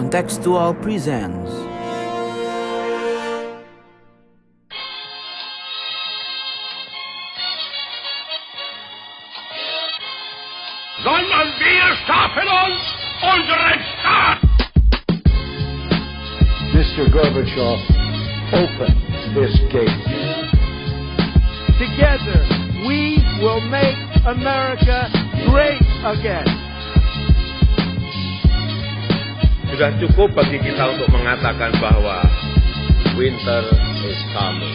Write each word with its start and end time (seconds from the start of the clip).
Contextual 0.00 0.72
presents 0.80 1.50
sondern 11.04 11.52
wir 11.60 11.84
schaffen 12.06 12.48
uns 12.48 12.80
unseren 13.20 13.78
Staat. 13.92 14.38
Mr. 16.72 17.10
Gorbachev, 17.10 17.78
open 18.54 18.96
this 19.34 19.54
gate. 19.68 20.00
Together, 21.78 22.40
we 22.88 23.22
will 23.38 23.60
make 23.68 23.98
America 24.24 25.10
great 25.46 25.82
again. 26.06 26.59
Sudah 29.70 29.94
cukup 30.02 30.34
bagi 30.34 30.58
kita 30.58 30.82
untuk 30.98 31.14
mengatakan 31.14 31.70
bahwa 31.78 32.26
winter 33.14 33.62
is 34.02 34.18
coming. 34.34 34.74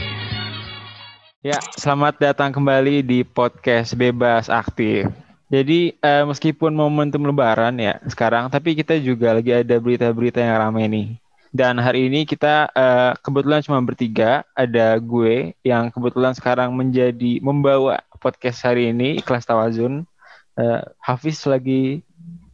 Ya, 1.44 1.59
selamat 1.76 2.16
datang 2.16 2.55
kembali 2.55 3.03
di 3.03 3.27
podcast 3.27 3.91
Bebas 3.91 4.48
Aktif. 4.48 5.12
Jadi 5.52 6.00
eh, 6.00 6.23
meskipun 6.23 6.72
momentum 6.72 7.27
Lebaran 7.27 7.76
ya 7.76 8.00
sekarang, 8.08 8.48
tapi 8.48 8.72
kita 8.72 8.95
juga 9.03 9.36
lagi 9.36 9.52
ada 9.52 9.76
berita-berita 9.76 10.39
yang 10.39 10.63
ramai 10.63 10.88
nih. 10.88 11.08
Dan 11.52 11.75
hari 11.75 12.08
ini 12.08 12.23
kita 12.23 12.72
eh, 12.72 13.12
kebetulan 13.20 13.59
cuma 13.67 13.84
bertiga, 13.84 14.48
ada 14.55 14.95
gue 14.95 15.52
yang 15.67 15.91
kebetulan 15.91 16.31
sekarang 16.31 16.72
menjadi 16.72 17.44
membawa 17.44 18.00
podcast 18.23 18.64
hari 18.64 18.95
ini 18.95 19.20
Ikhlas 19.20 19.44
Tawazun. 19.44 20.08
Eh, 20.55 20.81
Hafiz 21.03 21.44
lagi 21.44 22.00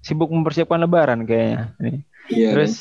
sibuk 0.02 0.34
mempersiapkan 0.34 0.82
Lebaran 0.82 1.21
kayaknya. 1.21 1.77
Nih. 1.77 2.02
Iya. 2.30 2.53
Terus 2.53 2.73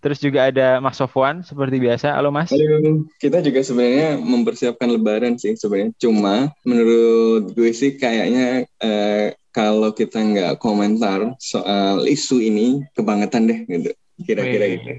terus 0.00 0.22
juga 0.22 0.46
ada 0.46 0.78
Mas 0.78 0.96
Sofwan 0.96 1.42
seperti 1.42 1.82
biasa. 1.82 2.14
Halo 2.14 2.30
Mas. 2.30 2.54
Halo, 2.54 3.04
kita 3.18 3.42
juga 3.42 3.60
sebenarnya 3.66 4.22
mempersiapkan 4.22 4.86
Lebaran 4.86 5.34
sih 5.34 5.58
sebenarnya. 5.58 5.92
Cuma 5.98 6.54
menurut 6.62 7.50
gue 7.52 7.70
sih 7.74 7.98
kayaknya 7.98 8.70
eh, 8.80 9.34
kalau 9.50 9.90
kita 9.90 10.20
nggak 10.22 10.52
komentar 10.62 11.34
soal 11.42 12.06
isu 12.06 12.38
ini 12.38 12.86
kebangetan 12.94 13.50
deh 13.50 13.60
gitu. 13.66 13.90
Kira-kira 14.22 14.64
gitu. 14.78 14.90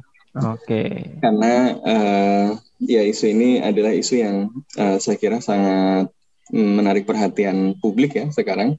Oke. 0.44 1.16
Karena 1.24 1.54
eh, 1.88 2.48
ya 2.84 3.02
isu 3.02 3.26
ini 3.32 3.50
adalah 3.64 3.96
isu 3.96 4.14
yang 4.20 4.52
eh, 4.76 4.98
saya 5.00 5.18
kira 5.18 5.40
sangat 5.40 6.12
mm, 6.52 6.72
menarik 6.84 7.08
perhatian 7.08 7.80
publik 7.80 8.18
ya 8.18 8.28
sekarang 8.30 8.76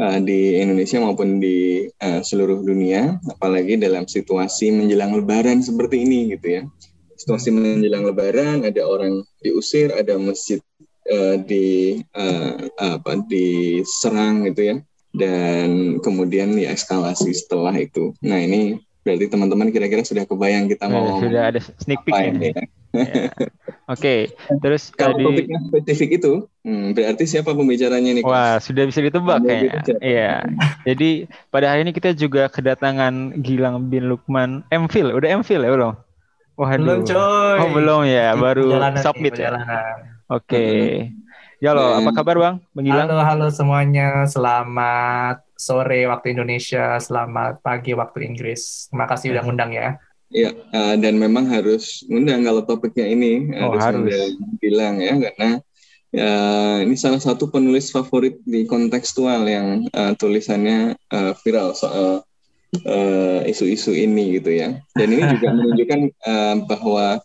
eh, 0.00 0.18
di 0.24 0.40
Indonesia 0.56 0.98
maupun 1.04 1.36
di 1.36 1.84
eh, 1.84 2.20
seluruh 2.24 2.64
dunia, 2.64 3.20
apalagi 3.28 3.76
dalam 3.76 4.08
situasi 4.08 4.72
menjelang 4.72 5.12
Lebaran 5.12 5.60
seperti 5.60 6.08
ini 6.08 6.32
gitu 6.32 6.60
ya. 6.60 6.62
Situasi 7.20 7.52
menjelang 7.52 8.08
Lebaran, 8.08 8.64
ada 8.64 8.80
orang 8.88 9.20
diusir, 9.44 9.92
ada 9.92 10.16
masjid 10.16 10.58
eh, 11.04 11.36
di 11.44 11.66
eh, 12.00 12.52
apa 12.80 13.20
diserang 13.28 14.48
gitu 14.48 14.72
ya, 14.72 14.76
dan 15.12 16.00
kemudian 16.00 16.56
ya 16.56 16.72
eskalasi 16.72 17.36
setelah 17.36 17.76
itu. 17.76 18.16
Nah 18.24 18.40
ini 18.40 18.80
berarti 19.00 19.26
teman-teman 19.32 19.72
kira-kira 19.72 20.04
sudah 20.04 20.28
kebayang 20.28 20.68
kita 20.68 20.84
mau 20.88 21.20
sudah 21.24 21.48
ada 21.48 21.60
sneak 21.80 22.04
peek 22.04 22.12
ya. 22.14 22.52
ya. 22.52 22.64
Ya. 22.90 23.30
Oke, 23.90 24.34
terus 24.62 24.90
Kalau 24.94 25.18
tadi 25.18 25.26
topiknya 25.26 25.58
spesifik 25.66 26.22
itu, 26.22 26.32
hmm, 26.62 26.94
berarti 26.94 27.24
siapa 27.26 27.54
pembicaranya 27.54 28.10
nih? 28.18 28.22
Kak? 28.22 28.30
wah 28.30 28.54
sudah 28.62 28.86
bisa 28.86 29.02
ditebak 29.02 29.42
kayaknya. 29.42 29.82
Iya. 29.98 30.34
Jadi 30.86 31.10
pada 31.50 31.70
hari 31.70 31.86
ini 31.86 31.94
kita 31.94 32.14
juga 32.14 32.46
kedatangan 32.50 33.38
Gilang 33.42 33.90
bin 33.90 34.10
Lukman 34.10 34.62
MPhil. 34.70 35.14
Udah 35.14 35.42
MPhil 35.42 35.66
ya 35.66 35.70
belum? 35.74 35.94
Waduh. 36.58 36.78
Belum 36.82 37.00
coy. 37.06 37.56
Oh 37.58 37.68
belum 37.74 38.00
ya, 38.06 38.28
baru 38.34 38.66
Perjalanan 38.68 38.94
nih, 38.94 39.04
submit 39.06 39.32
ya. 39.38 39.50
Oke. 40.30 40.66
Ya 41.60 41.76
lo, 41.76 41.92
apa 41.92 42.10
kabar 42.16 42.36
bang? 42.40 42.54
Bang 42.72 42.84
Gilang? 42.88 43.04
Halo, 43.04 43.18
halo 43.20 43.46
semuanya. 43.52 44.24
Selamat 44.24 45.44
sore 45.60 46.08
waktu 46.08 46.32
Indonesia, 46.32 46.96
selamat 46.96 47.60
pagi 47.60 47.92
waktu 47.92 48.24
Inggris. 48.24 48.88
Terima 48.88 49.04
kasih 49.04 49.36
udah 49.36 49.42
ngundang 49.44 49.72
ya. 49.76 50.00
Iya, 50.30 50.54
eh, 50.54 50.94
dan 51.02 51.18
memang 51.18 51.50
harus 51.50 52.06
undang 52.06 52.46
kalau 52.46 52.62
topiknya 52.62 53.06
ini 53.10 53.50
Oh, 53.58 53.74
harus 53.74 53.82
harus. 53.82 54.38
bilang 54.62 55.02
ya 55.02 55.18
karena 55.18 55.58
ya, 56.14 56.30
ini 56.86 56.94
salah 56.94 57.18
satu 57.18 57.50
penulis 57.50 57.90
favorit 57.90 58.38
di 58.46 58.62
kontekstual 58.62 59.42
yang 59.50 59.90
eh, 59.90 60.12
tulisannya 60.14 60.94
eh, 60.94 61.32
viral 61.42 61.74
soal 61.74 62.22
eh, 62.86 63.50
isu-isu 63.50 63.90
ini 63.90 64.38
gitu 64.38 64.54
ya. 64.54 64.78
Dan 64.94 65.08
ini 65.18 65.22
juga 65.34 65.48
menunjukkan 65.58 66.00
eh, 66.14 66.54
bahwa 66.70 67.18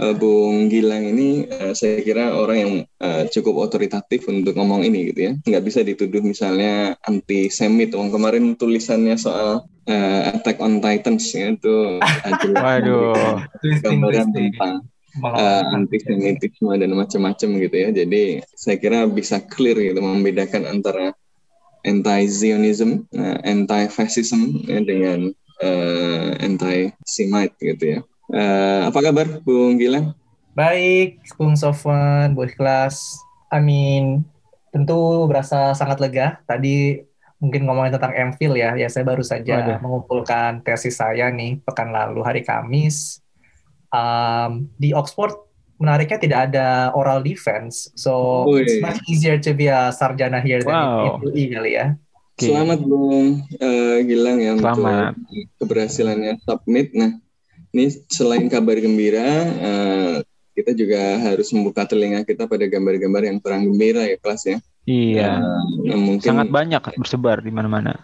eh, 0.00 0.14
Bung 0.16 0.72
Gilang 0.72 1.04
ini 1.04 1.44
eh, 1.44 1.72
saya 1.76 2.00
kira 2.00 2.32
orang 2.32 2.58
yang 2.58 2.72
eh, 2.84 3.24
cukup 3.28 3.68
otoritatif 3.68 4.24
untuk 4.32 4.56
ngomong 4.56 4.82
ini 4.88 5.12
gitu 5.12 5.20
ya. 5.28 5.32
Nggak 5.44 5.64
bisa 5.68 5.80
dituduh 5.84 6.24
misalnya 6.24 6.96
anti 7.04 7.52
semit. 7.52 7.92
Wong 7.92 8.08
kemarin 8.08 8.56
tulisannya 8.56 9.20
soal 9.20 9.68
eh, 9.84 10.32
Attack 10.32 10.58
on 10.64 10.80
Titans 10.80 11.28
ya 11.36 11.52
itu 11.52 12.00
Waduh. 12.56 13.44
gambaran 13.84 14.28
tentang 14.32 14.88
uh, 15.18 15.62
antisemitisme 15.74 16.70
dan 16.78 16.90
macam-macam 16.94 17.48
gitu 17.58 17.76
ya. 17.76 17.88
Jadi 17.90 18.22
saya 18.54 18.76
kira 18.78 19.06
bisa 19.10 19.42
clear 19.42 19.76
gitu 19.78 19.98
membedakan 19.98 20.70
antara 20.70 21.14
anti-Zionism, 21.82 23.08
uh, 23.16 23.38
anti-fascism 23.42 24.68
ya, 24.68 24.78
dengan 24.84 25.32
uh, 25.64 26.30
anti-Semite 26.38 27.56
gitu 27.58 27.84
ya. 27.98 28.00
Uh, 28.30 28.86
apa 28.86 28.98
kabar 29.02 29.26
Bung 29.42 29.74
Gilang? 29.76 30.14
Baik, 30.54 31.22
Bung 31.34 31.54
Sofwan, 31.54 32.34
Bu 32.34 32.46
Ikhlas. 32.46 33.18
Amin. 33.50 34.22
Tentu 34.70 35.26
berasa 35.26 35.74
sangat 35.74 35.98
lega. 35.98 36.38
Tadi 36.46 37.02
mungkin 37.40 37.66
ngomongin 37.66 37.96
tentang 37.96 38.14
MPhil 38.14 38.54
ya. 38.54 38.78
Ya, 38.78 38.86
saya 38.86 39.02
baru 39.02 39.22
saja 39.26 39.66
Waduh. 39.66 39.78
mengumpulkan 39.82 40.62
tesis 40.62 40.94
saya 40.94 41.30
nih 41.30 41.58
pekan 41.62 41.90
lalu 41.90 42.22
hari 42.22 42.42
Kamis. 42.42 43.18
Um, 43.90 44.70
di 44.78 44.94
Oxford 44.94 45.34
menariknya 45.80 46.18
tidak 46.20 46.40
ada 46.52 46.68
oral 46.94 47.24
defense. 47.24 47.90
So 47.98 48.44
Wih. 48.46 48.62
it's 48.62 48.78
much 48.78 49.00
easier 49.10 49.40
to 49.40 49.50
be 49.50 49.66
a 49.66 49.90
sarjana 49.90 50.38
here 50.38 50.62
than 50.62 50.70
Wow. 50.70 51.18
in 51.18 51.26
UI 51.26 51.44
kali 51.50 51.72
ya. 51.74 51.86
Selamat 52.38 52.80
Bung 52.80 53.42
uh, 53.58 53.98
Gilang 54.00 54.38
ya 54.38 54.54
Selamat. 54.56 55.12
untuk 55.12 55.48
keberhasilannya 55.58 56.32
submit. 56.46 56.88
Nah, 56.94 57.18
ini 57.70 57.90
selain 58.10 58.50
kabar 58.50 58.76
gembira, 58.78 59.28
uh, 59.62 60.14
kita 60.54 60.74
juga 60.74 61.00
harus 61.22 61.48
membuka 61.54 61.86
telinga 61.86 62.26
kita 62.26 62.44
pada 62.50 62.66
gambar-gambar 62.66 63.22
yang 63.30 63.38
kurang 63.38 63.70
gembira 63.70 64.04
ya 64.04 64.18
kelas 64.18 64.42
ya. 64.44 64.56
Iya. 64.84 65.30
Nah, 65.38 65.98
mungkin 65.98 66.28
Sangat 66.34 66.50
banyak 66.50 66.82
bersebar 66.98 67.40
di 67.40 67.52
mana-mana. 67.54 67.96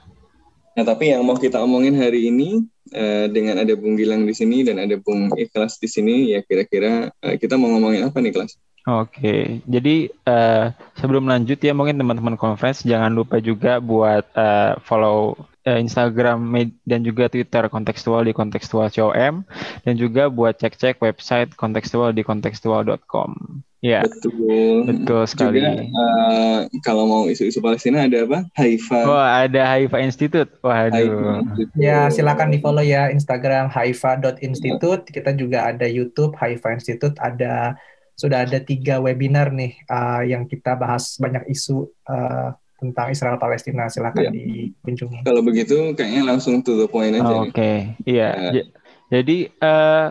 Nah, 0.77 0.85
tapi 0.85 1.09
yang 1.09 1.25
mau 1.25 1.41
kita 1.41 1.57
omongin 1.65 1.97
hari 1.97 2.29
ini 2.29 2.61
eh, 2.93 3.27
dengan 3.33 3.57
ada 3.65 3.73
Bung 3.75 3.97
Gilang 3.97 4.29
di 4.29 4.37
sini 4.37 4.61
dan 4.61 4.77
ada 4.77 4.95
Bung 5.01 5.33
Ikhlas 5.33 5.81
di 5.81 5.89
sini, 5.89 6.37
ya 6.37 6.45
kira-kira 6.45 7.11
eh, 7.25 7.41
kita 7.41 7.57
mau 7.57 7.73
ngomongin 7.73 8.05
apa 8.05 8.21
nih 8.21 8.37
kelas? 8.37 8.61
Oke, 8.87 9.65
jadi 9.67 10.07
eh, 10.13 10.65
sebelum 11.01 11.27
lanjut 11.27 11.59
ya 11.59 11.73
mungkin 11.75 11.99
teman-teman 11.99 12.37
conference 12.39 12.87
jangan 12.87 13.11
lupa 13.11 13.41
juga 13.41 13.81
buat 13.81 14.29
eh, 14.37 14.79
follow 14.85 15.35
eh, 15.67 15.79
Instagram 15.83 16.55
dan 16.87 17.03
juga 17.03 17.27
Twitter 17.27 17.67
kontekstual 17.67 18.23
di 18.23 18.33
kontekstual.com 18.33 19.43
dan 19.83 19.95
juga 19.99 20.31
buat 20.31 20.55
cek-cek 20.57 21.03
website 21.03 21.53
kontekstual 21.59 22.15
di 22.15 22.23
kontekstual.com. 22.23 23.61
Ya, 23.85 24.03
Betul. 24.03 24.89
betul 24.89 25.23
sekali. 25.29 25.61
Juga 25.63 25.85
eh, 25.87 26.59
kalau 26.83 27.07
mau 27.07 27.23
isu-isu 27.29 27.61
Palestina 27.61 28.09
ada 28.09 28.25
apa? 28.25 28.49
Haifa. 28.57 29.01
Wah, 29.05 29.47
ada 29.47 29.63
Haifa 29.63 30.01
Institute. 30.01 30.49
Haifa. 30.65 30.99
Institute. 31.45 31.71
Ya, 31.77 32.09
silakan 32.11 32.51
di 32.51 32.59
follow 32.59 32.83
ya 32.83 33.13
Instagram 33.13 33.71
haifa.institute. 33.71 35.07
Kita 35.07 35.37
juga 35.39 35.71
ada 35.71 35.87
YouTube 35.87 36.35
Haifa 36.41 36.73
Institute. 36.73 37.15
Ada 37.21 37.77
sudah 38.17 38.49
ada 38.49 38.59
tiga 38.65 38.97
webinar 38.99 39.53
nih 39.53 39.77
uh, 39.93 40.25
yang 40.25 40.49
kita 40.49 40.73
bahas 40.75 41.21
banyak 41.21 41.45
isu 41.53 41.87
uh, 42.09 42.57
tentang 42.77 43.09
Israel 43.09 43.37
Palestina. 43.37 43.89
Silakan 43.89 44.23
Iya. 44.23 44.31
dikunjungi. 44.33 45.25
Kalau 45.25 45.41
begitu 45.41 45.97
kayaknya 45.97 46.23
langsung 46.29 46.61
to 46.61 46.77
the 46.77 46.89
point 46.89 47.17
aja 47.17 47.25
nih. 47.25 47.51
Oke, 47.51 47.73
iya. 48.05 48.29
Ya. 48.31 48.51
J- 48.53 48.71
Jadi 49.07 49.37
eh, 49.49 50.07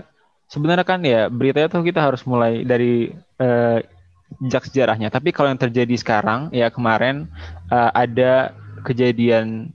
sebenarnya 0.48 0.86
kan 0.88 1.04
ya 1.04 1.28
beritanya 1.28 1.68
tuh 1.68 1.84
kita 1.84 2.00
harus 2.00 2.24
mulai 2.24 2.64
dari 2.64 3.12
eh, 3.40 3.80
jejak 4.42 4.66
sejarahnya. 4.68 5.12
Tapi 5.12 5.30
kalau 5.30 5.52
yang 5.52 5.60
terjadi 5.60 5.96
sekarang 5.96 6.50
ya 6.50 6.72
kemarin 6.72 7.28
eh, 7.70 7.92
ada 7.94 8.56
kejadian 8.88 9.72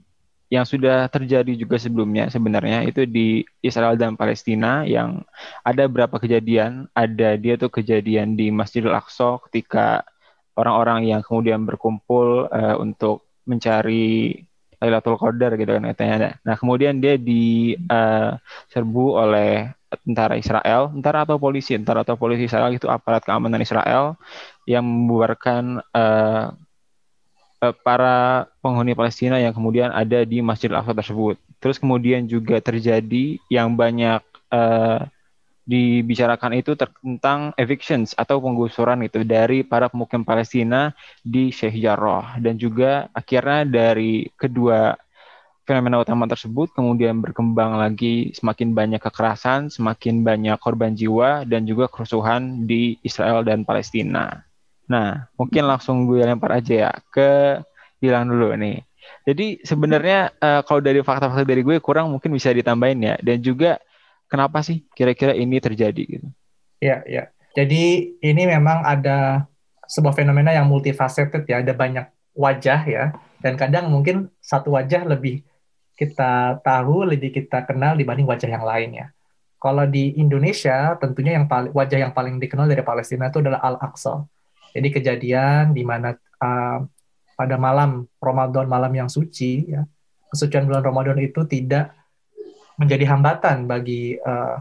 yang 0.51 0.67
sudah 0.67 1.07
terjadi 1.07 1.55
juga 1.55 1.79
sebelumnya 1.79 2.27
sebenarnya 2.27 2.83
itu 2.83 3.07
di 3.07 3.39
Israel 3.63 3.95
dan 3.95 4.19
Palestina 4.19 4.83
yang 4.83 5.23
ada 5.63 5.87
beberapa 5.87 6.19
kejadian. 6.19 6.91
Ada 6.91 7.39
dia 7.39 7.55
tuh 7.55 7.71
kejadian 7.71 8.35
di 8.35 8.51
Masjidil 8.51 8.91
Aqsa 8.91 9.39
ketika 9.47 10.03
orang-orang 10.55 11.07
yang 11.07 11.21
kemudian 11.23 11.63
berkumpul 11.63 12.47
eh, 12.51 12.75
untuk 12.77 13.27
mencari 13.47 14.35
Lailatul 14.81 15.17
Qadar 15.21 15.53
gitu 15.61 15.77
kan 15.77 15.85
katanya. 15.93 16.41
Nah 16.41 16.57
kemudian 16.57 16.97
dia 16.97 17.13
diserbu 17.13 19.05
uh, 19.13 19.21
oleh 19.29 19.69
tentara 20.01 20.33
Israel, 20.41 20.89
tentara 20.89 21.21
atau 21.21 21.37
polisi, 21.37 21.77
tentara 21.77 22.01
atau 22.01 22.17
polisi 22.17 22.49
Israel 22.49 22.73
itu 22.73 22.89
aparat 22.89 23.21
keamanan 23.21 23.61
Israel 23.61 24.17
yang 24.65 24.81
membubarkan 24.81 25.85
uh, 25.93 26.49
para 27.85 28.49
penghuni 28.65 28.97
Palestina 28.97 29.37
yang 29.37 29.53
kemudian 29.53 29.93
ada 29.93 30.25
di 30.25 30.41
Masjid 30.41 30.73
Al-Aqsa 30.73 30.97
tersebut. 30.97 31.37
Terus 31.61 31.77
kemudian 31.77 32.25
juga 32.25 32.57
terjadi 32.57 33.37
yang 33.53 33.77
banyak 33.77 34.25
uh, 34.49 35.05
dibicarakan 35.61 36.57
itu 36.57 36.73
tentang 36.73 37.53
evictions 37.55 38.17
atau 38.17 38.41
penggusuran 38.41 39.05
itu 39.05 39.21
dari 39.21 39.61
para 39.61 39.87
pemukim 39.87 40.25
Palestina 40.25 40.89
di 41.21 41.53
Sheikh 41.53 41.77
Jarrah 41.77 42.41
dan 42.41 42.57
juga 42.57 43.07
akhirnya 43.13 43.63
dari 43.69 44.25
kedua 44.33 44.97
fenomena 45.61 46.01
utama 46.01 46.25
tersebut 46.25 46.73
kemudian 46.73 47.21
berkembang 47.21 47.77
lagi 47.77 48.33
semakin 48.33 48.73
banyak 48.73 48.99
kekerasan, 48.99 49.69
semakin 49.69 50.25
banyak 50.25 50.57
korban 50.57 50.97
jiwa 50.97 51.45
dan 51.45 51.63
juga 51.69 51.87
kerusuhan 51.87 52.65
di 52.65 52.97
Israel 53.05 53.45
dan 53.45 53.63
Palestina. 53.63 54.41
Nah, 54.89 55.31
mungkin 55.39 55.69
langsung 55.69 56.09
gue 56.09 56.25
lempar 56.25 56.59
aja 56.59 56.89
ya 56.89 56.91
ke 57.13 57.61
Gilang 58.01 58.33
dulu 58.33 58.57
nih. 58.57 58.81
Jadi 59.29 59.61
sebenarnya 59.61 60.33
uh, 60.41 60.61
kalau 60.65 60.81
dari 60.81 61.05
fakta-fakta 61.05 61.45
dari 61.45 61.61
gue 61.61 61.77
kurang 61.77 62.09
mungkin 62.09 62.33
bisa 62.33 62.49
ditambahin 62.49 62.99
ya 63.05 63.15
dan 63.21 63.37
juga 63.45 63.77
kenapa 64.31 64.63
sih 64.63 64.87
kira-kira 64.95 65.35
ini 65.35 65.59
terjadi 65.59 65.99
gitu? 66.07 66.27
Ya, 66.79 67.03
ya. 67.03 67.27
Jadi 67.51 68.15
ini 68.23 68.43
memang 68.47 68.87
ada 68.87 69.43
sebuah 69.91 70.15
fenomena 70.15 70.55
yang 70.55 70.71
multifaceted 70.71 71.43
ya, 71.43 71.59
ada 71.59 71.75
banyak 71.75 72.07
wajah 72.31 72.81
ya, 72.87 73.11
dan 73.43 73.59
kadang 73.59 73.91
mungkin 73.91 74.31
satu 74.39 74.71
wajah 74.79 75.03
lebih 75.03 75.43
kita 75.99 76.63
tahu, 76.63 77.03
lebih 77.03 77.35
kita 77.35 77.67
kenal 77.67 77.99
dibanding 77.99 78.23
wajah 78.23 78.47
yang 78.47 78.63
lainnya. 78.63 79.11
Kalau 79.61 79.85
di 79.85 80.15
Indonesia, 80.17 80.95
tentunya 80.97 81.37
yang 81.37 81.45
paling 81.45 81.75
wajah 81.75 81.99
yang 82.01 82.15
paling 82.15 82.39
dikenal 82.39 82.65
dari 82.65 82.81
Palestina 82.81 83.29
itu 83.29 83.43
adalah 83.43 83.61
Al-Aqsa. 83.61 84.25
Jadi 84.71 84.87
kejadian 84.89 85.75
di 85.75 85.83
mana 85.83 86.15
uh, 86.41 86.79
pada 87.35 87.55
malam 87.59 88.07
Ramadan, 88.17 88.65
malam 88.65 88.89
yang 88.95 89.11
suci, 89.11 89.69
ya, 89.69 89.85
kesucian 90.33 90.65
bulan 90.65 90.81
Ramadan 90.81 91.19
itu 91.19 91.43
tidak 91.45 91.93
menjadi 92.81 93.05
hambatan 93.05 93.69
bagi 93.69 94.17
uh, 94.17 94.57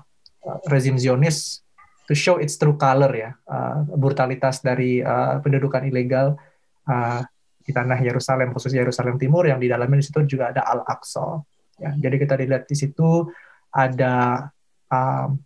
rezim 0.69 1.00
Zionis 1.00 1.64
to 2.05 2.12
show 2.12 2.37
its 2.37 2.61
true 2.61 2.76
color 2.76 3.08
ya 3.17 3.31
uh, 3.49 3.88
brutalitas 3.96 4.61
dari 4.61 5.00
uh, 5.00 5.40
pendudukan 5.40 5.88
ilegal 5.88 6.37
uh, 6.84 7.20
di 7.64 7.72
tanah 7.72 7.96
Yerusalem 7.96 8.52
khusus 8.52 8.76
Yerusalem 8.76 9.17
Timur 9.17 9.49
yang 9.49 9.56
di 9.56 9.72
dalamnya 9.72 10.05
di 10.05 10.06
situ 10.06 10.37
juga 10.37 10.52
ada 10.52 10.69
Al 10.69 10.84
Aqsa 10.84 11.40
ya. 11.81 11.96
Jadi 11.96 12.17
kita 12.20 12.34
dilihat 12.37 12.69
di 12.69 12.76
situ 12.76 13.28
ada 13.72 14.49
um, 14.90 15.38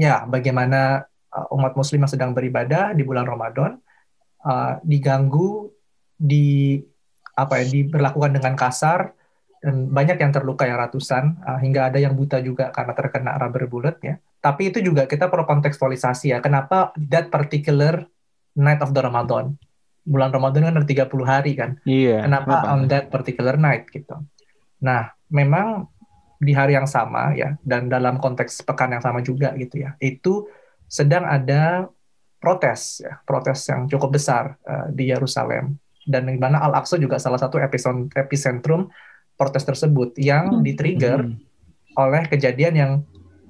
ya 0.00 0.24
bagaimana 0.24 1.04
umat 1.50 1.74
Muslim 1.74 2.06
yang 2.06 2.12
sedang 2.12 2.30
beribadah 2.30 2.94
di 2.94 3.02
bulan 3.02 3.26
Ramadan 3.26 3.74
uh, 4.46 4.78
diganggu 4.86 5.74
di 6.14 6.78
apa 7.34 7.58
ya 7.58 7.66
diberlakukan 7.66 8.38
dengan 8.38 8.54
kasar 8.54 9.10
dan 9.64 9.88
banyak 9.88 10.20
yang 10.20 10.28
terluka 10.28 10.68
yang 10.68 10.76
ratusan 10.76 11.40
uh, 11.40 11.56
hingga 11.56 11.88
ada 11.88 11.96
yang 11.96 12.12
buta 12.12 12.36
juga 12.44 12.68
karena 12.68 12.92
terkena 12.92 13.40
rubber 13.40 13.64
bullet 13.64 13.96
ya. 14.04 14.20
Tapi 14.44 14.68
itu 14.68 14.84
juga 14.84 15.08
kita 15.08 15.32
perlu 15.32 15.48
kontekstualisasi 15.48 16.36
ya. 16.36 16.38
Kenapa 16.44 16.92
that 17.00 17.32
particular 17.32 18.04
night 18.52 18.84
of 18.84 18.92
the 18.92 19.00
Ramadan? 19.00 19.56
Bulan 20.04 20.36
Ramadan 20.36 20.68
kan 20.68 20.74
ada 20.76 20.84
30 20.84 21.08
hari 21.24 21.56
kan. 21.56 21.80
Iya. 21.88 22.28
Kenapa, 22.28 22.60
kenapa 22.60 22.66
on 22.76 22.80
that 22.92 23.08
particular 23.08 23.56
night 23.56 23.88
gitu. 23.88 24.20
Nah, 24.84 25.16
memang 25.32 25.88
di 26.36 26.52
hari 26.52 26.76
yang 26.76 26.84
sama 26.84 27.32
ya 27.32 27.56
dan 27.64 27.88
dalam 27.88 28.20
konteks 28.20 28.68
pekan 28.68 28.92
yang 28.92 29.00
sama 29.00 29.24
juga 29.24 29.56
gitu 29.56 29.80
ya. 29.80 29.96
Itu 29.96 30.44
sedang 30.84 31.24
ada 31.24 31.88
protes 32.36 33.00
ya, 33.00 33.16
protes 33.24 33.64
yang 33.64 33.88
cukup 33.88 34.20
besar 34.20 34.60
uh, 34.68 34.92
di 34.92 35.08
Yerusalem 35.08 35.80
dan 36.04 36.28
di 36.28 36.36
mana 36.36 36.60
Al-Aqsa 36.60 37.00
juga 37.00 37.16
salah 37.16 37.40
satu 37.40 37.56
epicentrum 38.12 38.92
protes 39.34 39.64
tersebut 39.66 40.14
yang 40.20 40.60
hmm. 40.60 40.62
di-trigger 40.62 41.18
hmm. 41.26 41.36
oleh 41.98 42.22
kejadian 42.30 42.74
yang 42.74 42.92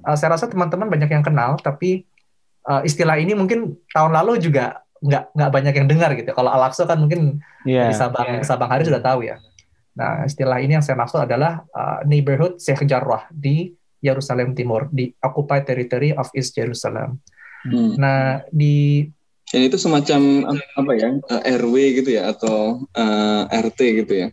uh, 0.05 0.17
saya 0.17 0.37
rasa 0.37 0.49
teman-teman 0.49 0.89
banyak 0.89 1.09
yang 1.09 1.25
kenal, 1.25 1.57
tapi 1.61 2.05
uh, 2.69 2.81
istilah 2.85 3.17
ini 3.17 3.33
mungkin 3.33 3.77
tahun 3.93 4.13
lalu 4.13 4.41
juga 4.41 4.85
nggak 5.05 5.37
nggak 5.37 5.51
banyak 5.51 5.73
yang 5.77 5.87
dengar 5.89 6.11
gitu. 6.17 6.31
Kalau 6.33 6.49
Al-Aqsa 6.49 6.89
kan 6.89 6.97
mungkin 6.97 7.41
yeah, 7.67 7.89
di 7.89 7.93
Sabang 7.93 8.41
yeah. 8.41 8.45
Sabang 8.45 8.69
Hari 8.71 8.87
sudah 8.87 9.01
tahu 9.01 9.27
ya. 9.27 9.37
Nah, 9.95 10.27
istilah 10.27 10.59
ini 10.59 10.75
yang 10.75 10.83
saya 10.83 10.99
maksud 10.99 11.23
adalah 11.23 11.63
uh, 11.71 12.03
neighborhood 12.03 12.59
Sheikh 12.59 12.83
Jarrah 12.83 13.31
di 13.31 13.71
Yerusalem 14.03 14.51
Timur, 14.51 14.91
di 14.91 15.07
occupied 15.23 15.63
territory 15.63 16.11
of 16.11 16.27
East 16.35 16.53
Jerusalem. 16.53 17.23
Hmm. 17.65 17.95
Nah, 17.97 18.43
di 18.51 19.07
dan 19.53 19.61
itu 19.71 19.77
semacam 19.77 20.51
apa 20.57 20.91
ya 20.97 21.09
RW 21.61 21.75
gitu 22.01 22.09
ya 22.17 22.33
atau 22.33 22.83
uh, 22.97 23.43
RT 23.47 23.79
gitu 24.03 24.13
ya? 24.25 24.27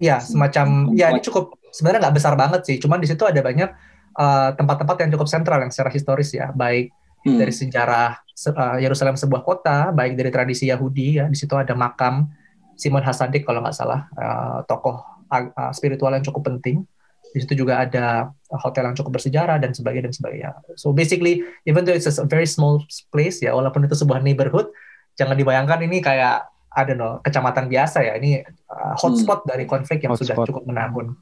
Ya, 0.00 0.16
semacam 0.16 0.96
ya 0.96 1.12
ini 1.12 1.20
cukup 1.20 1.60
sebenarnya 1.70 2.08
nggak 2.08 2.16
besar 2.16 2.34
banget 2.34 2.64
sih. 2.64 2.76
Cuman 2.80 2.98
di 2.98 3.06
situ 3.06 3.20
ada 3.28 3.44
banyak 3.44 3.70
eh, 4.16 4.50
tempat-tempat 4.56 4.96
uh, 4.96 5.00
yang 5.04 5.10
cukup 5.12 5.28
sentral 5.28 5.60
yang 5.60 5.68
secara 5.68 5.92
historis 5.92 6.32
ya, 6.32 6.50
baik 6.56 6.88
hmm. 7.28 7.36
dari 7.36 7.52
sejarah 7.52 8.16
uh, 8.48 8.76
Yerusalem 8.80 9.20
sebuah 9.20 9.44
kota, 9.44 9.92
baik 9.92 10.16
dari 10.16 10.32
tradisi 10.32 10.72
Yahudi 10.72 11.20
ya. 11.20 11.28
Di 11.28 11.36
situ 11.36 11.52
ada 11.52 11.76
makam 11.76 12.32
Simon 12.80 13.04
Hasadik 13.04 13.44
kalau 13.44 13.60
nggak 13.60 13.76
salah, 13.76 14.08
uh, 14.16 14.64
tokoh 14.64 15.04
uh, 15.28 15.72
spiritual 15.76 16.16
yang 16.16 16.24
cukup 16.24 16.48
penting. 16.48 16.82
Di 17.30 17.38
situ 17.46 17.62
juga 17.62 17.86
ada 17.86 18.34
hotel 18.50 18.90
yang 18.90 18.96
cukup 18.98 19.20
bersejarah 19.20 19.62
dan 19.62 19.70
sebagainya 19.70 20.10
dan 20.10 20.14
sebagainya. 20.16 20.50
So 20.74 20.90
basically, 20.90 21.46
even 21.62 21.86
though 21.86 21.94
it's 21.94 22.10
a 22.10 22.26
very 22.26 22.48
small 22.48 22.82
place 23.14 23.38
ya, 23.38 23.54
walaupun 23.54 23.86
itu 23.86 23.94
sebuah 23.94 24.18
neighborhood, 24.18 24.74
jangan 25.14 25.38
dibayangkan 25.38 25.78
ini 25.86 26.02
kayak 26.02 26.49
I 26.70 26.86
don't 26.86 27.02
know, 27.02 27.18
kecamatan 27.18 27.66
biasa 27.66 28.06
ya. 28.06 28.14
Ini 28.14 28.46
uh, 28.70 28.94
hotspot 28.94 29.42
hmm. 29.42 29.48
dari 29.50 29.64
konflik 29.66 30.06
yang 30.06 30.14
hotspot. 30.14 30.30
sudah 30.30 30.46
cukup 30.46 30.64
menahun. 30.70 31.18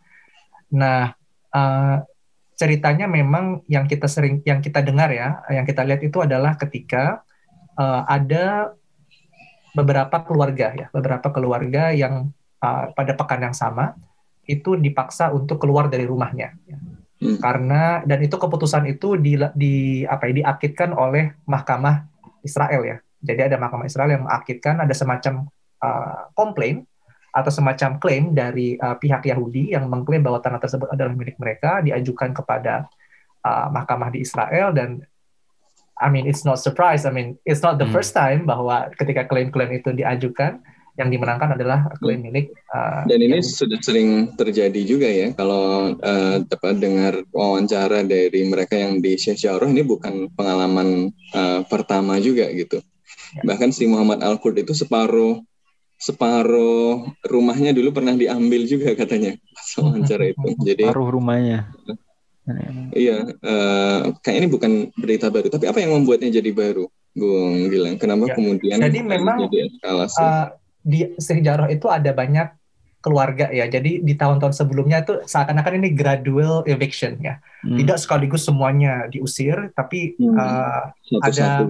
Nah, 0.76 1.16
uh, 1.56 1.96
ceritanya 2.52 3.08
memang 3.08 3.64
yang 3.64 3.88
kita 3.88 4.04
sering, 4.04 4.44
yang 4.44 4.60
kita 4.60 4.84
dengar 4.84 5.08
ya, 5.08 5.40
yang 5.48 5.64
kita 5.64 5.88
lihat 5.88 6.04
itu 6.04 6.20
adalah 6.20 6.60
ketika 6.60 7.24
uh, 7.80 8.04
ada 8.04 8.76
beberapa 9.72 10.20
keluarga 10.20 10.76
ya, 10.76 10.86
beberapa 10.92 11.32
keluarga 11.32 11.96
yang 11.96 12.28
uh, 12.60 12.92
pada 12.92 13.16
pekan 13.16 13.48
yang 13.48 13.56
sama 13.56 13.96
itu 14.44 14.76
dipaksa 14.76 15.32
untuk 15.32 15.60
keluar 15.64 15.88
dari 15.88 16.04
rumahnya. 16.04 16.52
Ya. 16.68 16.78
Hmm. 17.18 17.40
Karena 17.40 18.04
dan 18.04 18.20
itu 18.20 18.36
keputusan 18.36 18.84
itu 18.84 19.16
di, 19.16 19.40
di 19.56 20.04
apa 20.04 20.28
ya 20.28 20.44
diakitkan 20.44 20.92
oleh 20.94 21.34
Mahkamah 21.48 22.06
Israel 22.46 22.84
ya 22.84 22.98
jadi 23.18 23.50
ada 23.50 23.56
mahkamah 23.58 23.86
Israel 23.86 24.14
yang 24.14 24.24
mengakitkan 24.26 24.78
ada 24.78 24.94
semacam 24.94 25.50
uh, 25.82 26.30
komplain 26.38 26.86
atau 27.34 27.50
semacam 27.52 28.00
klaim 28.00 28.24
dari 28.32 28.74
uh, 28.80 28.96
pihak 28.96 29.26
Yahudi 29.28 29.76
yang 29.76 29.86
mengklaim 29.86 30.24
bahwa 30.24 30.40
tanah 30.40 30.58
tersebut 30.58 30.88
adalah 30.90 31.12
milik 31.12 31.36
mereka 31.36 31.84
diajukan 31.84 32.32
kepada 32.32 32.88
uh, 33.44 33.68
mahkamah 33.70 34.10
di 34.10 34.24
Israel 34.24 34.72
dan 34.72 35.04
I 35.98 36.08
mean 36.08 36.30
it's 36.30 36.46
not 36.46 36.62
surprise 36.62 37.04
I 37.04 37.12
mean 37.12 37.36
it's 37.44 37.60
not 37.60 37.76
the 37.76 37.86
hmm. 37.86 37.94
first 37.94 38.14
time 38.14 38.46
bahwa 38.46 38.90
ketika 38.96 39.26
klaim-klaim 39.26 39.76
itu 39.76 39.92
diajukan 39.92 40.62
yang 40.98 41.14
dimenangkan 41.14 41.54
adalah 41.54 41.86
klaim 42.02 42.26
milik 42.26 42.50
uh, 42.74 43.06
dan 43.06 43.18
ini 43.22 43.38
Yahudi. 43.38 43.54
sudah 43.54 43.78
sering 43.86 44.10
terjadi 44.34 44.80
juga 44.82 45.06
ya 45.06 45.30
kalau 45.30 45.94
uh, 45.94 46.42
dapat 46.42 46.74
dengar 46.82 47.22
wawancara 47.30 48.02
dari 48.02 48.42
mereka 48.50 48.74
yang 48.74 48.98
di 48.98 49.14
Syekh 49.14 49.46
ini 49.46 49.86
bukan 49.86 50.26
pengalaman 50.34 51.14
uh, 51.38 51.62
pertama 51.70 52.18
juga 52.18 52.50
gitu. 52.50 52.82
Bahkan 53.44 53.70
si 53.74 53.84
Muhammad 53.84 54.24
Al 54.24 54.40
Qurd 54.40 54.58
itu 54.60 54.72
separuh 54.72 55.42
separuh 55.98 57.10
rumahnya 57.26 57.74
dulu 57.74 57.90
pernah 57.90 58.14
diambil 58.14 58.62
juga 58.70 58.94
katanya 58.94 59.34
pas 59.50 59.68
wawancara 59.82 60.30
itu. 60.30 60.46
Jadi 60.68 60.82
separuh 60.86 61.08
rumahnya. 61.12 61.68
Iya, 62.96 63.28
uh, 63.44 64.16
kayak 64.24 64.36
ini 64.40 64.48
bukan 64.48 64.72
berita 64.96 65.28
baru, 65.28 65.52
tapi 65.52 65.68
apa 65.68 65.84
yang 65.84 66.00
membuatnya 66.00 66.32
jadi 66.40 66.48
baru, 66.48 66.88
Bung 67.12 67.68
Gilang? 67.68 68.00
Kenapa 68.00 68.32
ya. 68.32 68.40
kemudian 68.40 68.80
jadi 68.80 69.04
memang 69.04 69.52
jadi 69.52 69.68
eskalasi? 69.68 70.16
Uh, 70.16 70.48
di 70.80 71.12
sejarah 71.20 71.68
itu 71.68 71.84
ada 71.92 72.08
banyak 72.08 72.48
keluarga 72.98 73.46
ya. 73.54 73.70
Jadi 73.70 74.02
di 74.02 74.14
tahun-tahun 74.18 74.54
sebelumnya 74.54 75.06
itu 75.06 75.22
seakan-akan 75.22 75.78
ini 75.78 75.94
gradual 75.94 76.66
eviction 76.66 77.18
ya. 77.22 77.38
Hmm. 77.62 77.78
Tidak 77.78 77.98
sekaligus 77.98 78.46
semuanya 78.46 79.06
diusir, 79.06 79.70
tapi 79.74 80.18
hmm. 80.18 80.34
uh, 80.34 80.82
ada 81.22 81.66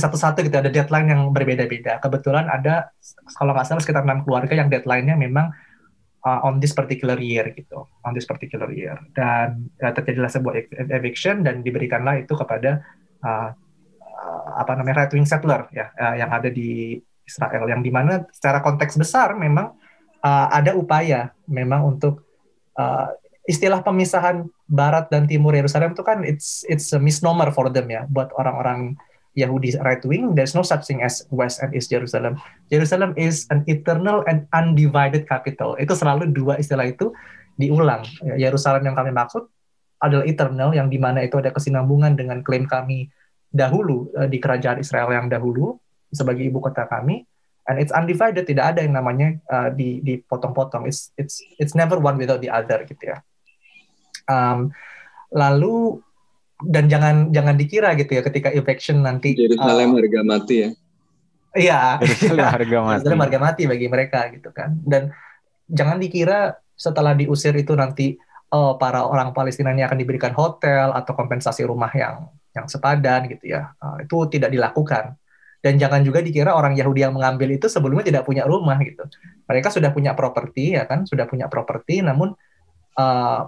satu-satu 0.00 0.44
gitu, 0.44 0.56
ada 0.56 0.72
deadline 0.72 1.12
yang 1.12 1.22
berbeda-beda. 1.32 2.00
Kebetulan 2.00 2.48
ada 2.48 2.92
kalau 3.36 3.52
nggak 3.52 3.68
salah 3.68 3.82
sekitar 3.84 4.04
enam 4.04 4.24
keluarga 4.24 4.56
yang 4.56 4.72
deadline-nya 4.72 5.16
memang 5.16 5.52
uh, 6.24 6.40
on 6.44 6.56
this 6.56 6.72
particular 6.72 7.20
year 7.20 7.52
gitu, 7.52 7.84
on 8.04 8.12
this 8.16 8.24
particular 8.24 8.68
year. 8.72 8.96
Dan 9.12 9.68
uh, 9.80 9.92
terjadilah 9.92 10.32
sebuah 10.32 10.56
eviction 10.88 11.44
dan 11.44 11.60
diberikanlah 11.60 12.24
itu 12.24 12.32
kepada 12.32 12.80
uh, 13.20 13.52
uh, 14.22 14.48
apa 14.56 14.72
namanya 14.76 15.04
right 15.04 15.12
wing 15.12 15.28
settler 15.28 15.68
ya 15.72 15.92
uh, 15.96 16.14
yang 16.16 16.32
ada 16.32 16.48
di 16.48 16.96
Israel 17.22 17.68
yang 17.70 17.80
di 17.80 17.90
mana 17.92 18.24
secara 18.34 18.60
konteks 18.60 18.98
besar 18.98 19.36
memang 19.38 19.81
uh, 20.22 20.46
ada 20.48 20.72
upaya 20.78 21.34
memang 21.50 21.98
untuk 21.98 22.22
uh, 22.78 23.10
istilah 23.44 23.82
pemisahan 23.82 24.46
Barat 24.70 25.10
dan 25.10 25.26
Timur 25.26 25.52
Yerusalem 25.52 25.92
itu 25.92 26.02
kan 26.06 26.22
it's 26.22 26.62
it's 26.70 26.94
a 26.94 27.00
misnomer 27.02 27.50
for 27.50 27.68
them 27.68 27.90
ya 27.90 28.06
buat 28.08 28.30
orang-orang 28.38 28.96
Yahudi 29.32 29.80
right 29.80 30.04
wing. 30.04 30.36
There's 30.36 30.52
no 30.52 30.60
such 30.60 30.84
thing 30.84 31.00
as 31.00 31.24
West 31.32 31.64
and 31.64 31.72
East 31.72 31.88
Jerusalem. 31.88 32.36
Jerusalem 32.68 33.16
is 33.16 33.48
an 33.48 33.64
eternal 33.64 34.20
and 34.28 34.44
undivided 34.52 35.24
capital. 35.24 35.74
Itu 35.80 35.96
selalu 35.96 36.36
dua 36.36 36.60
istilah 36.60 36.84
itu 36.84 37.16
diulang. 37.56 38.04
Ya, 38.20 38.48
Yerusalem 38.48 38.84
yang 38.84 38.96
kami 38.96 39.12
maksud 39.12 39.48
adalah 40.02 40.24
eternal 40.28 40.76
yang 40.76 40.92
di 40.92 41.00
mana 41.00 41.24
itu 41.24 41.40
ada 41.40 41.48
kesinambungan 41.48 42.12
dengan 42.12 42.44
klaim 42.44 42.68
kami 42.68 43.08
dahulu 43.48 44.12
uh, 44.16 44.28
di 44.28 44.36
kerajaan 44.36 44.84
Israel 44.84 45.08
yang 45.12 45.32
dahulu 45.32 45.80
sebagai 46.12 46.44
ibu 46.44 46.60
kota 46.60 46.84
kami 46.84 47.24
and 47.68 47.78
it's 47.78 47.94
undivided 47.94 48.42
tidak 48.46 48.74
ada 48.74 48.80
yang 48.82 48.94
namanya 48.96 49.38
uh, 49.50 49.70
di 49.70 50.02
dipotong-potong. 50.02 50.90
It's 50.90 51.14
it's 51.14 51.38
it's 51.58 51.74
never 51.78 51.98
one 51.98 52.18
without 52.18 52.42
the 52.42 52.50
other 52.50 52.82
gitu 52.86 53.14
ya. 53.14 53.22
Um, 54.26 54.74
lalu 55.30 56.02
dan 56.62 56.86
jangan 56.86 57.34
jangan 57.34 57.58
dikira 57.58 57.94
gitu 57.98 58.18
ya 58.18 58.22
ketika 58.22 58.54
eviction 58.54 59.02
nanti 59.02 59.34
Yerusalem 59.34 59.94
uh, 59.94 59.96
harga 59.98 60.20
mati 60.22 60.54
ya? 60.58 60.70
Iya. 61.52 61.82
Yerusalem 62.02 62.46
harga 62.58 62.78
mati. 62.82 62.96
Yerusalem 63.02 63.20
harga 63.22 63.38
mati 63.38 63.62
bagi 63.70 63.86
mereka 63.86 64.20
gitu 64.34 64.50
kan. 64.50 64.78
Dan 64.82 65.14
jangan 65.70 65.98
dikira 66.02 66.58
setelah 66.74 67.14
diusir 67.14 67.54
itu 67.54 67.78
nanti 67.78 68.18
oh, 68.50 68.74
para 68.74 69.06
orang 69.06 69.30
Palestina 69.30 69.70
ini 69.70 69.86
akan 69.86 69.98
diberikan 70.02 70.34
hotel 70.34 70.90
atau 70.90 71.14
kompensasi 71.14 71.62
rumah 71.62 71.90
yang 71.94 72.26
yang 72.52 72.66
sepadan 72.66 73.30
gitu 73.30 73.54
ya. 73.54 73.70
Uh, 73.78 74.02
itu 74.02 74.16
tidak 74.30 74.50
dilakukan 74.50 75.14
dan 75.62 75.78
jangan 75.78 76.02
juga 76.02 76.18
dikira 76.18 76.58
orang 76.58 76.74
Yahudi 76.74 77.06
yang 77.06 77.14
mengambil 77.14 77.54
itu 77.54 77.70
sebelumnya 77.70 78.02
tidak 78.02 78.26
punya 78.26 78.42
rumah 78.42 78.76
gitu. 78.82 79.06
Mereka 79.46 79.70
sudah 79.70 79.94
punya 79.94 80.12
properti 80.18 80.74
ya 80.74 80.84
kan? 80.90 81.06
Sudah 81.06 81.30
punya 81.30 81.46
properti 81.46 82.02
namun 82.02 82.34
uh, 82.98 83.40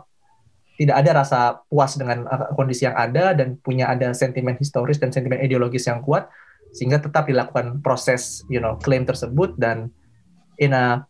tidak 0.79 0.97
ada 1.03 1.11
rasa 1.23 1.41
puas 1.67 1.99
dengan 1.99 2.27
uh, 2.31 2.55
kondisi 2.55 2.87
yang 2.87 2.95
ada 2.95 3.35
dan 3.35 3.59
punya 3.59 3.91
ada 3.91 4.15
sentimen 4.15 4.55
historis 4.55 5.03
dan 5.03 5.11
sentimen 5.11 5.43
ideologis 5.43 5.91
yang 5.91 6.03
kuat 6.07 6.31
sehingga 6.75 6.99
tetap 6.99 7.31
dilakukan 7.31 7.79
proses 7.83 8.43
you 8.51 8.59
know 8.59 8.75
klaim 8.83 9.07
tersebut 9.07 9.55
dan 9.59 9.91
in 10.59 10.75
a 10.75 11.07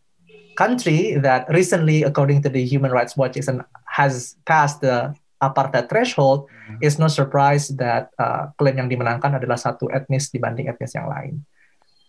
country 0.56 1.16
that 1.20 1.48
recently 1.48 2.04
according 2.04 2.44
to 2.44 2.52
the 2.52 2.60
Human 2.64 2.92
Rights 2.92 3.16
Watch 3.16 3.40
has 3.88 4.36
passed 4.44 4.84
the 4.84 5.16
apartheid 5.44 5.86
threshold 5.86 6.48
hmm. 6.48 6.80
is 6.80 6.96
no 6.96 7.06
surprise 7.06 7.68
that 7.76 8.08
uh, 8.16 8.48
klaim 8.56 8.80
yang 8.80 8.88
dimenangkan 8.88 9.36
adalah 9.36 9.60
satu 9.60 9.92
etnis 9.92 10.32
dibanding 10.32 10.68
etnis 10.68 10.96
yang 10.96 11.06
lain. 11.06 11.44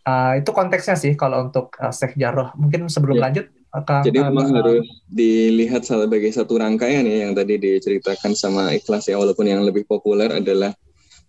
Uh, 0.05 0.37
itu 0.37 0.53
konteksnya 0.53 0.93
sih 0.93 1.17
kalau 1.17 1.49
untuk 1.49 1.73
uh, 1.81 1.89
Sheikh 1.89 2.15
Jarrah. 2.15 2.53
Mungkin 2.55 2.87
sebelum 2.87 3.17
ya. 3.17 3.23
lanjut 3.29 3.45
Kang, 3.83 4.07
Jadi 4.07 4.23
memang 4.23 4.47
uh, 4.47 4.63
harus 4.63 4.87
dilihat 5.11 5.83
sebagai 5.83 6.31
satu 6.31 6.55
rangkaian 6.55 7.03
ya 7.03 7.27
yang 7.27 7.35
tadi 7.35 7.59
diceritakan 7.59 8.31
sama 8.31 8.71
Ikhlas 8.71 9.11
ya 9.11 9.19
walaupun 9.19 9.43
yang 9.43 9.67
lebih 9.67 9.83
populer 9.83 10.31
adalah 10.31 10.71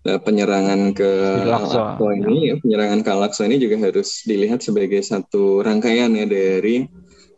uh, 0.07 0.21
penyerangan 0.23 0.95
ke 0.95 1.11
Al-Aqsa 1.43 1.99
ini 1.99 2.55
ya, 2.55 2.55
penyerangan 2.63 3.03
ke 3.03 3.11
Al-Aqsa 3.11 3.51
ini 3.51 3.59
juga 3.59 3.83
harus 3.83 4.23
dilihat 4.23 4.63
sebagai 4.63 5.03
satu 5.03 5.67
rangkaian 5.67 6.15
ya 6.15 6.23
dari 6.23 6.87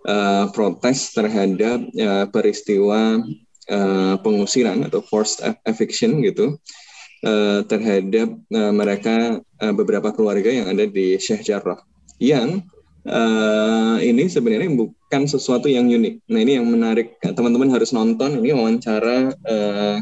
uh, 0.04 0.52
protes 0.52 1.16
terhadap 1.16 1.88
uh, 1.96 2.26
peristiwa 2.28 3.24
uh, 3.70 4.14
pengusiran 4.20 4.84
atau 4.84 5.00
forced 5.04 5.44
eviction 5.64 6.20
gitu 6.24 6.58
uh, 7.24 7.60
terhadap 7.64 8.28
uh, 8.52 8.72
mereka 8.72 9.40
uh, 9.62 9.74
beberapa 9.76 10.12
keluarga 10.12 10.50
yang 10.50 10.66
ada 10.68 10.84
di 10.84 11.16
Syekh 11.16 11.46
Jarrah 11.46 11.80
yang 12.18 12.66
uh, 13.08 13.96
ini 14.02 14.26
sebenarnya 14.28 14.70
bukan 14.74 15.22
sesuatu 15.24 15.66
yang 15.66 15.88
unik. 15.88 16.28
Nah 16.28 16.40
ini 16.42 16.52
yang 16.60 16.66
menarik, 16.68 17.16
teman-teman 17.22 17.72
harus 17.72 17.90
nonton 17.94 18.42
ini 18.42 18.52
wawancara 18.52 19.32
uh, 19.32 19.96
eh, 19.96 19.98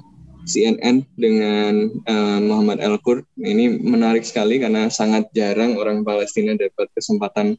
CNN 0.46 1.02
dengan 1.18 1.90
uh, 2.06 2.38
Muhammad 2.42 2.82
El 2.82 2.99
Kur. 3.02 3.23
Ini 3.38 3.82
menarik 3.82 4.26
sekali 4.26 4.62
karena 4.62 4.90
sangat 4.90 5.30
jarang 5.35 5.78
orang 5.78 6.02
Palestina 6.06 6.54
dapat 6.54 6.90
kesempatan 6.94 7.58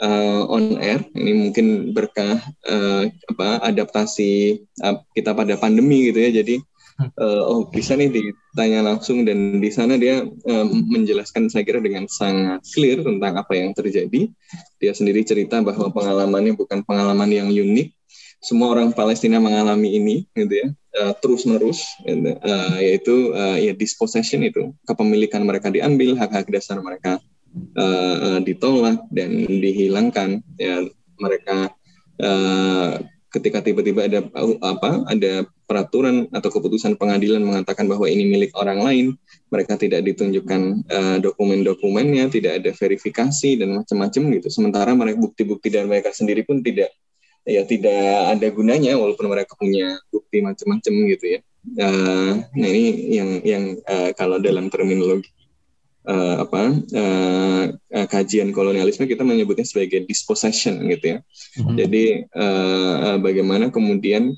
uh, 0.00 0.42
on 0.48 0.80
air. 0.80 1.04
Ini 1.12 1.32
mungkin 1.36 1.92
berkah 1.92 2.40
uh, 2.66 3.04
apa 3.06 3.48
adaptasi 3.68 4.64
uh, 4.82 5.04
kita 5.14 5.36
pada 5.36 5.54
pandemi 5.60 6.10
gitu 6.10 6.18
ya. 6.18 6.30
Jadi 6.42 6.58
uh, 7.20 7.42
oh 7.46 7.68
bisa 7.68 7.94
nih 7.94 8.08
ditanya 8.08 8.80
langsung 8.84 9.22
dan 9.28 9.60
di 9.60 9.70
sana 9.70 10.00
dia 10.00 10.24
uh, 10.24 10.66
menjelaskan 10.66 11.52
saya 11.52 11.62
kira 11.62 11.78
dengan 11.84 12.08
sangat 12.08 12.64
clear 12.72 13.04
tentang 13.04 13.36
apa 13.36 13.52
yang 13.54 13.76
terjadi. 13.76 14.32
Dia 14.80 14.92
sendiri 14.96 15.22
cerita 15.22 15.60
bahwa 15.60 15.92
pengalamannya 15.92 16.56
bukan 16.56 16.82
pengalaman 16.82 17.30
yang 17.30 17.48
unik. 17.52 17.94
Semua 18.40 18.72
orang 18.72 18.96
Palestina 18.96 19.36
mengalami 19.36 20.00
ini, 20.00 20.24
gitu 20.32 20.64
ya, 20.64 20.72
uh, 20.96 21.12
terus 21.20 21.44
menerus, 21.44 21.84
gitu, 22.08 22.40
uh, 22.40 22.76
yaitu 22.80 23.36
uh, 23.36 23.60
ya 23.60 23.76
dispossession 23.76 24.40
itu 24.40 24.72
kepemilikan 24.88 25.44
mereka 25.44 25.68
diambil, 25.68 26.16
hak-hak 26.16 26.48
dasar 26.48 26.80
mereka 26.80 27.20
uh, 27.76 28.38
ditolak 28.42 29.06
dan 29.10 29.46
dihilangkan. 29.46 30.42
Ya 30.56 30.86
mereka 31.20 31.74
uh, 32.22 33.02
ketika 33.30 33.62
tiba-tiba 33.62 34.10
ada 34.10 34.26
apa 34.62 35.06
ada 35.06 35.46
peraturan 35.70 36.26
atau 36.34 36.50
keputusan 36.50 36.98
pengadilan 36.98 37.46
mengatakan 37.46 37.86
bahwa 37.86 38.10
ini 38.10 38.26
milik 38.26 38.50
orang 38.58 38.82
lain, 38.82 39.06
mereka 39.54 39.78
tidak 39.78 40.02
ditunjukkan 40.02 40.82
uh, 40.90 41.16
dokumen-dokumennya, 41.22 42.26
tidak 42.26 42.58
ada 42.58 42.70
verifikasi 42.74 43.62
dan 43.62 43.78
macam-macam 43.78 44.22
gitu. 44.34 44.48
Sementara 44.50 44.90
mereka 44.98 45.22
bukti-bukti 45.22 45.70
dan 45.70 45.86
mereka 45.86 46.10
sendiri 46.10 46.42
pun 46.42 46.58
tidak 46.58 46.90
ya 47.46 47.64
tidak 47.64 48.36
ada 48.36 48.46
gunanya 48.52 48.98
walaupun 48.98 49.30
mereka 49.30 49.56
punya 49.56 49.96
bukti 50.10 50.42
macam-macam 50.42 50.92
gitu 51.14 51.26
ya. 51.38 51.40
Uh, 51.76 52.40
nah 52.56 52.68
ini 52.72 52.84
yang 53.14 53.30
yang 53.44 53.64
uh, 53.84 54.10
kalau 54.16 54.42
dalam 54.42 54.72
terminologi 54.72 55.30
uh, 56.06 56.46
apa 56.46 56.62
uh, 56.76 57.64
uh, 57.74 58.06
kajian 58.08 58.54
kolonialisme 58.54 59.04
kita 59.04 59.26
menyebutnya 59.26 59.66
sebagai 59.66 60.06
dispossession 60.08 60.80
gitu 60.88 61.16
ya. 61.16 61.18
Mm-hmm. 61.60 61.76
Jadi 61.76 62.04
uh, 62.32 63.16
bagaimana 63.20 63.68
kemudian 63.68 64.32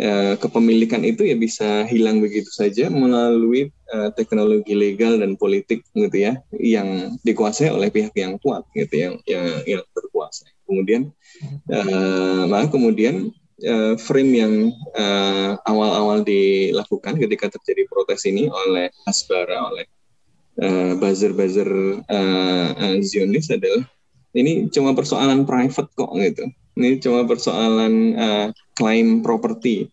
uh, 0.00 0.34
kepemilikan 0.36 1.02
itu 1.04 1.24
ya 1.24 1.36
bisa 1.36 1.88
hilang 1.88 2.20
begitu 2.20 2.48
saja 2.52 2.92
melalui 2.92 3.72
uh, 3.92 4.12
teknologi 4.12 4.76
legal 4.76 5.20
dan 5.20 5.34
politik 5.38 5.84
gitu 5.96 6.16
ya 6.16 6.40
yang 6.56 7.16
dikuasai 7.24 7.72
oleh 7.72 7.88
pihak 7.88 8.12
yang 8.16 8.36
kuat 8.40 8.64
gitu 8.76 8.94
yang 8.94 9.14
yang, 9.24 9.46
yang 9.64 9.82
berkuasa. 9.96 10.48
Kemudian 10.66 11.14
uh, 11.70 12.44
maka 12.50 12.74
kemudian 12.74 13.30
uh, 13.64 13.94
frame 13.96 14.32
yang 14.34 14.54
uh, 14.98 15.56
awal-awal 15.64 16.26
dilakukan 16.26 17.16
ketika 17.16 17.54
terjadi 17.54 17.86
protes 17.86 18.26
ini 18.26 18.50
oleh 18.50 18.90
Asbara 19.06 19.70
oleh 19.70 19.86
uh, 20.60 20.92
buzzer-buzzer 21.00 21.70
uh, 22.08 22.68
uh, 22.76 22.96
Zionis 23.02 23.48
adalah 23.52 23.84
ini 24.36 24.68
cuma 24.68 24.92
persoalan 24.92 25.48
private 25.48 25.88
kok 25.96 26.12
gitu. 26.20 26.44
Ini 26.76 27.00
cuma 27.00 27.24
persoalan 27.24 27.94
uh, 28.16 28.48
klaim 28.76 29.24
properti. 29.24 29.88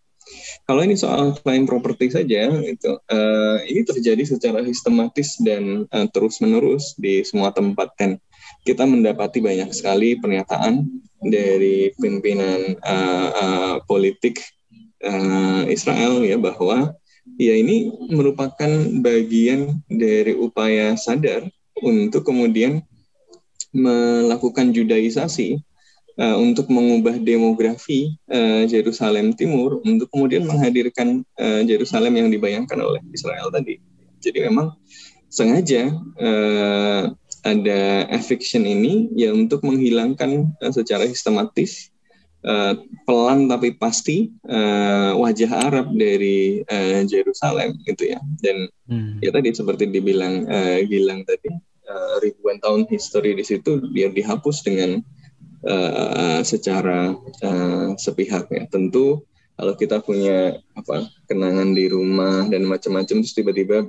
Kalau 0.67 0.84
ini 0.84 1.00
soal 1.00 1.36
klaim 1.39 1.63
properti 1.63 2.12
saja, 2.12 2.51
itu 2.63 2.91
uh, 2.96 3.58
ini 3.63 3.88
terjadi 3.88 4.24
secara 4.27 4.63
sistematis 4.67 5.39
dan 5.39 5.88
uh, 5.91 6.08
terus-menerus 6.12 6.96
di 7.00 7.24
semua 7.24 7.55
tempat 7.55 7.96
dan 7.96 8.20
kita 8.67 8.84
mendapati 8.84 9.39
banyak 9.43 9.72
sekali 9.72 10.20
pernyataan 10.20 10.88
dari 11.24 11.91
pimpinan 11.96 12.79
uh, 12.84 13.29
uh, 13.32 13.75
politik 13.88 14.39
uh, 15.03 15.63
Israel 15.67 16.24
ya 16.24 16.39
bahwa 16.39 16.96
ya 17.38 17.54
ini 17.58 17.90
merupakan 18.13 18.72
bagian 19.02 19.82
dari 19.90 20.34
upaya 20.38 20.94
sadar 20.98 21.48
untuk 21.82 22.25
kemudian 22.28 22.86
melakukan 23.74 24.70
judaisasi 24.70 25.58
uh, 26.22 26.38
untuk 26.38 26.70
mengubah 26.70 27.18
demografi 27.18 28.13
uh, 28.30 28.66
Timur 29.34 29.82
untuk 29.82 30.10
kemudian 30.13 30.46
menghadirkan 30.46 31.25
uh, 31.42 31.62
yang 32.18 32.30
dibayangkan 32.30 32.78
oleh 32.78 33.02
Israel 33.10 33.50
tadi. 33.50 33.82
Jadi 34.22 34.40
memang 34.46 34.78
sengaja 35.28 35.90
uh, 36.22 37.04
ada 37.44 38.08
eviction 38.13 38.63
ini 38.63 39.12
ya 39.18 39.36
untuk 39.36 39.66
menghilangkan 39.66 40.54
uh, 40.63 40.72
secara 40.72 41.10
sistematis 41.10 41.93
uh, 42.48 42.74
pelan 43.08 43.48
tapi 43.52 43.76
pasti 43.76 44.32
uh, 44.48 45.16
wajah 45.18 45.52
Arab 45.72 45.92
dari 45.96 46.64
uh, 46.64 47.02
Jerusalem 47.08 47.76
gitu 47.88 48.14
ya 48.16 48.20
dan 48.44 48.68
hmm. 48.88 49.24
ya 49.24 49.32
tadi 49.32 49.52
seperti 49.56 49.90
dibilang 49.90 50.48
uh, 50.48 50.80
Gilang 50.88 51.24
tadi 51.28 51.52
uh, 51.88 52.16
ribuan 52.24 52.60
tahun 52.60 52.88
history 52.88 53.36
di 53.36 53.44
situ 53.44 53.84
dia 53.92 54.12
dihapus 54.12 54.64
dengan 54.64 55.00
uh, 55.68 56.40
secara 56.44 57.16
uh, 57.44 57.88
sepihak 57.96 58.48
ya 58.52 58.68
tentu 58.68 59.24
kalau 59.54 59.78
kita 59.78 60.02
punya 60.02 60.58
apa 60.74 61.06
kenangan 61.30 61.78
di 61.78 61.86
rumah 61.86 62.50
dan 62.50 62.66
macam-macam 62.66 63.22
terus 63.22 63.38
tiba-tiba 63.38 63.86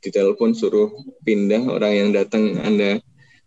ditelepon 0.00 0.56
suruh 0.56 0.88
pindah 1.20 1.68
orang 1.68 1.92
yang 1.92 2.10
datang 2.16 2.56
anda 2.64 2.98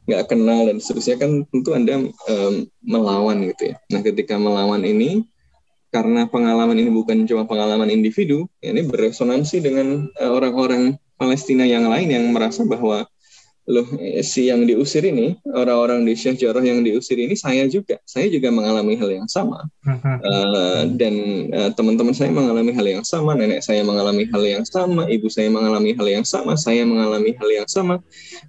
nggak 0.06 0.24
kenal 0.30 0.70
dan 0.70 0.78
seterusnya 0.78 1.18
kan 1.18 1.32
tentu 1.50 1.74
anda 1.74 1.98
um, 2.30 2.54
melawan 2.86 3.42
gitu 3.50 3.74
ya. 3.74 3.76
Nah 3.90 4.02
ketika 4.06 4.38
melawan 4.38 4.86
ini 4.86 5.26
karena 5.90 6.28
pengalaman 6.28 6.76
ini 6.76 6.92
bukan 6.92 7.24
cuma 7.24 7.48
pengalaman 7.48 7.88
individu, 7.88 8.46
ya 8.60 8.76
ini 8.76 8.84
beresonansi 8.84 9.64
dengan 9.64 10.12
uh, 10.20 10.32
orang-orang 10.36 11.00
Palestina 11.16 11.64
yang 11.64 11.88
lain 11.88 12.12
yang 12.12 12.26
merasa 12.36 12.68
bahwa 12.68 13.08
loh 13.66 13.88
eh, 13.98 14.22
si 14.22 14.46
yang 14.54 14.70
diusir 14.70 15.02
ini 15.02 15.42
orang-orang 15.50 16.06
di 16.06 16.14
Syekh 16.14 16.46
Jarrah 16.46 16.62
yang 16.62 16.86
diusir 16.86 17.18
ini 17.18 17.34
saya 17.34 17.66
juga. 17.66 17.98
Saya 18.06 18.30
juga 18.30 18.54
mengalami 18.54 18.94
hal 18.94 19.10
yang 19.10 19.30
sama. 19.30 19.66
Uh, 19.86 20.86
dan 20.94 21.14
uh, 21.50 21.70
teman-teman 21.74 22.14
saya 22.14 22.30
mengalami 22.30 22.74
hal 22.74 22.86
yang 22.86 23.06
sama 23.06 23.34
nenek 23.34 23.66
saya 23.66 23.82
mengalami 23.82 24.30
hal 24.30 24.44
yang 24.46 24.66
sama 24.66 25.10
ibu 25.10 25.30
saya 25.30 25.50
mengalami 25.50 25.98
hal 25.98 26.06
yang 26.06 26.26
sama 26.26 26.54
saya 26.54 26.86
mengalami 26.86 27.34
hal 27.34 27.50
yang 27.50 27.68
sama. 27.70 27.98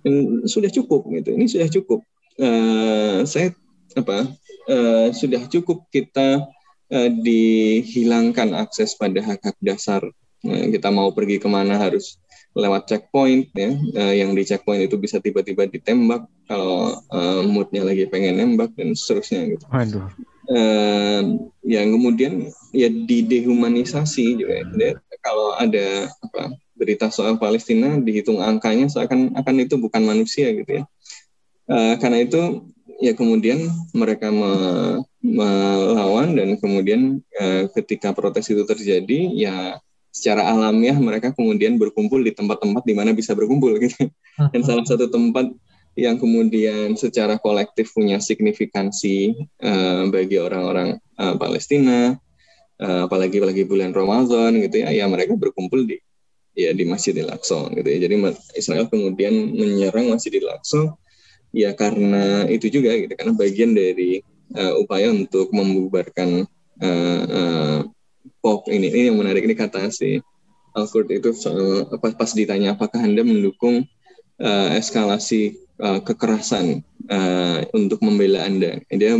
Dan 0.04 0.44
sudah 0.44 0.68
cukup 0.68 1.08
gitu. 1.08 1.32
Ini 1.32 1.46
sudah 1.48 1.68
cukup. 1.72 2.00
Uh, 2.36 3.24
saya 3.24 3.56
apa 3.96 4.28
uh, 4.68 5.08
sudah 5.16 5.48
cukup 5.48 5.88
kita 5.88 6.44
uh, 6.92 7.10
dihilangkan 7.24 8.52
akses 8.52 8.92
pada 8.92 9.24
hak-hak 9.24 9.56
dasar. 9.64 10.04
Uh, 10.44 10.68
kita 10.68 10.92
mau 10.92 11.08
pergi 11.16 11.40
ke 11.40 11.48
mana 11.48 11.80
harus 11.80 12.20
lewat 12.56 12.88
checkpoint 12.88 13.52
ya 13.52 13.76
uh, 13.76 14.14
yang 14.16 14.32
di 14.32 14.40
checkpoint 14.48 14.88
itu 14.88 14.96
bisa 14.96 15.20
tiba-tiba 15.20 15.68
ditembak 15.68 16.24
kalau 16.48 16.96
uh, 17.12 17.44
moodnya 17.44 17.84
lagi 17.84 18.08
pengen 18.08 18.40
nembak 18.40 18.72
dan 18.72 18.96
seterusnya 18.96 19.44
gitu. 19.52 19.64
Waduh. 19.68 20.08
Uh, 20.46 21.20
yang 21.66 21.92
kemudian 21.92 22.48
ya 22.72 22.88
didehumanisasi 22.88 24.40
juga 24.40 24.62
ya. 24.62 24.94
kalau 25.18 25.58
ada 25.58 26.06
apa 26.22 26.54
berita 26.78 27.10
soal 27.10 27.34
Palestina 27.36 27.98
dihitung 27.98 28.38
angkanya 28.38 28.86
seakan 28.86 29.34
akan 29.34 29.54
itu 29.60 29.76
bukan 29.76 30.06
manusia 30.06 30.48
gitu 30.56 30.80
ya. 30.80 30.84
Uh, 31.66 31.98
karena 32.00 32.24
itu 32.24 32.72
ya 33.02 33.12
kemudian 33.12 33.68
mereka 33.92 34.32
me, 34.32 34.52
melawan 35.20 36.32
dan 36.32 36.56
kemudian 36.56 37.20
uh, 37.36 37.68
ketika 37.76 38.16
protes 38.16 38.48
itu 38.48 38.62
terjadi 38.64 39.20
ya 39.34 39.56
secara 40.16 40.48
alamiah 40.48 40.96
mereka 40.96 41.36
kemudian 41.36 41.76
berkumpul 41.76 42.24
di 42.24 42.32
tempat-tempat 42.32 42.88
di 42.88 42.96
mana 42.96 43.12
bisa 43.12 43.36
berkumpul 43.36 43.76
gitu. 43.84 44.08
Dan 44.52 44.64
salah 44.64 44.88
satu 44.88 45.12
tempat 45.12 45.52
yang 45.96 46.16
kemudian 46.16 46.96
secara 46.96 47.36
kolektif 47.36 47.92
punya 47.92 48.16
signifikansi 48.16 49.36
uh, 49.60 50.08
bagi 50.08 50.40
orang-orang 50.40 50.96
uh, 51.20 51.36
Palestina, 51.36 52.16
uh, 52.80 53.00
apalagi 53.04 53.40
apalagi 53.40 53.68
bulan 53.68 53.92
Ramadan 53.92 54.56
gitu 54.60 54.84
ya, 54.84 54.92
ya 54.92 55.04
mereka 55.04 55.36
berkumpul 55.36 55.84
di 55.84 56.00
ya 56.56 56.72
di 56.72 56.88
Masjidil 56.88 57.28
Aqsa 57.28 57.68
gitu 57.76 57.88
ya. 57.88 57.98
Jadi 58.08 58.16
Israel 58.56 58.88
kemudian 58.88 59.52
menyerang 59.52 60.08
Masjidil 60.12 60.48
Aqsa 60.48 60.96
ya 61.52 61.72
karena 61.76 62.44
itu 62.48 62.68
juga 62.72 62.92
gitu 62.96 63.12
karena 63.12 63.32
bagian 63.36 63.72
dari 63.72 64.20
uh, 64.56 64.80
upaya 64.80 65.12
untuk 65.12 65.48
membubarkan 65.52 66.44
uh, 66.84 67.22
uh, 67.24 67.78
pop. 68.46 68.70
Ini 68.70 68.94
ini 68.94 69.10
yang 69.10 69.18
menarik 69.18 69.42
ini 69.42 69.58
kata 69.58 69.90
si 69.90 70.22
Alfred 70.78 71.10
itu 71.10 71.34
soal 71.34 71.90
pas, 71.98 72.14
pas 72.14 72.30
ditanya 72.30 72.78
apakah 72.78 73.02
anda 73.02 73.26
mendukung 73.26 73.82
uh, 74.38 74.68
eskalasi 74.78 75.58
uh, 75.82 75.98
kekerasan 75.98 76.86
uh, 77.10 77.66
untuk 77.74 77.98
membela 78.06 78.46
anda. 78.46 78.78
Dia 78.94 79.18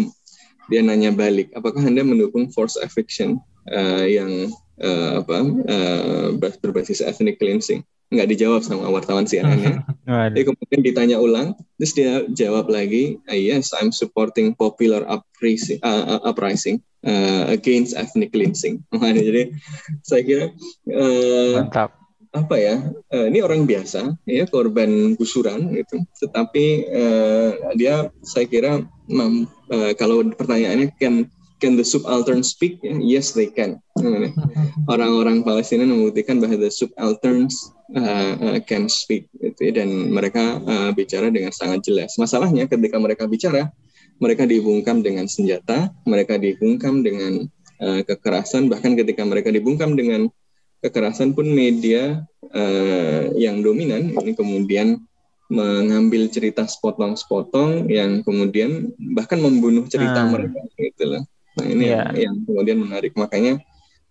dia 0.71 0.81
nanya 0.87 1.11
balik 1.11 1.51
apakah 1.59 1.83
anda 1.83 2.07
mendukung 2.07 2.55
force 2.55 2.79
eviction 2.79 3.43
uh, 3.75 4.07
yang 4.07 4.55
uh, 4.79 5.27
apa 5.27 5.39
uh, 5.67 6.27
berbasis 6.63 7.03
ethnic 7.03 7.43
cleansing? 7.43 7.83
Nggak 8.07 8.39
dijawab 8.39 8.63
sama 8.63 8.87
wartawan 8.87 9.27
CNN 9.27 9.59
ya. 9.59 9.75
Jadi 10.31 10.47
kemudian 10.47 10.83
ditanya 10.87 11.19
ulang, 11.19 11.59
terus 11.75 11.91
dia 11.91 12.23
jawab 12.31 12.71
lagi, 12.71 13.19
yes, 13.27 13.75
I'm 13.75 13.91
supporting 13.91 14.55
popular 14.55 15.03
uprising, 15.11 15.83
uh, 15.83 16.23
uprising 16.23 16.87
uh, 17.07 17.45
against 17.49 17.95
ethnic 17.95 18.35
cleansing. 18.35 18.83
Jadi 18.99 19.55
saya 20.03 20.23
kira 20.27 20.45
uh, 20.91 21.63
mantap. 21.63 21.95
apa 22.37 22.57
ya 22.61 22.77
uh, 23.17 23.27
ini 23.33 23.41
orang 23.41 23.65
biasa 23.65 24.13
ya 24.29 24.45
korban 24.51 25.15
gusuran 25.17 25.73
gitu. 25.73 26.03
Tetapi 26.21 26.67
uh, 26.91 27.51
dia 27.79 28.11
saya 28.27 28.45
kira 28.51 28.85
mam, 29.09 29.47
uh, 29.71 29.95
kalau 29.97 30.27
pertanyaannya 30.35 30.93
can 30.99 31.31
can 31.63 31.79
the 31.79 31.87
subaltern 31.87 32.45
speak? 32.45 32.83
Yes 32.85 33.33
they 33.33 33.49
can. 33.49 33.81
Orang-orang 34.93 35.41
Palestina 35.41 35.89
membuktikan 35.89 36.37
bahwa 36.43 36.61
the 36.61 36.69
subalterns 36.69 37.73
uh, 37.97 38.35
uh, 38.37 38.59
can 38.69 38.93
speak 38.93 39.31
gitu 39.41 39.73
ya, 39.73 39.83
dan 39.83 40.13
mereka 40.13 40.61
uh, 40.61 40.91
bicara 40.93 41.33
dengan 41.33 41.51
sangat 41.55 41.89
jelas. 41.89 42.21
Masalahnya 42.21 42.69
ketika 42.69 43.01
mereka 43.01 43.25
bicara 43.25 43.73
mereka 44.17 44.49
dibungkam 44.49 45.05
dengan 45.05 45.29
senjata, 45.29 45.93
mereka 46.09 46.41
dibungkam 46.41 47.05
dengan 47.05 47.45
uh, 47.81 48.01
kekerasan, 48.05 48.73
bahkan 48.73 48.97
ketika 48.97 49.23
mereka 49.25 49.53
dibungkam 49.53 49.97
dengan 49.97 50.29
kekerasan 50.81 51.33
pun 51.33 51.49
media 51.49 52.25
uh, 52.53 53.23
yang 53.35 53.61
dominan 53.65 54.13
ini 54.13 54.33
kemudian 54.37 55.03
mengambil 55.47 56.27
cerita 56.27 56.67
sepotong-sepotong 56.67 57.87
yang 57.87 58.27
kemudian 58.27 58.91
bahkan 59.15 59.39
membunuh 59.39 59.87
cerita 59.87 60.27
hmm. 60.27 60.31
mereka 60.35 60.61
gitu 60.75 61.05
loh. 61.07 61.23
Nah 61.57 61.67
ini 61.67 61.85
yeah. 61.89 62.11
yang, 62.11 62.15
yang 62.15 62.35
kemudian 62.45 62.79
menarik 62.83 63.13
makanya 63.15 63.63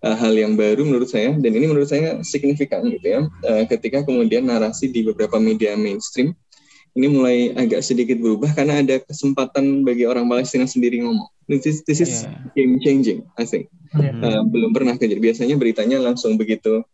uh, 0.02 0.16
hal 0.16 0.32
yang 0.32 0.56
baru 0.56 0.88
menurut 0.88 1.12
saya 1.12 1.36
dan 1.36 1.52
ini 1.52 1.68
menurut 1.68 1.92
saya 1.92 2.24
signifikan 2.24 2.88
gitu 2.88 3.04
ya 3.04 3.22
uh, 3.28 3.64
ketika 3.68 4.08
kemudian 4.08 4.48
narasi 4.48 4.90
di 4.90 5.04
beberapa 5.04 5.36
media 5.38 5.76
mainstream 5.76 6.34
ini 6.96 7.08
mulai 7.12 7.38
agak 7.60 7.84
sedikit 7.84 8.16
berubah 8.24 8.56
karena 8.56 8.80
ada 8.80 9.04
kesempatan 9.04 9.84
bagi 9.84 10.08
orang 10.08 10.32
Palestina 10.32 10.64
sendiri 10.64 11.04
ngomong. 11.04 11.28
This 11.46 11.68
is, 11.68 11.78
this 11.84 12.00
is 12.00 12.24
yeah. 12.24 12.40
game 12.56 12.80
changing, 12.80 13.28
I 13.36 13.44
think. 13.44 13.68
Yeah. 13.92 14.16
Uh, 14.24 14.42
belum 14.48 14.72
pernah 14.72 14.96
kejadian. 14.96 15.20
Biasanya 15.22 15.56
beritanya 15.60 15.98
langsung 16.00 16.40
begitu 16.40 16.88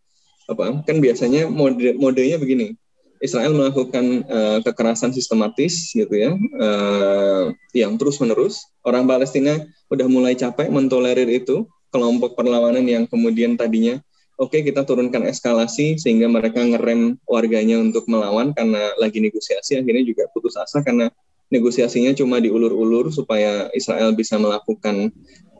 apa? 0.50 0.82
Kan 0.84 1.00
biasanya 1.00 1.48
mode 1.48 1.96
modenya 2.02 2.42
begini. 2.42 2.74
Israel 3.22 3.54
melakukan 3.54 4.26
uh, 4.26 4.60
kekerasan 4.66 5.14
sistematis 5.14 5.94
gitu 5.94 6.10
ya, 6.10 6.34
uh, 6.58 7.54
yang 7.78 7.94
terus 8.02 8.18
menerus. 8.18 8.66
Orang 8.82 9.06
Palestina 9.06 9.62
udah 9.94 10.10
mulai 10.10 10.34
capek 10.34 10.74
mentolerir 10.74 11.30
itu. 11.30 11.70
Kelompok 11.92 12.40
perlawanan 12.40 12.88
yang 12.88 13.04
kemudian 13.04 13.60
tadinya 13.60 14.00
oke 14.42 14.58
okay, 14.58 14.66
kita 14.66 14.82
turunkan 14.82 15.30
eskalasi 15.30 16.02
sehingga 16.02 16.26
mereka 16.26 16.66
ngerem 16.66 17.22
warganya 17.30 17.78
untuk 17.78 18.10
melawan 18.10 18.58
karena 18.58 18.90
lagi 18.98 19.22
negosiasi 19.22 19.78
akhirnya 19.78 20.02
juga 20.02 20.26
putus 20.34 20.58
asa 20.58 20.82
karena 20.82 21.14
negosiasinya 21.52 22.16
cuma 22.16 22.40
diulur-ulur 22.40 23.12
supaya 23.12 23.68
Israel 23.76 24.16
bisa 24.16 24.40
melakukan 24.40 25.12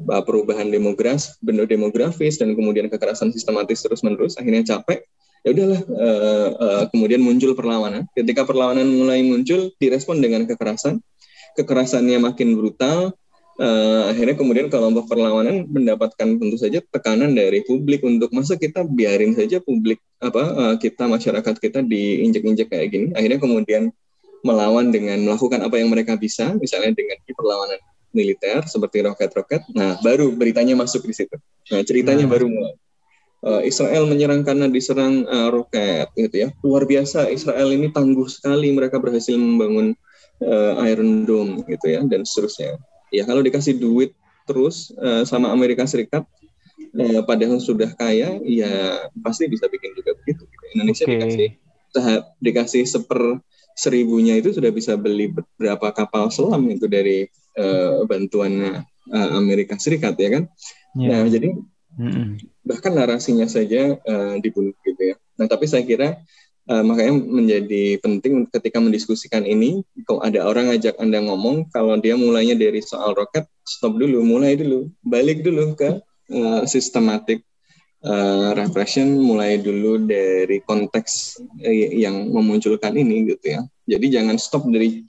uh, 0.08 0.24
perubahan 0.24 0.72
demografis, 0.72 1.36
bentuk 1.44 1.68
demografis 1.68 2.40
dan 2.40 2.56
kemudian 2.56 2.88
kekerasan 2.88 3.30
sistematis 3.36 3.84
terus-menerus 3.84 4.40
akhirnya 4.40 4.64
capek. 4.64 5.04
Ya 5.44 5.52
udahlah 5.52 5.82
uh, 5.84 6.50
uh, 6.56 6.84
kemudian 6.96 7.20
muncul 7.20 7.52
perlawanan. 7.54 8.08
Ketika 8.16 8.48
perlawanan 8.48 8.88
mulai 8.88 9.22
muncul 9.28 9.76
direspon 9.78 10.24
dengan 10.24 10.48
kekerasan. 10.48 11.04
Kekerasannya 11.52 12.16
makin 12.24 12.56
brutal 12.56 13.12
uh, 13.62 14.10
akhirnya 14.10 14.36
kemudian 14.36 14.68
kelompok 14.68 15.06
perlawanan 15.06 15.70
mendapatkan 15.70 16.42
tentu 16.42 16.58
saja 16.58 16.82
tekanan 16.82 17.38
dari 17.38 17.62
publik. 17.62 18.02
Untuk 18.02 18.34
masa 18.34 18.58
kita 18.58 18.84
biarin 18.84 19.38
saja 19.38 19.62
publik 19.62 20.02
apa 20.18 20.44
uh, 20.44 20.76
kita 20.82 21.06
masyarakat 21.06 21.56
kita 21.62 21.80
diinjek-injek 21.86 22.74
kayak 22.74 22.88
gini. 22.90 23.08
Akhirnya 23.14 23.38
kemudian 23.38 23.94
melawan 24.42 24.90
dengan 24.90 25.22
melakukan 25.22 25.62
apa 25.62 25.78
yang 25.78 25.94
mereka 25.94 26.18
bisa 26.18 26.58
misalnya 26.58 26.98
dengan 26.98 27.22
perlawanan 27.30 27.78
militer 28.12 28.66
seperti 28.66 29.06
roket-roket. 29.06 29.62
Nah 29.78 30.02
baru 30.02 30.34
beritanya 30.34 30.74
masuk 30.74 31.06
di 31.06 31.14
situ. 31.14 31.38
Nah 31.70 31.86
ceritanya 31.86 32.26
nah. 32.26 32.32
baru 32.34 32.50
mulai. 32.50 32.76
Uh, 33.42 33.66
Israel 33.66 34.06
menyerang 34.06 34.46
karena 34.46 34.70
diserang 34.70 35.26
uh, 35.26 35.50
roket 35.50 36.14
gitu 36.14 36.46
ya. 36.46 36.50
Luar 36.62 36.86
biasa 36.86 37.26
Israel 37.34 37.74
ini 37.74 37.90
tangguh 37.90 38.30
sekali 38.30 38.70
mereka 38.70 39.02
berhasil 39.02 39.34
membangun 39.34 39.98
uh, 40.46 40.78
Iron 40.86 41.26
Dome 41.26 41.66
gitu 41.66 41.90
ya 41.90 42.06
dan 42.06 42.22
seterusnya 42.22 42.78
ya 43.12 43.28
kalau 43.28 43.44
dikasih 43.44 43.78
duit 43.78 44.16
terus 44.48 44.96
uh, 44.98 45.28
sama 45.28 45.52
Amerika 45.54 45.86
Serikat 45.86 46.26
uh, 46.96 47.22
padahal 47.28 47.60
sudah 47.62 47.92
kaya 47.94 48.40
ya 48.42 49.06
pasti 49.22 49.46
bisa 49.52 49.68
bikin 49.68 49.94
juga 49.94 50.18
begitu 50.24 50.48
Indonesia 50.74 51.06
okay. 51.06 51.14
dikasih 51.20 51.50
tahap 51.92 52.24
dikasih 52.40 52.84
seper 52.88 53.44
seribunya 53.76 54.40
itu 54.40 54.56
sudah 54.56 54.72
bisa 54.72 54.96
beli 54.96 55.32
berapa 55.60 55.92
kapal 55.92 56.32
selam 56.32 56.68
itu 56.72 56.88
dari 56.88 57.28
uh, 57.60 58.04
bantuan 58.08 58.84
uh, 59.12 59.30
Amerika 59.36 59.76
Serikat 59.76 60.16
ya 60.18 60.30
kan 60.40 60.44
yeah. 60.96 61.22
nah 61.24 61.28
jadi 61.28 61.52
mm 61.52 62.10
-hmm. 62.10 62.28
bahkan 62.64 62.96
narasinya 62.96 63.48
saja 63.48 64.00
uh, 64.00 64.36
dibunuh 64.40 64.76
gitu 64.88 65.14
ya 65.14 65.16
nah 65.36 65.48
tapi 65.48 65.68
saya 65.68 65.84
kira 65.84 66.20
Uh, 66.70 66.86
makanya 66.86 67.18
menjadi 67.18 67.98
penting 68.00 68.46
ketika 68.54 68.78
mendiskusikan 68.78 69.44
ini, 69.50 69.82
kalau 70.06 70.22
ada 70.22 70.46
orang 70.46 70.70
ngajak 70.70 70.94
Anda 71.02 71.18
ngomong, 71.26 71.74
kalau 71.74 71.98
dia 71.98 72.14
mulainya 72.14 72.54
dari 72.54 72.86
soal 72.86 73.18
roket, 73.18 73.50
stop 73.66 73.98
dulu, 73.98 74.22
mulai 74.22 74.54
dulu, 74.54 74.88
balik 75.02 75.42
dulu 75.42 75.74
ke 75.74 75.98
uh, 76.32 76.62
sistematik 76.70 77.42
uh, 78.06 78.54
repression, 78.54 79.18
mulai 79.18 79.58
dulu 79.58 80.06
dari 80.06 80.62
konteks 80.62 81.42
uh, 81.66 81.76
yang 81.98 82.30
memunculkan 82.30 82.94
ini 82.94 83.34
gitu 83.34 83.58
ya. 83.58 83.62
Jadi 83.98 84.06
jangan 84.14 84.38
stop 84.38 84.70
dari 84.70 85.02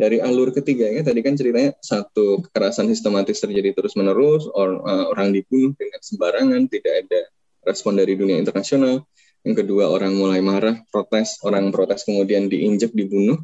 dari 0.00 0.22
alur 0.22 0.54
ketiganya 0.54 1.04
tadi 1.04 1.20
kan 1.20 1.36
ceritanya 1.36 1.76
satu 1.82 2.40
kekerasan 2.48 2.88
sistematis 2.88 3.42
terjadi 3.42 3.76
terus 3.76 3.98
menerus 3.98 4.48
or, 4.56 4.80
uh, 4.86 5.12
orang 5.12 5.34
dibunuh 5.34 5.76
dengan 5.76 6.00
sembarangan 6.00 6.70
tidak 6.72 7.04
ada 7.04 7.20
respon 7.68 8.00
dari 8.00 8.16
dunia 8.16 8.40
internasional 8.40 9.04
yang 9.46 9.56
kedua 9.56 9.88
orang 9.88 10.12
mulai 10.16 10.44
marah 10.44 10.80
protes 10.92 11.40
orang 11.46 11.72
protes 11.72 12.04
kemudian 12.04 12.46
diinjek 12.52 12.92
dibunuh 12.92 13.40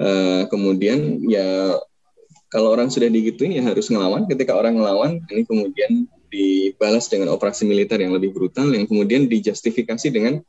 uh, 0.00 0.44
kemudian 0.52 1.24
ya 1.24 1.76
kalau 2.48 2.72
orang 2.72 2.88
sudah 2.88 3.08
digituin 3.12 3.56
ya 3.56 3.64
harus 3.64 3.92
ngelawan 3.92 4.24
ketika 4.28 4.56
orang 4.56 4.76
ngelawan 4.80 5.20
ini 5.28 5.44
kemudian 5.44 6.08
dibalas 6.28 7.08
dengan 7.08 7.32
operasi 7.32 7.64
militer 7.64 8.00
yang 8.00 8.12
lebih 8.12 8.32
brutal 8.36 8.68
yang 8.68 8.84
kemudian 8.84 9.28
dijustifikasi 9.28 10.08
dengan 10.12 10.44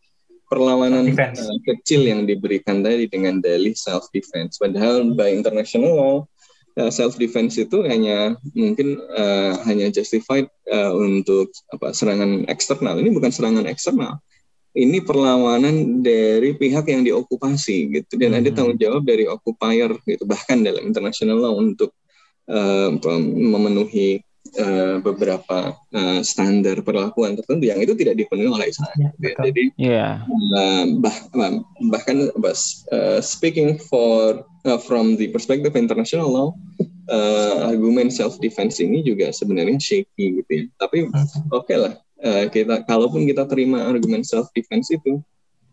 perlawanan 0.49 1.13
uh, 1.13 1.59
kecil 1.63 2.09
yang 2.09 2.25
diberikan 2.25 2.81
tadi 2.81 3.05
dengan 3.05 3.37
dalih 3.39 3.77
self 3.77 4.09
defense. 4.09 4.57
Padahal 4.57 5.13
by 5.13 5.29
international 5.29 5.93
law 5.93 6.15
uh, 6.81 6.89
self 6.89 7.15
defense 7.21 7.55
itu 7.61 7.85
hanya 7.85 8.35
mungkin 8.57 8.97
uh, 9.13 9.61
hanya 9.69 9.93
justified 9.93 10.49
uh, 10.73 10.91
untuk 10.97 11.53
apa 11.69 11.93
serangan 11.93 12.49
eksternal. 12.49 12.97
Ini 12.97 13.13
bukan 13.13 13.29
serangan 13.29 13.69
eksternal. 13.69 14.17
Ini 14.69 15.01
perlawanan 15.01 16.05
dari 16.05 16.53
pihak 16.53 16.85
yang 16.93 17.01
diokupasi 17.01 17.77
gitu 17.89 18.13
dan 18.21 18.37
hmm. 18.37 18.39
ada 18.45 18.49
tanggung 18.53 18.77
jawab 18.77 19.01
dari 19.01 19.25
occupier 19.25 19.89
gitu 20.05 20.29
bahkan 20.29 20.61
dalam 20.61 20.85
international 20.85 21.41
law 21.41 21.53
untuk 21.57 21.89
uh, 22.45 22.93
memenuhi 23.33 24.21
uh, 24.57 24.97
beberapa 25.01 25.73
uh, 25.73 26.21
standar 26.21 26.81
perlakuan 26.81 27.37
tertentu 27.37 27.69
yang 27.69 27.81
itu 27.81 27.93
tidak 27.93 28.17
dipenuhi 28.17 28.49
oleh 28.49 28.67
Israel. 28.69 28.97
Ya, 28.97 29.09
gitu. 29.17 29.41
Jadi 29.51 29.63
yeah. 29.77 30.13
uh, 30.57 30.85
bah, 30.97 31.17
bahkan 31.89 32.29
uh, 32.33 33.19
speaking 33.21 33.77
for 33.77 34.45
uh, 34.65 34.79
from 34.79 35.17
the 35.17 35.29
perspective 35.29 35.73
international 35.73 36.29
law, 36.29 36.49
uh, 37.11 37.69
argumen 37.69 38.09
self 38.09 38.37
defense 38.41 38.81
ini 38.81 39.05
juga 39.05 39.29
sebenarnya 39.33 39.77
shaky 39.77 40.45
gitu 40.45 40.51
ya. 40.51 40.63
Tapi 40.81 41.09
hmm. 41.09 41.53
oke 41.53 41.67
okay 41.67 41.77
lah 41.77 41.93
uh, 42.23 42.45
kita 42.51 42.83
kalaupun 42.85 43.25
kita 43.27 43.47
terima 43.47 43.87
argumen 43.87 44.23
self 44.23 44.51
defense 44.55 44.91
itu 44.91 45.19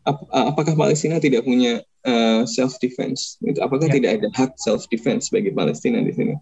ap 0.06 0.22
apakah 0.30 0.78
Palestina 0.78 1.18
tidak 1.18 1.42
punya 1.42 1.82
uh, 2.06 2.46
self 2.46 2.78
defense? 2.78 3.37
Gitu. 3.42 3.59
Apakah 3.59 3.90
yeah. 3.90 3.96
tidak 3.98 4.11
ada 4.22 4.28
hak 4.32 4.52
self 4.56 4.87
defense 4.87 5.28
bagi 5.35 5.50
Palestina 5.50 5.98
di 6.00 6.14
sini? 6.14 6.35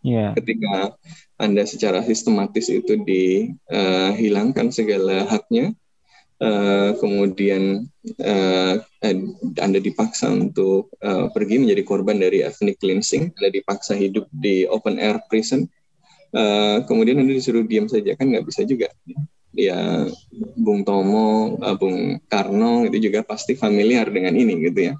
Yeah. 0.00 0.32
Ketika 0.32 0.96
Anda 1.36 1.68
secara 1.68 2.00
sistematis 2.00 2.72
itu 2.72 2.96
dihilangkan 3.04 4.72
uh, 4.72 4.74
segala 4.74 5.28
haknya, 5.28 5.76
uh, 6.40 6.96
kemudian 6.96 7.84
uh, 8.24 8.74
Anda 9.60 9.78
dipaksa 9.78 10.32
untuk 10.32 10.88
uh, 11.04 11.28
pergi 11.36 11.60
menjadi 11.60 11.84
korban 11.84 12.16
dari 12.16 12.40
ethnic 12.40 12.80
cleansing, 12.80 13.36
Anda 13.36 13.52
dipaksa 13.52 13.92
hidup 13.92 14.24
di 14.32 14.64
open 14.64 14.96
air 14.96 15.20
prison, 15.28 15.68
uh, 16.34 16.82
kemudian 16.84 17.20
Anda 17.22 17.34
disuruh 17.36 17.64
diam 17.66 17.86
saja 17.86 18.14
kan 18.14 18.30
nggak 18.30 18.46
bisa 18.46 18.62
juga. 18.66 18.90
Ya, 19.50 20.06
Bung 20.54 20.86
Tomo, 20.86 21.58
uh, 21.58 21.74
Bung 21.74 22.22
Karno 22.30 22.86
itu 22.86 23.10
juga 23.10 23.26
pasti 23.26 23.58
familiar 23.58 24.06
dengan 24.06 24.38
ini 24.38 24.62
gitu 24.62 24.90
ya. 24.90 24.94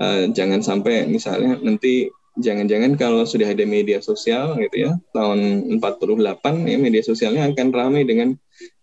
Uh, 0.00 0.32
jangan 0.34 0.64
sampai 0.64 1.06
misalnya 1.06 1.60
nanti 1.62 2.10
jangan-jangan 2.34 2.98
kalau 2.98 3.22
sudah 3.22 3.54
ada 3.54 3.62
media 3.62 4.02
sosial 4.02 4.58
gitu 4.58 4.90
ya 4.90 4.92
tahun 5.14 5.70
48 5.78 6.66
ya 6.66 6.76
media 6.82 7.02
sosialnya 7.06 7.46
akan 7.46 7.68
ramai 7.70 8.02
dengan 8.02 8.34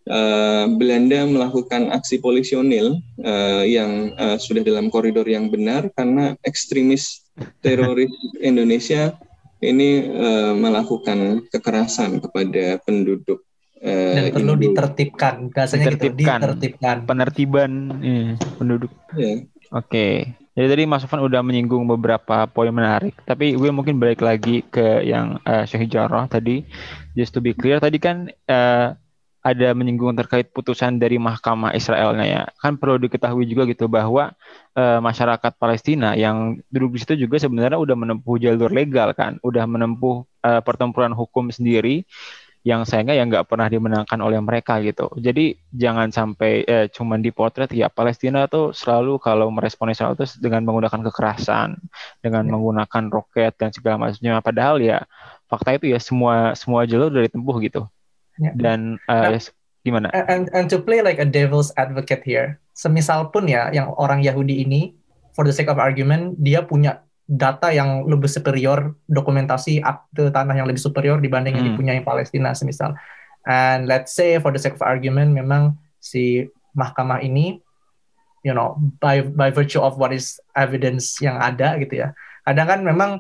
uh, 0.07 0.65
Belanda 0.71 1.27
melakukan 1.27 1.91
aksi 1.91 2.23
polisionil 2.23 3.03
uh, 3.27 3.63
yang 3.67 4.15
uh, 4.15 4.39
sudah 4.39 4.63
dalam 4.63 4.87
koridor 4.87 5.27
yang 5.27 5.51
benar 5.51 5.91
karena 5.99 6.39
ekstremis 6.47 7.27
teroris 7.59 8.11
Indonesia 8.39 9.19
ini 9.61 10.09
uh, 10.09 10.53
melakukan 10.57 11.45
kekerasan 11.53 12.17
kepada 12.17 12.81
penduduk 12.81 13.45
uh, 13.79 14.13
dan 14.17 14.23
perlu 14.33 14.57
Indo. 14.57 14.63
ditertibkan 14.67 15.53
bahasanya 15.53 15.93
ditertibkan. 15.93 16.17
gitu 16.17 16.41
ditertibkan 16.41 16.97
penertiban 17.05 17.71
eh, 18.01 18.29
penduduk 18.57 18.91
yeah. 19.13 19.45
oke 19.69 19.87
okay. 19.87 20.35
Jadi 20.51 20.67
tadi 20.67 20.83
Mas 20.83 20.99
Sofan 20.99 21.23
udah 21.23 21.39
menyinggung 21.39 21.87
beberapa 21.87 22.43
poin 22.43 22.67
menarik, 22.75 23.15
tapi 23.23 23.55
gue 23.55 23.71
mungkin 23.71 23.95
balik 23.95 24.19
lagi 24.19 24.67
ke 24.67 24.99
yang 24.99 25.39
uh, 25.47 25.63
Syekh 25.63 25.87
Jarrah 25.87 26.27
tadi. 26.27 26.67
Just 27.15 27.31
to 27.31 27.39
be 27.39 27.55
clear, 27.55 27.79
tadi 27.79 27.95
kan 28.03 28.27
uh, 28.51 28.91
ada 29.41 29.73
menyinggung 29.73 30.13
terkait 30.13 30.53
putusan 30.53 31.01
dari 31.01 31.17
Mahkamah 31.17 31.73
Israelnya 31.73 32.25
ya. 32.25 32.43
Kan 32.61 32.77
perlu 32.77 33.01
diketahui 33.01 33.49
juga 33.49 33.65
gitu 33.65 33.89
bahwa 33.89 34.37
uh, 34.77 34.99
masyarakat 35.01 35.51
Palestina 35.57 36.13
yang 36.13 36.61
duduk 36.69 36.95
di 36.95 36.99
situ 37.01 37.13
juga 37.25 37.41
sebenarnya 37.41 37.81
udah 37.81 37.97
menempuh 37.97 38.37
jalur 38.37 38.69
legal 38.69 39.17
kan, 39.17 39.41
udah 39.41 39.65
menempuh 39.65 40.23
uh, 40.45 40.61
pertempuran 40.61 41.11
hukum 41.17 41.49
sendiri 41.49 42.05
yang 42.61 42.85
sayangnya 42.85 43.17
yang 43.17 43.27
nggak 43.33 43.49
pernah 43.49 43.65
dimenangkan 43.65 44.21
oleh 44.21 44.37
mereka 44.37 44.77
gitu. 44.85 45.09
Jadi 45.17 45.57
jangan 45.73 46.13
sampai 46.13 46.61
eh, 46.61 46.85
cuman 46.93 47.17
dipotret 47.17 47.73
ya 47.73 47.89
Palestina 47.89 48.45
tuh 48.45 48.69
selalu 48.69 49.17
kalau 49.17 49.49
merespon 49.49 49.89
Israel 49.89 50.13
itu 50.13 50.29
dengan 50.37 50.61
menggunakan 50.69 51.01
kekerasan, 51.09 51.81
dengan 52.21 52.45
ya. 52.45 52.49
menggunakan 52.53 53.03
roket 53.09 53.57
dan 53.57 53.73
segala 53.73 54.05
macamnya. 54.05 54.45
Padahal 54.45 54.77
ya 54.77 55.01
fakta 55.49 55.73
itu 55.81 55.89
ya 55.89 55.97
semua 55.97 56.53
semua 56.53 56.85
jalur 56.85 57.09
dari 57.09 57.33
tempuh 57.33 57.57
gitu. 57.65 57.89
Ya. 58.39 58.51
Dan 58.55 59.01
uh, 59.09 59.33
nah, 59.33 59.41
gimana? 59.83 60.07
And, 60.13 60.47
and 60.53 60.69
to 60.71 60.79
play 60.79 61.03
like 61.03 61.19
a 61.19 61.27
devil's 61.27 61.73
advocate 61.75 62.23
here, 62.23 62.61
semisal 62.77 63.33
pun 63.33 63.49
ya 63.49 63.73
yang 63.73 63.91
orang 63.97 64.23
Yahudi 64.23 64.63
ini 64.63 64.95
for 65.35 65.43
the 65.43 65.51
sake 65.51 65.71
of 65.71 65.79
argument 65.79 66.37
dia 66.39 66.63
punya 66.63 67.03
data 67.31 67.71
yang 67.71 68.03
lebih 68.07 68.27
superior, 68.27 68.91
dokumentasi 69.07 69.79
akte 69.79 70.31
tanah 70.35 70.51
yang 70.51 70.67
lebih 70.67 70.83
superior 70.83 71.19
dibanding 71.23 71.55
hmm. 71.55 71.59
yang 71.63 71.67
dipunyai 71.75 71.99
Palestina 72.03 72.51
semisal. 72.51 72.95
And 73.47 73.87
let's 73.87 74.13
say 74.13 74.37
for 74.37 74.53
the 74.53 74.61
sake 74.61 74.77
of 74.77 74.83
argument 74.85 75.33
memang 75.33 75.79
si 75.97 76.45
mahkamah 76.77 77.25
ini 77.25 77.57
you 78.45 78.53
know 78.53 78.77
by 79.01 79.25
by 79.25 79.49
virtue 79.49 79.81
of 79.81 79.97
what 79.97 80.13
is 80.13 80.37
evidence 80.53 81.17
yang 81.23 81.39
ada 81.39 81.79
gitu 81.79 82.05
ya. 82.05 82.13
Kadang 82.43 82.67
kan 82.67 82.79
memang 82.83 83.11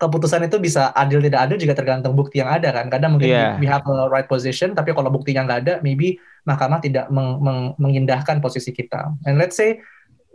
keputusan 0.00 0.48
itu 0.48 0.56
bisa 0.56 0.88
adil 0.96 1.20
tidak 1.20 1.44
adil 1.44 1.60
juga 1.60 1.76
tergantung 1.76 2.16
bukti 2.16 2.40
yang 2.40 2.48
ada 2.48 2.72
kan. 2.72 2.88
Kadang 2.88 3.20
mungkin 3.20 3.28
yeah. 3.28 3.60
we 3.60 3.68
have 3.68 3.84
a 3.84 4.08
right 4.08 4.24
position 4.24 4.72
tapi 4.72 4.96
kalau 4.96 5.12
buktinya 5.12 5.44
nggak 5.44 5.60
ada 5.68 5.74
maybe 5.84 6.16
mahkamah 6.48 6.80
tidak 6.80 7.12
meng, 7.12 7.36
meng, 7.44 7.76
mengindahkan 7.76 8.40
posisi 8.40 8.72
kita. 8.72 9.12
And 9.28 9.36
let's 9.36 9.60
say 9.60 9.84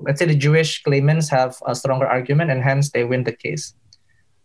let's 0.06 0.22
say 0.22 0.30
the 0.30 0.38
Jewish 0.38 0.86
claimants 0.86 1.34
have 1.34 1.58
a 1.66 1.74
stronger 1.74 2.06
argument 2.06 2.54
and 2.54 2.62
hence 2.62 2.94
they 2.94 3.02
win 3.02 3.26
the 3.26 3.34
case. 3.34 3.74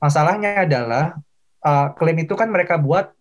Masalahnya 0.01 0.65
adalah 0.65 1.21
uh, 1.61 1.93
klaim 1.93 2.17
itu 2.25 2.33
kan 2.33 2.49
mereka 2.49 2.81
buat 2.81 3.13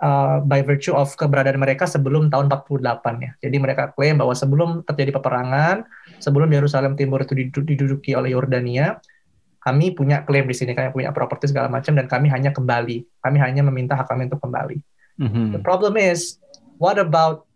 uh, 0.00 0.40
by 0.40 0.64
virtue 0.64 0.96
of 0.96 1.12
keberadaan 1.20 1.60
mereka 1.60 1.84
sebelum 1.84 2.32
tahun 2.32 2.48
48 2.48 2.80
ya. 3.20 3.30
Jadi 3.44 3.56
mereka 3.60 3.92
klaim 3.92 4.16
bahwa 4.16 4.32
sebelum 4.32 4.80
terjadi 4.88 5.20
peperangan, 5.20 5.84
sebelum 6.16 6.48
Yerusalem 6.48 6.96
Timur 6.96 7.20
itu 7.20 7.36
diduduki 7.36 8.16
oleh 8.16 8.32
Yordania, 8.32 8.96
kami 9.62 9.94
punya 9.94 10.26
klaim 10.26 10.50
di 10.50 10.56
sini, 10.58 10.74
kami 10.74 10.90
punya 10.90 11.14
properti 11.14 11.46
segala 11.46 11.70
macam 11.70 11.94
dan 11.94 12.10
kami 12.10 12.26
hanya 12.34 12.50
kembali, 12.50 13.06
kami 13.22 13.38
hanya 13.38 13.62
meminta 13.62 13.94
hak 13.94 14.10
kami 14.10 14.26
untuk 14.26 14.42
kembali. 14.42 14.82
Mm-hmm. 15.22 15.54
The 15.54 15.62
problem 15.62 15.94
is, 15.94 16.42
what 16.82 16.98
about 16.98 17.46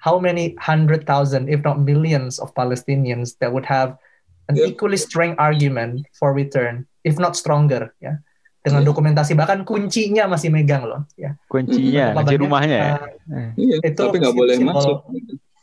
how 0.00 0.16
many 0.16 0.56
hundred 0.56 1.04
thousand, 1.04 1.52
if 1.52 1.60
not 1.60 1.84
millions, 1.84 2.40
of 2.40 2.48
Palestinians 2.56 3.36
that 3.44 3.52
would 3.52 3.68
have 3.68 4.00
an 4.48 4.56
yeah. 4.56 4.72
equally 4.72 4.96
strong 4.96 5.36
argument 5.36 6.08
for 6.16 6.32
return, 6.32 6.88
if 7.04 7.20
not 7.20 7.36
stronger, 7.36 7.92
ya, 8.00 8.16
dengan 8.64 8.80
yeah. 8.80 8.88
dokumentasi 8.88 9.36
bahkan 9.36 9.60
kuncinya 9.68 10.32
masih 10.32 10.48
megang 10.48 10.88
loh, 10.88 11.04
ya. 11.20 11.36
Kuncinya, 11.44 12.16
kunci 12.16 12.40
rumahnya. 12.40 13.04
Uh, 13.28 13.52
iya, 13.60 13.76
itu 13.84 14.00
tapi 14.00 14.16
nggak 14.16 14.32
boleh 14.32 14.56
simbol, 14.56 14.74
masuk. 14.80 14.98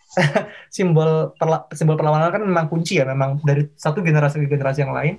simbol 0.78 1.10
perla, 1.42 1.66
simbol 1.74 1.98
perlawanan 1.98 2.30
kan 2.30 2.46
memang 2.46 2.70
kunci 2.70 3.02
ya, 3.02 3.06
memang 3.10 3.42
dari 3.42 3.66
satu 3.74 4.06
generasi 4.06 4.46
ke 4.46 4.48
generasi 4.48 4.86
yang 4.86 4.94
lain, 4.94 5.18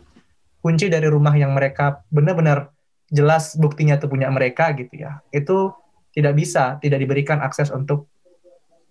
kunci 0.59 0.91
dari 0.91 1.07
rumah 1.07 1.35
yang 1.35 1.55
mereka 1.55 2.03
benar-benar 2.11 2.75
jelas 3.09 3.57
buktinya 3.57 3.97
itu 3.97 4.07
punya 4.11 4.29
mereka 4.29 4.75
gitu 4.77 4.93
ya, 4.93 5.23
itu 5.33 5.73
tidak 6.13 6.35
bisa, 6.37 6.77
tidak 6.83 6.99
diberikan 7.01 7.41
akses 7.41 7.71
untuk 7.71 8.11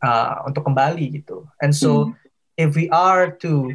uh, 0.02 0.48
untuk 0.48 0.66
kembali 0.66 1.22
gitu. 1.22 1.46
And 1.62 1.74
so 1.74 2.10
hmm. 2.10 2.18
if 2.58 2.74
we 2.74 2.90
are 2.90 3.34
to 3.46 3.74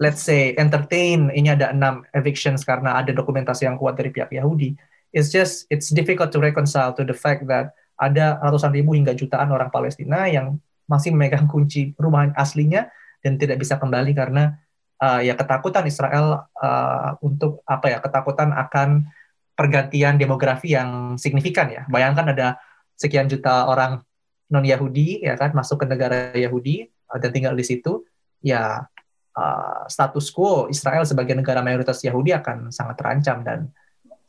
let's 0.00 0.22
say 0.24 0.56
entertain 0.58 1.30
ini 1.30 1.52
ada 1.52 1.70
enam 1.70 2.02
evictions 2.16 2.66
karena 2.66 2.98
ada 2.98 3.14
dokumentasi 3.14 3.68
yang 3.68 3.76
kuat 3.78 3.98
dari 3.98 4.10
pihak 4.10 4.32
Yahudi, 4.32 4.74
it's 5.14 5.30
just 5.30 5.68
it's 5.68 5.92
difficult 5.92 6.32
to 6.32 6.40
reconcile 6.40 6.90
to 6.96 7.04
the 7.04 7.14
fact 7.14 7.44
that 7.46 7.76
ada 8.00 8.40
ratusan 8.42 8.74
ribu 8.74 8.96
hingga 8.98 9.14
jutaan 9.14 9.52
orang 9.52 9.70
Palestina 9.70 10.26
yang 10.26 10.58
masih 10.90 11.14
memegang 11.14 11.46
kunci 11.46 11.94
rumah 11.94 12.34
aslinya 12.34 12.90
dan 13.22 13.38
tidak 13.38 13.62
bisa 13.62 13.78
kembali 13.78 14.10
karena 14.12 14.58
uh, 15.02 15.20
ya 15.20 15.34
ketakutan 15.34 15.82
Israel 15.90 16.46
uh, 16.62 17.18
untuk 17.18 17.66
apa 17.66 17.90
ya 17.90 17.98
ketakutan 17.98 18.54
akan 18.54 19.10
pergantian 19.58 20.16
demografi 20.16 20.78
yang 20.78 21.18
signifikan 21.18 21.68
ya. 21.68 21.82
Bayangkan 21.90 22.30
ada 22.30 22.62
sekian 22.94 23.26
juta 23.26 23.66
orang 23.66 24.00
non 24.48 24.62
Yahudi 24.62 25.26
ya 25.26 25.34
kan 25.34 25.50
masuk 25.52 25.82
ke 25.82 25.86
negara 25.90 26.30
Yahudi 26.38 26.86
uh, 27.10 27.18
dan 27.18 27.34
tinggal 27.34 27.58
di 27.58 27.66
situ 27.66 28.06
ya 28.40 28.86
uh, 29.34 29.82
status 29.90 30.30
quo 30.30 30.70
Israel 30.70 31.02
sebagai 31.02 31.34
negara 31.34 31.60
mayoritas 31.60 32.00
Yahudi 32.06 32.30
akan 32.32 32.70
sangat 32.70 32.96
terancam 32.96 33.42
dan 33.42 33.68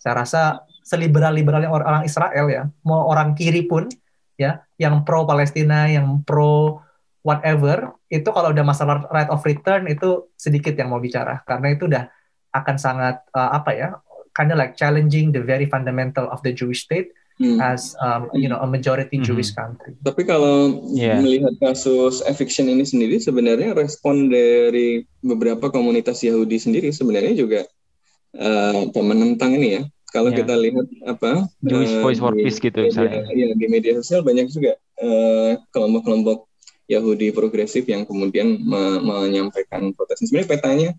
saya 0.04 0.20
rasa 0.20 0.42
seliberal-liberalnya 0.84 1.72
orang 1.72 2.04
Israel 2.04 2.46
ya, 2.52 2.68
mau 2.84 3.08
orang 3.08 3.32
kiri 3.40 3.64
pun 3.64 3.88
ya, 4.36 4.60
yang 4.76 5.08
pro 5.08 5.24
Palestina, 5.24 5.88
yang 5.88 6.20
pro 6.28 6.83
whatever, 7.24 7.96
itu 8.12 8.28
kalau 8.30 8.52
udah 8.52 8.66
masalah 8.68 9.08
right 9.10 9.32
of 9.32 9.42
return 9.48 9.88
itu 9.88 10.28
sedikit 10.36 10.76
yang 10.76 10.92
mau 10.92 11.00
bicara 11.00 11.40
karena 11.48 11.74
itu 11.74 11.88
udah 11.88 12.12
akan 12.54 12.76
sangat 12.78 13.24
uh, 13.34 13.58
apa 13.58 13.72
ya, 13.74 13.90
kind 14.38 14.54
of 14.54 14.60
like 14.60 14.78
challenging 14.78 15.34
the 15.34 15.42
very 15.42 15.66
fundamental 15.66 16.30
of 16.30 16.44
the 16.46 16.54
Jewish 16.54 16.86
state 16.86 17.10
hmm. 17.40 17.58
as 17.64 17.98
um, 18.04 18.30
you 18.38 18.46
know 18.52 18.60
a 18.62 18.68
majority 18.68 19.18
hmm. 19.18 19.26
Jewish 19.26 19.56
country. 19.56 19.98
Tapi 20.04 20.22
kalau 20.28 20.84
yeah. 20.94 21.18
melihat 21.18 21.56
kasus 21.58 22.22
eviction 22.30 22.70
ini 22.70 22.86
sendiri, 22.86 23.18
sebenarnya 23.18 23.74
respon 23.74 24.30
dari 24.30 25.08
beberapa 25.24 25.72
komunitas 25.74 26.22
Yahudi 26.22 26.60
sendiri 26.60 26.94
sebenarnya 26.94 27.34
juga 27.34 27.62
uh, 28.38 28.92
menentang 29.00 29.58
ini 29.58 29.82
ya. 29.82 29.84
Kalau 30.14 30.30
yeah. 30.30 30.46
kita 30.46 30.54
lihat 30.54 30.88
apa 31.10 31.50
Jewish 31.66 31.94
uh, 31.98 32.06
Voice 32.06 32.22
for 32.22 32.38
Peace 32.38 32.62
gitu 32.62 32.78
misalnya. 32.78 33.26
Iya 33.34 33.58
di 33.58 33.66
media 33.66 33.98
sosial 33.98 34.22
banyak 34.22 34.54
juga 34.54 34.78
uh, 35.02 35.58
kelompok-kelompok 35.74 36.53
Yahudi 36.88 37.32
progresif 37.32 37.88
yang 37.88 38.04
kemudian 38.04 38.60
me 38.60 39.00
menyampaikan 39.00 39.96
protes. 39.96 40.20
Sebenarnya 40.24 40.50
petanya 40.50 40.90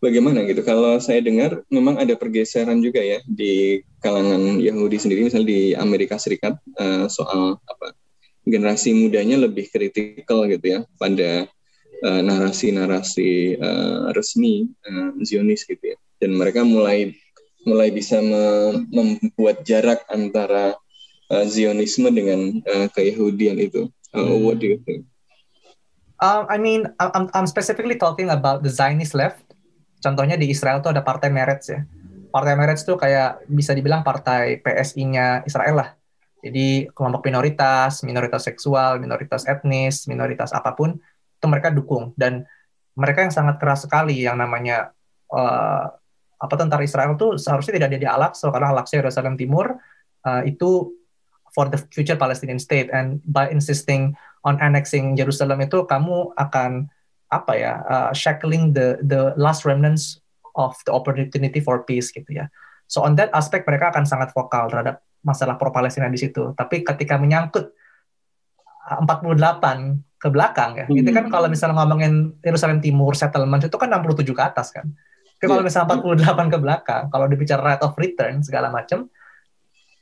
bagaimana 0.00 0.44
gitu? 0.48 0.64
Kalau 0.64 0.96
saya 1.00 1.20
dengar 1.20 1.64
memang 1.68 2.00
ada 2.00 2.16
pergeseran 2.16 2.80
juga 2.80 3.04
ya 3.04 3.20
di 3.28 3.84
kalangan 4.00 4.60
Yahudi 4.60 4.96
sendiri, 4.96 5.28
misalnya 5.28 5.48
di 5.48 5.62
Amerika 5.76 6.16
Serikat 6.16 6.56
uh, 6.80 7.06
soal 7.10 7.60
apa 7.68 7.92
generasi 8.46 8.94
mudanya 8.94 9.42
lebih 9.42 9.68
kritikal 9.68 10.46
gitu 10.46 10.66
ya 10.66 10.80
pada 10.96 11.50
narasi-narasi 12.04 13.56
uh, 13.56 13.64
uh, 13.64 14.00
resmi 14.12 14.68
uh, 14.84 15.16
Zionis 15.24 15.64
gitu 15.64 15.96
ya. 15.96 15.96
Dan 16.20 16.36
mereka 16.36 16.60
mulai 16.60 17.16
mulai 17.66 17.90
bisa 17.90 18.20
me 18.22 18.44
membuat 18.92 19.64
jarak 19.66 20.04
antara 20.12 20.76
uh, 21.32 21.44
Zionisme 21.48 22.12
dengan 22.12 22.62
uh, 22.62 22.86
keyahudian 22.92 23.58
itu. 23.58 23.90
Uh, 24.14 24.22
hmm. 24.22 24.38
What 24.44 24.56
do 24.62 24.70
you 24.70 24.78
think? 24.84 25.08
Um, 26.16 26.48
I 26.48 26.56
mean, 26.56 26.88
I'm, 26.96 27.28
I'm 27.36 27.48
specifically 27.48 28.00
talking 28.00 28.32
about 28.32 28.64
the 28.64 28.72
Zionist 28.72 29.12
left. 29.12 29.44
Contohnya 30.00 30.40
di 30.40 30.48
Israel 30.48 30.80
tuh 30.80 30.96
ada 30.96 31.04
Partai 31.04 31.28
Meretz 31.28 31.68
ya. 31.68 31.84
Partai 32.32 32.56
Meretz 32.56 32.84
tuh 32.84 32.96
kayak 32.96 33.44
bisa 33.48 33.72
dibilang 33.72 34.04
partai 34.04 34.60
PSI-nya 34.60 35.44
Israel 35.48 35.76
lah. 35.80 35.88
Jadi 36.44 36.88
kelompok 36.92 37.24
minoritas, 37.26 38.04
minoritas 38.04 38.44
seksual, 38.44 39.00
minoritas 39.00 39.48
etnis, 39.48 40.04
minoritas 40.06 40.52
apa 40.52 40.76
pun, 40.76 40.96
itu 41.36 41.46
mereka 41.48 41.72
dukung. 41.72 42.12
Dan 42.16 42.44
mereka 42.96 43.24
yang 43.24 43.32
sangat 43.32 43.60
keras 43.60 43.84
sekali 43.84 44.24
yang 44.24 44.40
namanya 44.40 44.92
uh, 45.32 45.84
apa 46.36 46.54
tentara 46.56 46.84
Israel 46.84 47.16
tuh 47.16 47.40
seharusnya 47.40 47.80
tidak 47.80 47.88
ada 47.92 48.00
di 48.00 48.08
Al-Aqsa 48.08 48.52
karena 48.52 48.72
Al-Aqsa 48.72 49.00
Yerusalem 49.00 49.36
Timur 49.40 49.76
uh, 50.28 50.42
itu 50.44 50.92
for 51.56 51.72
the 51.72 51.80
future 51.92 52.20
Palestinian 52.20 52.60
state 52.60 52.92
and 52.92 53.24
by 53.24 53.48
insisting 53.48 54.12
on 54.46 54.62
annexing 54.62 55.18
Jerusalem 55.18 55.58
itu 55.66 55.82
kamu 55.84 56.30
akan 56.38 56.86
apa 57.26 57.52
ya 57.58 57.82
uh, 57.82 58.10
shackling 58.14 58.70
the 58.70 59.02
the 59.02 59.34
last 59.34 59.66
remnants 59.66 60.22
of 60.54 60.78
the 60.86 60.94
opportunity 60.94 61.58
for 61.58 61.82
peace 61.82 62.14
gitu 62.14 62.30
ya. 62.30 62.46
So 62.86 63.02
on 63.02 63.18
that 63.18 63.34
aspect 63.34 63.66
mereka 63.66 63.90
akan 63.90 64.06
sangat 64.06 64.30
vokal 64.30 64.70
terhadap 64.70 65.02
masalah 65.26 65.58
pro 65.58 65.74
Palestina 65.74 66.06
di 66.06 66.22
situ. 66.22 66.54
Tapi 66.54 66.86
ketika 66.86 67.18
menyangkut 67.18 67.74
48 68.86 70.22
ke 70.22 70.28
belakang 70.30 70.78
ya, 70.78 70.86
hmm. 70.86 71.02
itu 71.02 71.10
kan 71.10 71.26
kalau 71.26 71.50
misalnya 71.50 71.82
ngomongin 71.82 72.38
Yerusalem 72.46 72.78
Timur 72.78 73.18
settlement 73.18 73.66
itu 73.66 73.74
kan 73.74 73.90
67 73.90 74.22
ke 74.30 74.42
atas 74.46 74.70
kan. 74.70 74.86
Tapi 75.36 75.44
kalau 75.50 75.60
yeah. 75.60 75.68
misalnya 75.68 75.98
48 76.46 76.54
ke 76.54 76.58
belakang, 76.62 77.02
kalau 77.10 77.26
dibicara 77.26 77.60
rate 77.74 77.84
of 77.84 77.98
return 77.98 78.40
segala 78.46 78.70
macam, 78.70 79.10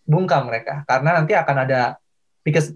bungkam 0.04 0.52
mereka 0.52 0.84
karena 0.84 1.16
nanti 1.16 1.32
akan 1.32 1.56
ada 1.64 1.96
because 2.44 2.70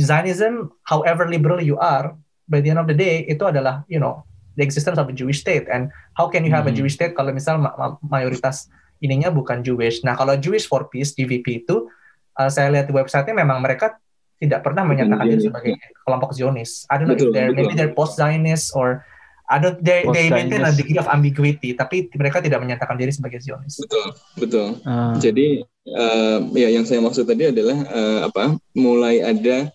Zionism, 0.00 0.70
however 0.86 1.26
liberal 1.26 1.60
you 1.62 1.78
are, 1.78 2.14
by 2.48 2.64
the 2.64 2.72
end 2.72 2.80
of 2.80 2.88
the 2.88 2.96
day 2.96 3.28
itu 3.28 3.44
adalah 3.44 3.84
you 3.86 4.00
know 4.00 4.24
the 4.56 4.64
existence 4.64 4.96
of 4.96 5.06
a 5.06 5.14
Jewish 5.14 5.44
state 5.44 5.68
and 5.70 5.92
how 6.16 6.26
can 6.26 6.42
you 6.42 6.50
have 6.50 6.66
hmm. 6.66 6.72
a 6.72 6.74
Jewish 6.74 6.96
state 6.96 7.14
kalau 7.14 7.30
misal 7.30 7.60
ma 7.60 7.70
ma 7.76 7.86
mayoritas 8.02 8.66
ininya 8.98 9.30
bukan 9.30 9.62
Jewish. 9.62 10.02
Nah 10.02 10.18
kalau 10.18 10.34
Jewish 10.34 10.66
for 10.66 10.90
Peace 10.90 11.14
JVP 11.14 11.68
itu 11.68 11.86
uh, 12.34 12.50
saya 12.50 12.72
lihat 12.72 12.90
di 12.90 12.94
websitenya 12.96 13.36
memang 13.44 13.62
mereka 13.62 14.00
tidak 14.38 14.62
pernah 14.62 14.86
menyatakan 14.86 15.26
diri 15.26 15.42
sebagai 15.42 15.72
kelompok 16.06 16.30
Zionis. 16.34 16.86
I 16.90 16.98
don't 16.98 17.10
know 17.10 17.18
betul, 17.18 17.30
if 17.30 17.34
they're 17.34 17.50
betul. 17.50 17.58
maybe 17.58 17.74
they're 17.74 17.94
post 17.94 18.18
Zionist 18.18 18.74
or 18.74 19.02
ada 19.48 19.74
they, 19.80 20.04
they 20.12 20.28
maintain 20.28 20.60
a 20.60 20.70
degree 20.76 21.00
of 21.00 21.08
ambiguity, 21.08 21.72
tapi 21.72 22.12
mereka 22.12 22.44
tidak 22.44 22.60
menyatakan 22.60 23.00
diri 23.00 23.08
sebagai 23.08 23.40
Zionis. 23.40 23.80
Betul, 23.80 24.06
betul. 24.36 24.68
Uh. 24.84 25.16
Jadi 25.16 25.64
uh, 25.88 26.38
ya 26.52 26.68
yang 26.68 26.84
saya 26.84 27.00
maksud 27.00 27.24
tadi 27.24 27.48
adalah 27.48 27.80
uh, 27.88 28.28
apa? 28.28 28.60
Mulai 28.76 29.24
ada 29.24 29.72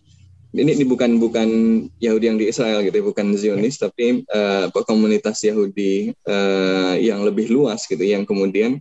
ini, 0.53 0.71
ini 0.77 0.85
bukan 0.85 1.17
bukan 1.17 1.49
Yahudi 1.97 2.25
yang 2.29 2.37
di 2.37 2.45
Israel 2.49 2.85
gitu, 2.85 2.93
ya, 2.93 3.05
bukan 3.05 3.27
Zionis, 3.33 3.75
yeah. 3.77 3.89
tapi 3.89 4.05
uh, 4.29 4.69
komunitas 4.85 5.41
Yahudi 5.41 6.13
uh, 6.29 6.93
yang 7.01 7.25
lebih 7.25 7.49
luas 7.49 7.89
gitu, 7.89 8.01
yang 8.05 8.23
kemudian 8.23 8.77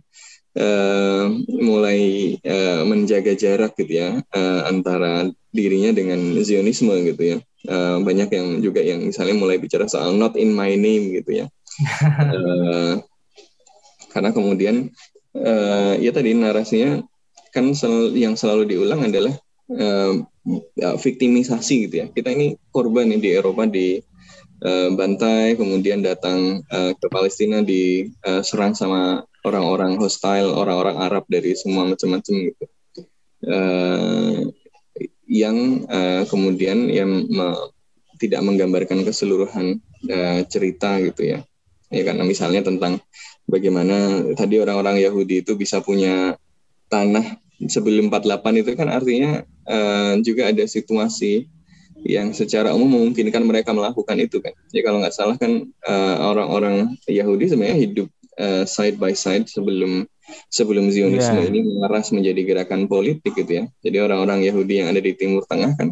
uh, 0.57 1.25
mulai 1.49 2.33
uh, 2.45 2.81
menjaga 2.85 3.33
jarak 3.33 3.73
gitu 3.77 3.93
ya 4.01 4.09
uh, 4.21 4.61
antara 4.69 5.29
dirinya 5.53 5.93
dengan 5.93 6.19
Zionisme 6.41 6.93
gitu 7.13 7.21
ya 7.21 7.37
uh, 7.69 7.97
banyak 8.01 8.29
yang 8.33 8.47
juga 8.61 8.81
yang 8.81 9.05
misalnya 9.05 9.35
mulai 9.37 9.57
bicara 9.57 9.89
soal 9.89 10.13
not 10.17 10.37
in 10.37 10.53
my 10.53 10.73
name 10.73 11.13
gitu 11.13 11.45
ya 11.45 11.45
uh, 12.05 13.01
karena 14.13 14.29
kemudian 14.29 14.75
uh, 15.37 15.93
ya 15.97 16.13
tadi 16.13 16.37
narasinya 16.37 17.01
kan 17.53 17.73
sel 17.77 18.13
yang 18.17 18.33
selalu 18.33 18.65
diulang 18.65 19.05
adalah 19.05 19.33
uh, 19.77 20.13
viktimisasi 20.97 21.87
gitu 21.87 21.95
ya 22.03 22.05
kita 22.11 22.33
ini 22.33 22.59
korban 22.69 23.09
di 23.13 23.29
Eropa 23.33 23.65
di 23.65 23.99
uh, 24.63 24.89
bantai 24.93 25.55
kemudian 25.55 26.03
datang 26.03 26.61
uh, 26.69 26.91
ke 26.95 27.07
Palestina 27.09 27.61
diserang 27.63 28.73
uh, 28.73 28.77
sama 28.77 29.01
orang-orang 29.43 29.99
hostile 29.99 30.53
orang-orang 30.55 30.97
Arab 30.99 31.23
dari 31.27 31.55
semua 31.57 31.87
macam-macam 31.87 32.35
gitu 32.51 32.65
yang 35.27 35.83
kemudian 36.29 36.87
yang 36.87 37.27
me, 37.27 37.47
tidak 38.23 38.39
menggambarkan 38.39 39.03
keseluruhan 39.03 39.83
uh, 40.07 40.39
cerita 40.47 40.95
gitu 41.03 41.35
ya. 41.35 41.39
Ya 41.91 42.01
karena 42.07 42.23
misalnya 42.25 42.63
tentang 42.65 43.03
bagaimana 43.45 44.25
tadi 44.33 44.57
orang-orang 44.57 45.03
Yahudi 45.03 45.45
itu 45.45 45.53
bisa 45.59 45.83
punya 45.83 46.39
tanah 46.89 47.37
sebelum 47.69 48.09
48 48.09 48.63
itu 48.63 48.71
kan 48.73 48.89
artinya 48.89 49.45
uh, 49.67 50.19
juga 50.23 50.49
ada 50.51 50.63
situasi 50.67 51.47
yang 52.03 52.35
secara 52.35 52.75
umum 52.75 52.99
memungkinkan 52.99 53.43
mereka 53.47 53.71
melakukan 53.71 54.19
itu 54.19 54.43
kan. 54.43 54.51
Ya 54.75 54.83
kalau 54.83 54.99
nggak 54.99 55.15
salah 55.15 55.39
kan 55.39 55.71
orang-orang 56.19 56.99
uh, 56.99 57.11
Yahudi 57.11 57.47
sebenarnya 57.47 57.79
hidup 57.79 58.07
uh, 58.39 58.63
side 58.67 58.99
by 58.99 59.15
side 59.15 59.47
sebelum 59.47 60.07
sebelum 60.49 60.87
Zionisme 60.89 61.39
yeah. 61.39 61.49
ini 61.49 61.59
mengeras 61.63 62.11
menjadi 62.15 62.41
gerakan 62.43 62.87
politik 62.87 63.35
gitu 63.35 63.63
ya. 63.63 63.65
Jadi 63.83 63.97
orang-orang 63.99 64.43
Yahudi 64.43 64.83
yang 64.83 64.87
ada 64.91 65.01
di 65.03 65.13
Timur 65.15 65.43
Tengah 65.47 65.71
kan 65.75 65.89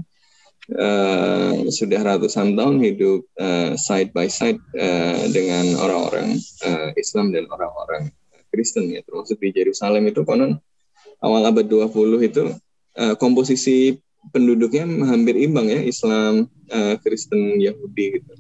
uh, 0.76 1.52
sudah 1.68 2.00
ratusan 2.00 2.56
tahun 2.56 2.80
hidup 2.80 3.28
uh, 3.38 3.76
side 3.76 4.16
by 4.16 4.32
side 4.32 4.60
uh, 4.78 5.26
dengan 5.32 5.76
orang-orang 5.80 6.40
uh, 6.64 6.90
Islam 6.96 7.36
dan 7.36 7.48
orang-orang 7.52 8.12
Kristen 8.52 8.92
ya. 8.92 9.04
Termasuk 9.04 9.40
di 9.40 9.52
Yerusalem 9.56 10.08
itu 10.08 10.24
konon 10.24 10.60
awal 11.22 11.44
abad 11.48 11.68
20 11.68 12.28
itu 12.28 12.44
uh, 12.98 13.16
komposisi 13.20 14.00
penduduknya 14.34 14.86
hampir 15.08 15.38
imbang 15.38 15.68
ya 15.70 15.80
Islam, 15.82 16.50
uh, 16.70 16.96
Kristen, 17.02 17.58
Yahudi 17.58 18.22
gitu 18.22 18.34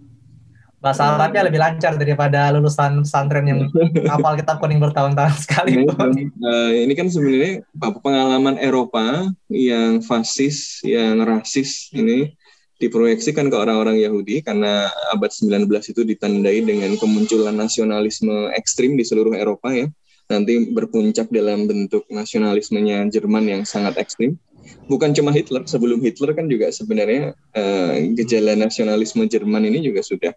bahasa. 0.82 1.14
Arabnya 1.14 1.46
lebih 1.46 1.62
lancar 1.62 1.94
daripada 1.96 2.50
lulusan 2.58 3.06
pesantren 3.06 3.46
yang 3.46 3.60
hafal 4.12 4.34
kitab 4.34 4.58
kuning 4.58 4.82
bertahun-tahun 4.82 5.38
sekali. 5.38 5.86
uh, 5.86 6.72
ini 6.74 6.94
kan 6.98 7.08
sebenarnya 7.08 7.62
pengalaman 8.02 8.58
Eropa 8.58 9.30
yang 9.48 10.02
fasis, 10.02 10.82
yang 10.82 11.22
rasis 11.22 11.94
ini 11.94 12.34
diproyeksikan 12.82 13.54
ke 13.54 13.56
orang-orang 13.62 14.02
Yahudi 14.02 14.42
karena 14.42 14.90
abad 15.14 15.30
19 15.30 15.70
itu 15.70 16.02
ditandai 16.02 16.66
dengan 16.66 16.98
kemunculan 16.98 17.54
nasionalisme 17.54 18.50
ekstrim 18.58 18.98
di 18.98 19.06
seluruh 19.06 19.38
Eropa 19.38 19.70
ya. 19.70 19.86
Nanti 20.32 20.72
berpuncak 20.72 21.28
dalam 21.28 21.68
bentuk 21.68 22.08
nasionalismenya 22.08 23.12
Jerman 23.12 23.44
yang 23.52 23.62
sangat 23.68 24.00
ekstrim. 24.00 24.40
Bukan 24.88 25.12
cuma 25.12 25.36
Hitler, 25.36 25.68
sebelum 25.68 26.00
Hitler 26.00 26.32
kan 26.32 26.48
juga 26.48 26.72
sebenarnya 26.72 27.36
uh, 27.36 27.94
gejala 28.16 28.56
nasionalisme 28.56 29.28
Jerman 29.28 29.68
ini 29.68 29.84
juga 29.84 30.00
sudah 30.00 30.32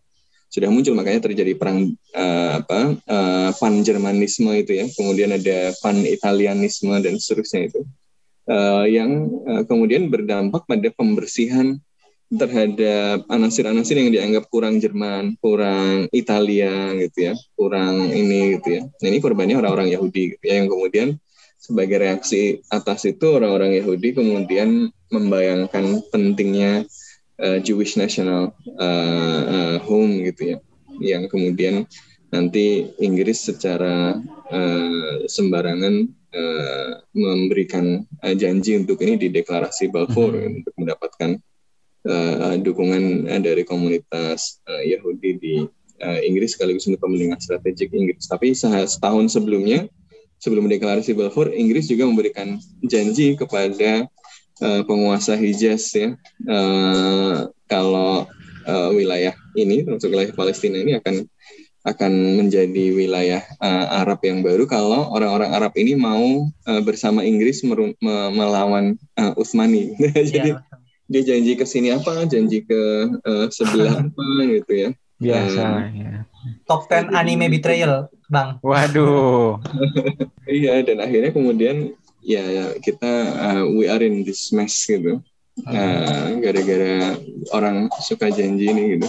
sudah 0.51 0.67
muncul. 0.67 0.99
Makanya 0.99 1.31
terjadi 1.31 1.55
perang 1.55 1.95
uh, 2.19 2.51
apa 2.59 2.99
uh, 3.07 3.51
pan 3.55 3.75
Jermanisme 3.87 4.51
itu 4.59 4.75
ya. 4.75 4.87
Kemudian 4.91 5.31
ada 5.31 5.71
pan 5.79 6.03
Italianisme 6.03 6.91
dan 6.99 7.15
seterusnya 7.23 7.71
itu. 7.71 7.81
Uh, 8.45 8.85
yang 8.91 9.31
uh, 9.47 9.63
kemudian 9.65 10.11
berdampak 10.11 10.67
pada 10.67 10.91
pembersihan 10.93 11.81
terhadap 12.37 13.25
anasir-anasir 13.31 13.97
yang 13.99 14.11
dianggap 14.11 14.51
kurang 14.51 14.83
Jerman, 14.83 15.39
kurang 15.39 16.11
Italia 16.11 16.93
gitu 16.99 17.31
ya, 17.31 17.35
kurang 17.55 18.11
ini 18.11 18.59
gitu 18.59 18.69
ya. 18.79 18.83
Nah 18.87 19.07
ini 19.09 19.19
korbannya 19.23 19.57
orang-orang 19.59 19.91
Yahudi 19.95 20.37
gitu 20.37 20.45
ya, 20.45 20.63
yang 20.63 20.69
kemudian 20.69 21.09
sebagai 21.57 21.97
reaksi 21.97 22.61
atas 22.69 23.09
itu 23.09 23.25
orang-orang 23.41 23.81
Yahudi 23.81 24.13
kemudian 24.13 24.93
membayangkan 25.09 26.05
pentingnya 26.13 26.85
uh, 27.41 27.59
Jewish 27.63 27.97
national 27.97 28.53
uh, 28.77 29.43
uh, 29.49 29.77
home 29.81 30.21
gitu 30.29 30.55
ya, 30.55 30.59
yang 31.01 31.25
kemudian 31.31 31.89
nanti 32.35 32.91
Inggris 32.99 33.47
secara 33.47 34.19
uh, 34.51 35.15
sembarangan 35.31 35.95
uh, 36.35 36.91
memberikan 37.15 38.03
uh, 38.27 38.35
janji 38.35 38.75
untuk 38.75 38.99
ini 39.07 39.15
di 39.15 39.31
deklarasi 39.31 39.89
Balfour 39.89 40.35
hmm. 40.35 40.59
untuk 40.61 40.75
mendapatkan 40.75 41.39
uh, 42.05 42.57
dukungan 42.61 43.29
uh, 43.29 43.41
dari 43.41 43.65
komunitas 43.65 44.61
uh, 44.69 44.83
Yahudi 44.85 45.31
di 45.41 45.55
uh, 46.01 46.21
Inggris 46.25 46.57
sekaligus 46.57 46.87
untuk 46.89 47.05
kepentingan 47.05 47.41
strategik 47.41 47.91
Inggris. 47.93 48.29
Tapi 48.29 48.53
setahun 48.55 49.33
sebelumnya, 49.33 49.89
sebelum 50.41 50.69
deklarasi 50.69 51.17
Balfour, 51.17 51.53
Inggris 51.53 51.89
juga 51.89 52.09
memberikan 52.09 52.61
janji 52.85 53.35
kepada 53.35 54.09
uh, 54.61 54.83
penguasa 54.85 55.35
Hijaz 55.39 55.93
ya 55.97 56.15
uh, 56.49 57.49
kalau 57.67 58.29
uh, 58.69 58.91
wilayah 58.93 59.35
ini, 59.57 59.83
termasuk 59.85 60.13
wilayah 60.13 60.33
Palestina 60.37 60.81
ini 60.81 61.01
akan 61.01 61.25
akan 61.85 62.41
menjadi 62.41 62.97
wilayah 62.97 63.45
uh, 63.61 64.01
Arab 64.01 64.25
yang 64.25 64.41
baru 64.41 64.65
kalau 64.65 65.13
orang-orang 65.13 65.53
Arab 65.53 65.77
ini 65.77 65.93
mau 65.93 66.49
uh, 66.49 66.81
bersama 66.81 67.21
Inggris 67.21 67.61
me 67.61 67.93
melawan 68.33 68.97
uh, 69.21 69.37
Utsmani. 69.37 69.93
Jadi 70.33 70.57
yeah 70.57 70.74
dia 71.09 71.23
janji 71.23 71.53
ke 71.57 71.65
sini 71.69 71.93
apa, 71.93 72.25
janji 72.25 72.65
ke 72.65 72.81
uh, 73.25 73.47
sebelah 73.53 74.01
apa 74.05 74.25
gitu 74.49 74.73
ya. 74.73 74.91
Biasa 75.21 75.63
uh, 75.63 75.81
ya. 75.93 76.13
Top 76.69 76.89
10 76.91 77.13
anime 77.13 77.49
betrayal, 77.49 78.13
Bang. 78.29 78.61
Waduh. 78.61 79.61
iya, 80.49 80.85
dan 80.85 81.01
akhirnya 81.01 81.33
kemudian 81.33 81.97
ya, 82.21 82.43
ya 82.45 82.67
kita 82.81 83.13
uh, 83.33 83.63
we 83.73 83.89
are 83.89 84.01
in 84.01 84.25
this 84.25 84.53
mess 84.53 84.85
gitu. 84.85 85.21
Uh, 85.71 86.43
gara-gara 86.43 87.15
orang 87.55 87.87
suka 88.03 88.27
janji 88.35 88.67
ini 88.67 88.99
gitu. 88.99 89.07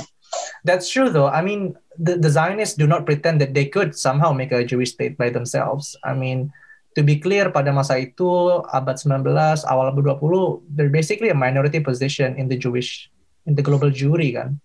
That's 0.62 0.90
true 0.90 1.10
though. 1.10 1.28
I 1.30 1.42
mean, 1.42 1.74
the, 1.98 2.18
the 2.18 2.30
Zionists 2.30 2.76
do 2.76 2.86
not 2.86 3.06
pretend 3.06 3.42
that 3.42 3.54
they 3.54 3.66
could 3.66 3.98
somehow 3.98 4.34
make 4.34 4.52
a 4.52 4.64
Jewish 4.64 4.94
state 4.94 5.18
by 5.18 5.30
themselves. 5.30 5.96
I 6.04 6.14
mean, 6.14 6.52
to 6.96 7.04
be 7.04 7.20
clear 7.20 7.52
pada 7.52 7.76
masa 7.76 8.00
itu 8.00 8.26
abad 8.72 8.96
19 8.96 9.28
awal 9.68 9.92
abad 9.92 10.16
20 10.18 10.64
they're 10.72 10.90
basically 10.90 11.28
a 11.30 11.38
minority 11.38 11.84
position 11.84 12.40
in 12.40 12.48
the 12.48 12.56
Jewish 12.56 13.12
in 13.44 13.54
the 13.54 13.62
global 13.62 13.92
Jewry 13.92 14.34
kan? 14.34 14.58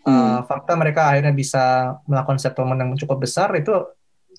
Hmm. 0.00 0.16
uh, 0.16 0.40
fakta 0.48 0.76
mereka 0.80 1.12
akhirnya 1.12 1.32
bisa 1.36 1.96
melakukan 2.08 2.40
settlement 2.40 2.80
yang 2.80 2.96
cukup 2.96 3.20
besar 3.20 3.52
itu 3.52 3.84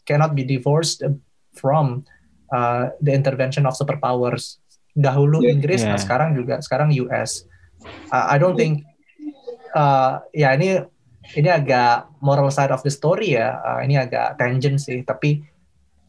cannot 0.06 0.34
be 0.34 0.42
divorced 0.42 1.06
from 1.54 2.02
uh, 2.50 2.90
the 2.98 3.14
intervention 3.14 3.70
of 3.70 3.78
superpowers. 3.78 4.58
Dahulu 4.98 5.46
yeah, 5.46 5.54
Inggris 5.54 5.86
yeah. 5.86 5.96
nah 5.96 6.00
sekarang 6.02 6.34
juga 6.34 6.60
sekarang 6.66 6.92
US 7.06 7.46
uh, 8.12 8.26
I 8.28 8.42
don't 8.42 8.58
think 8.58 8.84
uh, 9.78 10.20
ya 10.34 10.54
ini 10.58 10.82
ini 11.38 11.48
agak 11.48 12.10
moral 12.20 12.50
side 12.50 12.74
of 12.74 12.82
the 12.82 12.92
story 12.92 13.38
ya. 13.38 13.62
Uh, 13.62 13.80
ini 13.86 13.96
agak 13.96 14.36
tangent 14.42 14.82
sih 14.82 15.06
tapi 15.06 15.46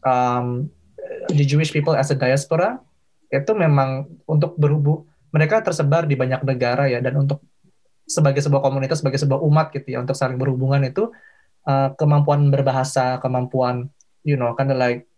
um, 0.03 0.67
the 1.31 1.45
Jewish 1.45 1.71
people 1.71 1.95
as 1.95 2.11
a 2.11 2.17
diaspora 2.17 2.81
itu 3.33 3.51
memang 3.55 4.07
untuk 4.29 4.53
berhubung 4.59 5.09
mereka 5.33 5.65
tersebar 5.65 6.05
di 6.05 6.13
banyak 6.13 6.45
negara 6.45 6.85
ya 6.85 7.01
dan 7.01 7.17
untuk 7.25 7.41
sebagai 8.05 8.43
sebuah 8.43 8.61
komunitas 8.61 9.01
sebagai 9.01 9.17
sebuah 9.17 9.41
umat 9.41 9.73
gitu 9.73 9.97
ya 9.97 10.03
untuk 10.03 10.13
saling 10.13 10.37
berhubungan 10.37 10.85
itu 10.85 11.09
uh, 11.65 11.89
kemampuan 11.97 12.53
berbahasa 12.53 13.17
kemampuan 13.17 13.89
you 14.21 14.37
know 14.37 14.53
kind 14.53 14.69
of 14.69 14.77
like 14.77 15.09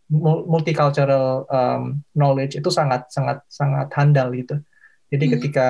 multicultural 0.48 1.50
um, 1.50 2.06
knowledge 2.13 2.56
itu 2.56 2.70
sangat 2.70 3.10
sangat 3.10 3.41
sangat 3.50 3.89
handal 3.98 4.32
gitu 4.32 4.62
jadi 5.10 5.26
hmm. 5.28 5.34
ketika 5.38 5.68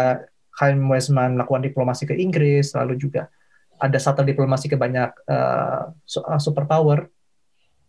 Chaim 0.56 0.80
Weizmann 0.88 1.36
melakukan 1.40 1.64
diplomasi 1.66 2.06
ke 2.06 2.14
Inggris 2.16 2.76
lalu 2.76 3.00
juga 3.00 3.32
ada 3.80 4.00
satu 4.00 4.24
diplomasi 4.24 4.72
ke 4.72 4.78
banyak 4.80 5.12
uh, 5.28 5.92
superpower 6.40 7.12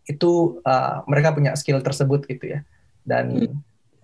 itu 0.07 0.63
uh, 0.63 1.03
mereka 1.05 1.35
punya 1.35 1.53
skill 1.59 1.83
tersebut 1.83 2.23
gitu 2.25 2.57
ya 2.57 2.59
dan 3.03 3.55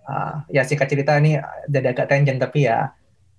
uh, 0.04 0.44
ya 0.52 0.62
singkat 0.64 0.88
cerita 0.88 1.16
ini 1.16 1.40
jadi 1.68 1.96
agak 1.96 2.12
tangent 2.12 2.40
tapi 2.40 2.68
ya 2.68 2.92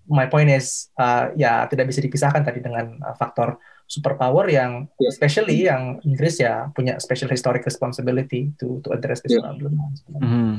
my 0.09 0.29
point 0.29 0.49
is 0.49 0.89
uh, 0.97 1.33
ya 1.37 1.65
tidak 1.69 1.89
bisa 1.89 2.01
dipisahkan 2.01 2.45
tadi 2.45 2.61
dengan 2.61 2.97
uh, 3.01 3.13
faktor 3.17 3.57
superpower 3.85 4.49
yang 4.49 4.89
yeah. 4.97 5.09
especially 5.09 5.69
yang 5.69 6.01
Inggris 6.01 6.41
ya 6.41 6.69
punya 6.73 6.97
special 6.97 7.29
historic 7.29 7.65
responsibility 7.65 8.49
to 8.57 8.81
to 8.81 8.93
address 8.93 9.21
this 9.21 9.37
yeah. 9.37 9.45
problem. 9.45 9.77
Mm 10.09 10.25
-hmm. 10.25 10.53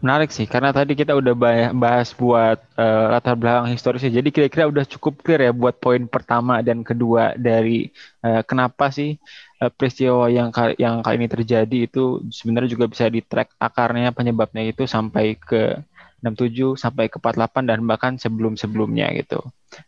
Menarik 0.00 0.32
sih, 0.32 0.48
karena 0.48 0.72
tadi 0.72 0.96
kita 0.96 1.12
udah 1.12 1.36
bahas 1.76 2.16
buat 2.16 2.56
uh, 2.80 3.12
latar 3.12 3.36
belakang 3.36 3.68
historisnya. 3.68 4.08
Jadi 4.08 4.32
kira-kira 4.32 4.64
udah 4.64 4.88
cukup 4.88 5.20
clear 5.20 5.44
ya 5.44 5.52
buat 5.52 5.76
poin 5.76 6.08
pertama 6.08 6.64
dan 6.64 6.80
kedua 6.80 7.36
dari 7.36 7.92
uh, 8.24 8.40
kenapa 8.40 8.88
sih 8.88 9.20
uh, 9.60 9.72
peristiwa 9.72 10.26
yang 10.32 10.48
yang 10.76 11.04
kali 11.04 11.16
ini 11.20 11.28
terjadi 11.28 11.78
itu 11.86 12.24
sebenarnya 12.32 12.70
juga 12.72 12.88
bisa 12.88 13.06
di 13.08 13.20
track 13.24 13.56
akarnya 13.60 14.12
penyebabnya 14.12 14.64
itu 14.68 14.88
sampai 14.88 15.36
ke 15.36 15.80
67 16.20 16.76
sampai 16.76 17.08
ke 17.08 17.16
48 17.16 17.64
dan 17.64 17.80
bahkan 17.88 18.12
sebelum-sebelumnya 18.20 19.08
gitu. 19.16 19.40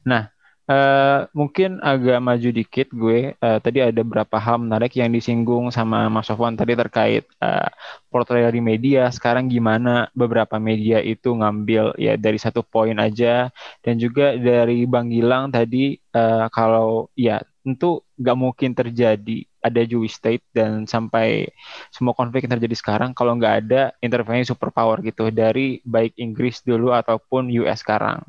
Nah, 0.09 0.32
Uh, 0.63 1.27
mungkin 1.35 1.83
agak 1.83 2.23
maju 2.23 2.49
dikit 2.55 2.89
gue. 2.95 3.35
Uh, 3.43 3.59
tadi 3.59 3.83
ada 3.83 4.01
beberapa 4.07 4.39
hal 4.39 4.63
menarik 4.63 4.95
yang 4.95 5.11
disinggung 5.11 5.75
sama 5.75 6.07
Mas 6.07 6.31
Sofwan 6.31 6.55
tadi 6.55 6.79
terkait 6.79 7.27
uh, 7.43 7.67
portrayal 8.09 8.55
di 8.55 8.63
media. 8.63 9.11
Sekarang 9.11 9.51
gimana 9.51 10.07
beberapa 10.15 10.57
media 10.63 11.03
itu 11.03 11.35
ngambil 11.35 11.99
ya 11.99 12.15
dari 12.15 12.39
satu 12.39 12.63
poin 12.63 12.95
aja. 13.03 13.51
Dan 13.83 13.99
juga 13.99 14.39
dari 14.39 14.87
Bang 14.87 15.11
Gilang 15.11 15.51
tadi 15.51 15.99
uh, 16.15 16.47
kalau 16.55 17.11
ya 17.19 17.43
tentu 17.63 18.03
nggak 18.19 18.39
mungkin 18.39 18.71
terjadi 18.75 19.47
ada 19.63 19.81
Jewish 19.87 20.19
state 20.19 20.43
dan 20.51 20.87
sampai 20.91 21.47
semua 21.95 22.15
konflik 22.15 22.43
yang 22.47 22.59
terjadi 22.59 22.75
sekarang 22.75 23.11
kalau 23.15 23.39
nggak 23.39 23.55
ada 23.67 23.83
intervensi 24.03 24.51
superpower 24.51 24.99
gitu 25.07 25.31
dari 25.31 25.79
baik 25.87 26.19
Inggris 26.19 26.63
dulu 26.67 26.91
ataupun 26.91 27.47
US 27.63 27.83
sekarang. 27.87 28.23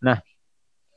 Nah, 0.00 0.16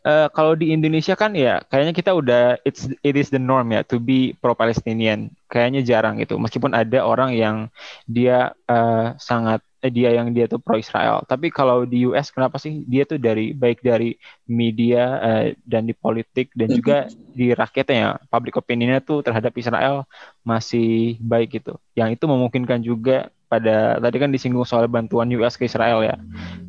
uh, 0.04 0.28
kalau 0.32 0.54
di 0.54 0.72
Indonesia 0.76 1.16
kan 1.18 1.34
ya 1.34 1.64
kayaknya 1.68 1.94
kita 1.96 2.12
udah 2.14 2.44
it's 2.68 2.88
it 3.02 3.16
is 3.16 3.32
the 3.32 3.42
norm 3.42 3.72
ya 3.74 3.82
to 3.88 3.98
be 4.00 4.36
pro 4.38 4.54
Palestinian. 4.54 5.32
Kayaknya 5.50 5.82
jarang 5.86 6.20
gitu. 6.22 6.38
Meskipun 6.38 6.76
ada 6.76 7.04
orang 7.04 7.34
yang 7.34 7.70
dia 8.06 8.54
uh, 8.68 9.16
sangat 9.18 9.64
dia 9.90 10.16
yang 10.16 10.32
dia 10.32 10.48
tuh 10.48 10.60
pro 10.60 10.80
Israel. 10.80 11.24
Tapi 11.28 11.50
kalau 11.50 11.84
di 11.84 12.08
US 12.08 12.30
kenapa 12.30 12.60
sih 12.60 12.84
dia 12.88 13.04
tuh 13.04 13.20
dari 13.20 13.52
baik 13.52 13.84
dari 13.84 14.16
media 14.48 15.04
uh, 15.20 15.46
dan 15.68 15.88
di 15.88 15.96
politik 15.96 16.52
dan 16.56 16.72
juga 16.72 17.10
di 17.34 17.52
rakyatnya 17.52 17.98
ya 17.98 18.12
public 18.30 18.60
opinionnya 18.60 19.02
tuh 19.02 19.26
terhadap 19.26 19.52
Israel 19.58 20.08
masih 20.46 21.18
baik 21.20 21.60
gitu. 21.60 21.76
Yang 21.98 22.20
itu 22.22 22.26
memungkinkan 22.30 22.80
juga 22.84 23.32
pada 23.54 24.02
tadi 24.02 24.18
kan 24.18 24.34
disinggung 24.34 24.66
soal 24.66 24.90
bantuan 24.90 25.30
US 25.38 25.54
ke 25.54 25.70
Israel 25.70 26.02
ya. 26.02 26.18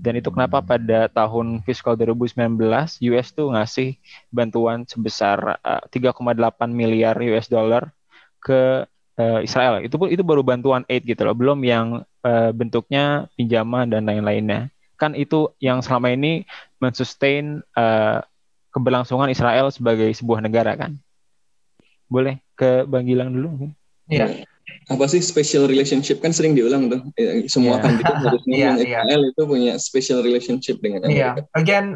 Dan 0.04 0.20
itu 0.20 0.28
kenapa 0.28 0.60
pada 0.60 1.08
tahun 1.08 1.64
fiskal 1.64 1.96
2019 1.96 2.60
US 3.08 3.26
tuh 3.32 3.56
ngasih 3.56 3.96
bantuan 4.28 4.84
sebesar 4.84 5.56
uh, 5.64 5.80
eh, 5.88 6.12
3,8 6.12 6.68
miliar 6.68 7.16
US 7.32 7.48
dollar 7.48 7.88
ke 8.44 8.84
uh, 9.18 9.40
Israel. 9.42 9.82
Itu 9.82 9.96
pun 10.00 10.08
itu 10.10 10.22
baru 10.22 10.40
bantuan 10.44 10.82
aid 10.86 11.04
gitu 11.04 11.22
loh, 11.26 11.36
belum 11.36 11.62
yang 11.66 12.06
uh, 12.22 12.50
bentuknya 12.54 13.28
pinjaman 13.34 13.90
dan 13.90 14.06
lain-lainnya. 14.06 14.70
Kan 14.96 15.18
itu 15.18 15.50
yang 15.58 15.82
selama 15.82 16.14
ini 16.14 16.46
mensustain 16.78 17.60
uh, 17.74 18.22
keberlangsungan 18.70 19.30
Israel 19.30 19.70
sebagai 19.70 20.10
sebuah 20.14 20.42
negara 20.42 20.74
kan. 20.74 20.98
Boleh 22.06 22.38
ke 22.54 22.86
Bang 22.86 23.06
Gilang 23.06 23.34
dulu? 23.34 23.70
Iya 24.06 24.44
apa 24.84 25.04
sih 25.08 25.20
special 25.24 25.64
relationship 25.64 26.20
kan 26.20 26.32
sering 26.32 26.52
diulang 26.52 26.92
tuh 26.92 27.00
semua 27.48 27.80
yeah. 27.80 27.82
kandidat 27.84 28.16
harus 28.20 28.42
ngomong 28.48 28.60
yeah, 28.60 28.76
Israel 28.76 29.20
yeah. 29.24 29.32
itu 29.32 29.42
punya 29.44 29.72
special 29.80 30.18
relationship 30.20 30.76
dengan 30.80 31.08
Amerika. 31.08 31.40
Yeah. 31.40 31.56
Again, 31.56 31.86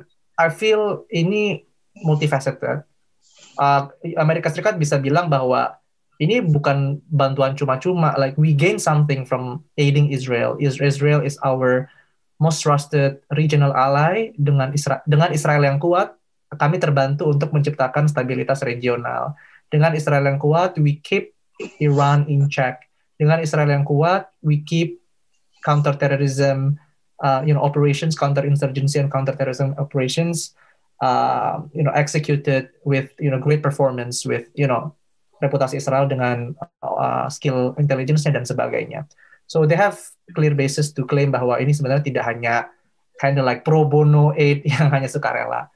I 0.41 0.49
feel 0.49 1.05
ini 1.13 1.69
multifaceted. 2.01 2.85
Uh, 3.59 3.91
Amerika 4.17 4.49
Serikat 4.49 4.79
bisa 4.79 4.97
bilang 4.97 5.27
bahwa 5.27 5.77
ini 6.19 6.43
bukan 6.43 6.99
bantuan 7.11 7.55
cuma-cuma. 7.55 8.15
Like 8.19 8.35
we 8.35 8.55
gain 8.55 8.79
something 8.79 9.23
from 9.27 9.63
aiding 9.79 10.11
Israel. 10.11 10.59
Israel 10.59 11.23
is 11.23 11.39
our 11.47 11.87
most 12.39 12.63
trusted 12.63 13.23
regional 13.35 13.75
ally 13.75 14.35
dengan 14.39 14.75
Israel 14.75 15.03
dengan 15.07 15.31
Israel 15.35 15.63
yang 15.63 15.79
kuat. 15.79 16.15
Kami 16.49 16.81
terbantu 16.81 17.29
untuk 17.29 17.53
menciptakan 17.53 18.09
stabilitas 18.09 18.65
regional. 18.65 19.37
Dengan 19.69 19.93
Israel 19.93 20.25
yang 20.25 20.41
kuat, 20.41 20.81
we 20.81 20.97
keep 20.97 21.37
Iran 21.79 22.25
in 22.25 22.49
check. 22.49 22.89
Dengan 23.21 23.45
Israel 23.45 23.69
yang 23.69 23.85
kuat, 23.85 24.33
we 24.41 24.65
keep 24.65 24.97
counterterrorism, 25.61 26.81
uh, 27.21 27.45
you 27.45 27.53
know, 27.53 27.61
operations, 27.61 28.17
counterinsurgency 28.17 28.97
and 28.97 29.13
counterterrorism 29.13 29.77
operations 29.77 30.57
uh, 31.01 31.61
you 31.73 31.83
know 31.83 31.93
executed 31.95 32.71
with 32.85 33.11
you 33.19 33.31
know 33.31 33.39
great 33.39 33.63
performance 33.63 34.27
with 34.27 34.49
you 34.55 34.67
know 34.67 34.95
reputasi 35.39 35.79
Israel 35.79 36.11
dengan 36.11 36.55
uh, 36.83 37.27
skill 37.31 37.75
intelligence-nya 37.79 38.35
dan 38.35 38.45
sebagainya. 38.45 39.07
So 39.49 39.65
they 39.65 39.81
have 39.81 39.97
clear 40.37 40.53
basis 40.53 40.93
to 40.93 41.09
claim 41.09 41.33
bahwa 41.33 41.57
ini 41.57 41.73
sebenarnya 41.73 42.05
tidak 42.05 42.25
hanya 42.29 42.69
kind 43.17 43.41
of 43.41 43.49
like 43.49 43.65
pro 43.65 43.89
bono 43.89 44.37
aid 44.37 44.63
yang 44.73 44.93
hanya 44.93 45.09
sukarela. 45.09 45.73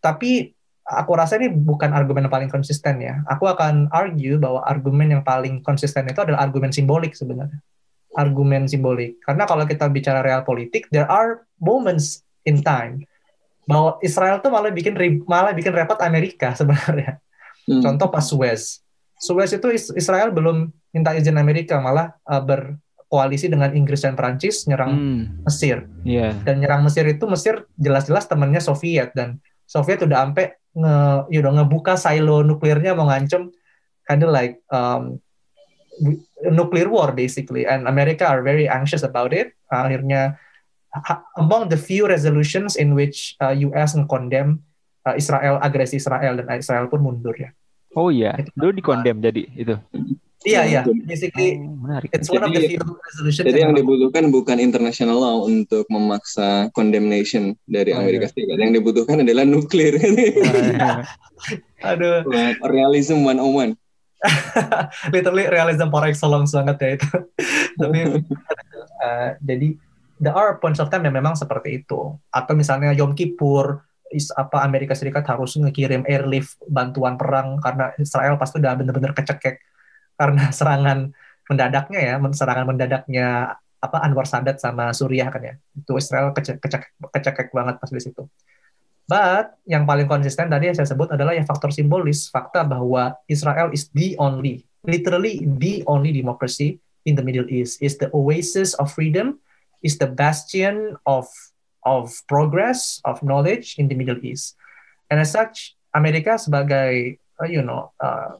Tapi 0.00 0.54
aku 0.86 1.10
rasa 1.18 1.34
ini 1.42 1.50
bukan 1.50 1.90
argumen 1.90 2.30
yang 2.30 2.34
paling 2.34 2.50
konsisten 2.50 3.02
ya. 3.02 3.26
Aku 3.26 3.50
akan 3.50 3.90
argue 3.90 4.38
bahwa 4.38 4.62
argumen 4.62 5.18
yang 5.18 5.22
paling 5.26 5.60
konsisten 5.66 6.06
itu 6.06 6.22
adalah 6.22 6.46
argumen 6.46 6.70
simbolik 6.70 7.18
sebenarnya. 7.18 7.58
Argumen 8.14 8.70
simbolik. 8.70 9.18
Karena 9.26 9.44
kalau 9.44 9.66
kita 9.66 9.90
bicara 9.90 10.22
real 10.22 10.46
politik, 10.46 10.86
there 10.94 11.10
are 11.10 11.44
moments 11.58 12.22
in 12.46 12.62
time 12.62 13.02
bahwa 13.66 13.98
Israel 13.98 14.38
tuh 14.38 14.54
malah 14.54 14.70
bikin 14.70 14.94
malah 15.26 15.50
bikin 15.50 15.74
repot 15.74 15.98
Amerika 16.00 16.54
sebenarnya. 16.60 17.18
Hmm. 17.66 17.82
Contoh 17.82 18.08
pas 18.08 18.22
Suez. 18.22 18.85
Suez 19.16 19.50
itu 19.52 19.68
Israel 19.96 20.30
belum 20.30 20.68
minta 20.92 21.16
izin 21.16 21.40
Amerika, 21.40 21.80
malah 21.80 22.12
uh, 22.28 22.40
berkoalisi 22.44 23.48
dengan 23.48 23.72
Inggris 23.72 24.04
dan 24.04 24.12
Perancis 24.12 24.68
nyerang 24.68 24.92
hmm. 24.92 25.48
Mesir. 25.48 25.88
Yeah. 26.04 26.36
Dan 26.44 26.60
nyerang 26.60 26.84
Mesir 26.84 27.08
itu 27.08 27.24
Mesir 27.24 27.64
jelas-jelas 27.80 28.28
temannya 28.28 28.60
Soviet 28.60 29.16
dan 29.16 29.40
Soviet 29.64 30.04
udah 30.04 30.28
sampai 30.28 30.54
nge 30.76 30.96
you 31.32 31.40
know, 31.40 31.56
ngebuka 31.56 31.96
silo 31.96 32.44
nuklirnya 32.44 32.92
mau 32.92 33.08
ngancem 33.08 33.48
kind 34.04 34.22
of 34.22 34.30
like 34.30 34.60
um, 34.68 35.18
nuclear 36.52 36.92
war 36.92 37.16
basically 37.16 37.64
and 37.64 37.88
America 37.88 38.28
are 38.28 38.44
very 38.44 38.68
anxious 38.68 39.02
about 39.02 39.32
it. 39.32 39.56
Akhirnya 39.72 40.36
among 41.36 41.68
the 41.72 41.80
few 41.80 42.06
resolutions 42.06 42.76
in 42.76 42.92
which 42.92 43.34
uh, 43.40 43.56
US 43.72 43.96
condemn 44.08 44.62
uh, 45.08 45.16
Israel 45.16 45.60
agresi 45.60 45.96
Israel 46.00 46.40
dan 46.40 46.60
Israel 46.60 46.86
pun 46.92 47.00
mundur 47.04 47.36
ya. 47.36 47.50
Oh 47.96 48.12
iya, 48.12 48.36
dulu 48.52 48.76
dikondem 48.76 49.24
jadi 49.24 49.42
itu. 49.56 49.74
Iya 50.46 50.62
iya, 50.68 50.80
basically 51.08 51.58
oh, 51.58 51.74
menarik. 51.82 52.12
it's 52.14 52.30
one 52.30 52.44
jadi, 52.54 52.78
of 52.78 52.86
the. 53.18 53.32
Jadi 53.34 53.66
yang, 53.66 53.74
dibutuhkan 53.74 54.30
bukan 54.30 54.62
international 54.62 55.18
law 55.18 55.36
untuk 55.42 55.88
memaksa 55.90 56.70
condemnation 56.70 57.58
dari 57.66 57.90
oh, 57.90 57.98
Amerika 57.98 58.30
iya. 58.30 58.32
Serikat. 58.36 58.56
Yang 58.62 58.72
dibutuhkan 58.78 59.16
adalah 59.26 59.42
nuklir. 59.42 59.98
Iya. 60.06 61.02
Aduh. 61.82 62.24
Realism 62.62 63.26
101. 63.26 63.74
Literally 65.14 65.44
realism 65.48 65.92
par 65.92 66.04
excellence 66.08 66.52
banget 66.54 66.76
ya 66.78 66.90
itu. 67.00 67.10
Tapi 67.80 67.98
uh, 69.02 69.28
jadi 69.40 69.68
there 70.20 70.36
are 70.36 70.56
points 70.62 70.80
of 70.80 70.88
time 70.88 71.04
yang 71.04 71.16
memang 71.16 71.36
seperti 71.36 71.84
itu. 71.84 72.16
Atau 72.32 72.56
misalnya 72.56 72.94
Yom 72.96 73.12
Kippur, 73.12 73.85
is, 74.12 74.30
apa 74.34 74.62
Amerika 74.62 74.94
Serikat 74.94 75.26
harus 75.26 75.56
ngekirim 75.58 76.06
airlift 76.06 76.58
bantuan 76.66 77.18
perang 77.18 77.58
karena 77.62 77.92
Israel 77.98 78.38
pasti 78.38 78.62
udah 78.62 78.74
bener-bener 78.78 79.12
kecekek 79.14 79.62
karena 80.16 80.50
serangan 80.58 81.12
mendadaknya 81.46 82.00
ya, 82.02 82.14
serangan 82.18 82.66
mendadaknya 82.66 83.56
apa 83.76 83.96
Anwar 84.02 84.26
Sadat 84.26 84.58
sama 84.58 84.90
Suriah 84.90 85.30
kan 85.30 85.42
ya. 85.42 85.54
Itu 85.76 85.94
Israel 86.00 86.34
kecekek, 86.34 87.12
kecekek, 87.12 87.48
banget 87.54 87.78
pas 87.78 87.90
di 87.92 88.02
situ. 88.02 88.26
But 89.06 89.54
yang 89.62 89.86
paling 89.86 90.10
konsisten 90.10 90.50
tadi 90.50 90.66
yang 90.66 90.76
saya 90.76 90.90
sebut 90.90 91.14
adalah 91.14 91.30
yang 91.30 91.46
faktor 91.46 91.70
simbolis, 91.70 92.26
fakta 92.26 92.66
bahwa 92.66 93.14
Israel 93.30 93.70
is 93.70 93.86
the 93.94 94.18
only, 94.18 94.66
literally 94.82 95.46
the 95.46 95.86
only 95.86 96.10
democracy 96.10 96.82
in 97.06 97.14
the 97.14 97.22
Middle 97.22 97.46
East, 97.46 97.78
is 97.78 97.94
the 98.02 98.10
oasis 98.10 98.74
of 98.82 98.90
freedom 98.90 99.38
is 99.86 100.02
the 100.02 100.10
bastion 100.10 100.98
of 101.06 101.30
of 101.86 102.10
progress 102.26 102.98
of 103.06 103.22
knowledge 103.22 103.78
in 103.78 103.86
the 103.86 103.94
Middle 103.94 104.18
East, 104.26 104.58
and 105.06 105.22
as 105.22 105.30
such, 105.30 105.78
Amerika 105.94 106.34
sebagai 106.36 107.22
uh, 107.38 107.46
you 107.46 107.62
know 107.62 107.94
uh, 108.02 108.36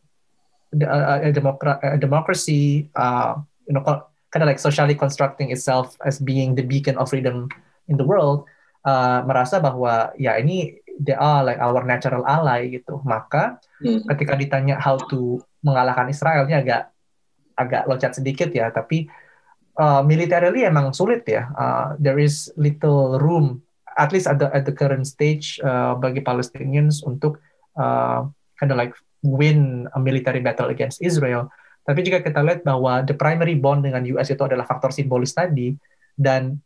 a, 0.75 1.29
a, 1.29 1.33
democra- 1.33 1.81
a 1.83 1.99
democracy, 1.99 2.91
uh, 2.97 3.39
you 3.67 3.75
know, 3.75 3.83
kind 4.31 4.43
of 4.43 4.49
like 4.49 4.59
socially 4.59 4.95
constructing 4.95 5.51
itself 5.51 5.97
as 6.05 6.19
being 6.19 6.55
the 6.55 6.63
beacon 6.63 6.99
of 6.99 7.09
freedom 7.09 7.49
in 7.89 7.97
the 7.97 8.05
world, 8.05 8.45
uh, 8.85 9.23
merasa 9.23 9.63
bahwa 9.63 10.13
ya 10.19 10.37
ini 10.37 10.83
they 10.99 11.15
are 11.15 11.45
like 11.45 11.61
our 11.63 11.85
natural 11.87 12.27
ally 12.27 12.69
gitu. 12.69 13.01
Maka 13.07 13.63
hmm. 13.81 14.05
ketika 14.13 14.35
ditanya 14.37 14.77
how 14.77 14.99
to 15.09 15.41
mengalahkan 15.63 16.11
Israel 16.11 16.45
ini 16.51 16.59
agak 16.59 16.91
agak 17.57 17.83
loncat 17.89 18.13
sedikit 18.13 18.53
ya, 18.53 18.69
tapi 18.69 19.09
uh, 19.77 20.03
militarily 20.03 20.65
emang 20.65 20.93
sulit 20.93 21.23
ya. 21.29 21.49
Uh, 21.55 21.87
there 22.01 22.19
is 22.19 22.51
little 22.57 23.21
room, 23.21 23.63
at 23.97 24.11
least 24.11 24.27
at 24.27 24.41
the 24.41 24.49
at 24.53 24.65
the 24.65 24.75
current 24.75 25.05
stage, 25.05 25.61
uh, 25.63 25.95
bagi 25.97 26.25
Palestinians 26.25 27.05
untuk 27.05 27.41
uh, 27.77 28.27
kind 28.57 28.71
of 28.73 28.77
like 28.77 28.97
win 29.21 29.89
a 29.93 30.01
military 30.01 30.41
battle 30.41 30.73
against 30.73 31.01
Israel. 31.05 31.53
Tapi 31.87 32.03
jika 32.03 32.19
kita 32.19 32.43
lihat 32.43 32.67
bahwa 32.67 33.07
the 33.07 33.15
primary 33.15 33.55
bond 33.55 33.87
dengan 33.87 34.03
US 34.19 34.33
itu 34.35 34.43
adalah 34.43 34.67
faktor 34.67 34.91
simbolis 34.91 35.31
tadi 35.31 35.71
dan 36.19 36.59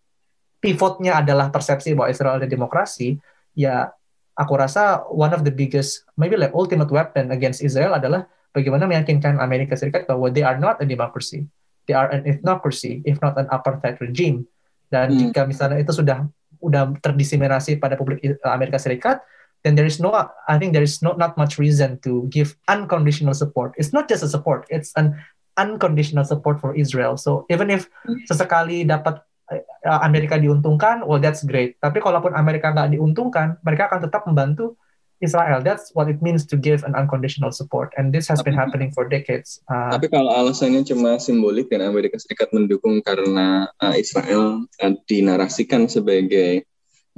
pivotnya 0.65 1.21
adalah 1.21 1.53
persepsi 1.53 1.93
bahwa 1.93 2.09
Israel 2.09 2.41
adalah 2.41 2.49
demokrasi, 2.49 3.21
ya 3.53 3.93
aku 4.33 4.57
rasa 4.57 5.05
one 5.13 5.37
of 5.37 5.45
the 5.45 5.53
biggest, 5.53 6.09
maybe 6.17 6.41
like 6.41 6.57
ultimate 6.57 6.89
weapon 6.89 7.29
against 7.37 7.61
Israel 7.61 8.01
adalah 8.01 8.25
bagaimana 8.57 8.89
meyakinkan 8.89 9.37
Amerika 9.37 9.77
Serikat 9.77 10.09
bahwa 10.09 10.33
they 10.33 10.41
are 10.41 10.57
not 10.57 10.81
a 10.81 10.87
democracy 10.89 11.45
they 11.91 11.99
are 11.99 12.07
an 12.14 12.22
ethnocracy, 12.22 13.03
if 13.03 13.18
not 13.18 13.34
an 13.34 13.51
apartheid 13.51 13.99
regime. 13.99 14.47
Dan 14.95 15.11
hmm. 15.11 15.18
jika 15.26 15.43
misalnya 15.43 15.82
itu 15.82 15.91
sudah 15.91 16.22
udah 16.62 16.95
terdiseminasi 17.03 17.82
pada 17.82 17.99
publik 17.99 18.22
Amerika 18.47 18.78
Serikat, 18.78 19.18
then 19.66 19.74
there 19.74 19.91
is 19.91 19.99
no, 19.99 20.14
I 20.14 20.55
think 20.62 20.70
there 20.70 20.86
is 20.86 21.03
not 21.03 21.18
not 21.18 21.34
much 21.34 21.59
reason 21.59 21.99
to 22.07 22.30
give 22.30 22.55
unconditional 22.70 23.34
support. 23.34 23.74
It's 23.74 23.91
not 23.91 24.07
just 24.07 24.22
a 24.22 24.30
support, 24.30 24.70
it's 24.70 24.95
an 24.95 25.18
unconditional 25.59 26.22
support 26.22 26.62
for 26.62 26.78
Israel. 26.78 27.18
So 27.18 27.51
even 27.51 27.74
if 27.74 27.91
hmm. 28.07 28.22
sesekali 28.30 28.86
dapat 28.86 29.18
eh, 29.51 29.66
Amerika 29.91 30.38
diuntungkan, 30.38 31.03
well 31.03 31.18
that's 31.18 31.43
great. 31.43 31.74
Tapi 31.82 31.99
kalaupun 31.99 32.38
Amerika 32.38 32.70
nggak 32.70 32.95
diuntungkan, 32.95 33.59
mereka 33.66 33.91
akan 33.91 34.07
tetap 34.07 34.22
membantu 34.30 34.78
Israel. 35.21 35.61
That's 35.61 35.93
what 35.93 36.09
it 36.09 36.25
means 36.25 36.49
to 36.49 36.57
give 36.57 36.83
an 36.83 36.97
unconditional 36.97 37.53
support, 37.53 37.93
and 37.97 38.12
this 38.12 38.27
has 38.33 38.41
been 38.43 38.57
happening 38.57 38.91
for 38.91 39.05
decades. 39.05 39.61
Uh, 39.68 39.93
tapi 39.93 40.09
kalau 40.09 40.33
alasannya 40.33 40.83
cuma 40.89 41.21
simbolik 41.21 41.68
dan 41.68 41.85
Amerika 41.85 42.16
Serikat 42.16 42.51
mendukung 42.57 43.05
karena 43.05 43.68
uh, 43.81 43.95
Israel 43.95 44.64
uh, 44.81 44.93
dinarasikan 45.05 45.87
sebagai 45.93 46.64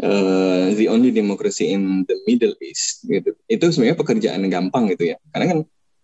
uh, 0.03 0.74
the 0.74 0.90
only 0.90 1.14
democracy 1.14 1.70
in 1.70 2.03
the 2.11 2.18
Middle 2.26 2.59
East, 2.59 3.07
gitu, 3.07 3.38
itu 3.46 3.64
sebenarnya 3.70 3.98
pekerjaan 3.98 4.42
gampang 4.50 4.90
gitu 4.90 5.14
ya, 5.14 5.16
karena 5.30 5.46
kan 5.55 5.59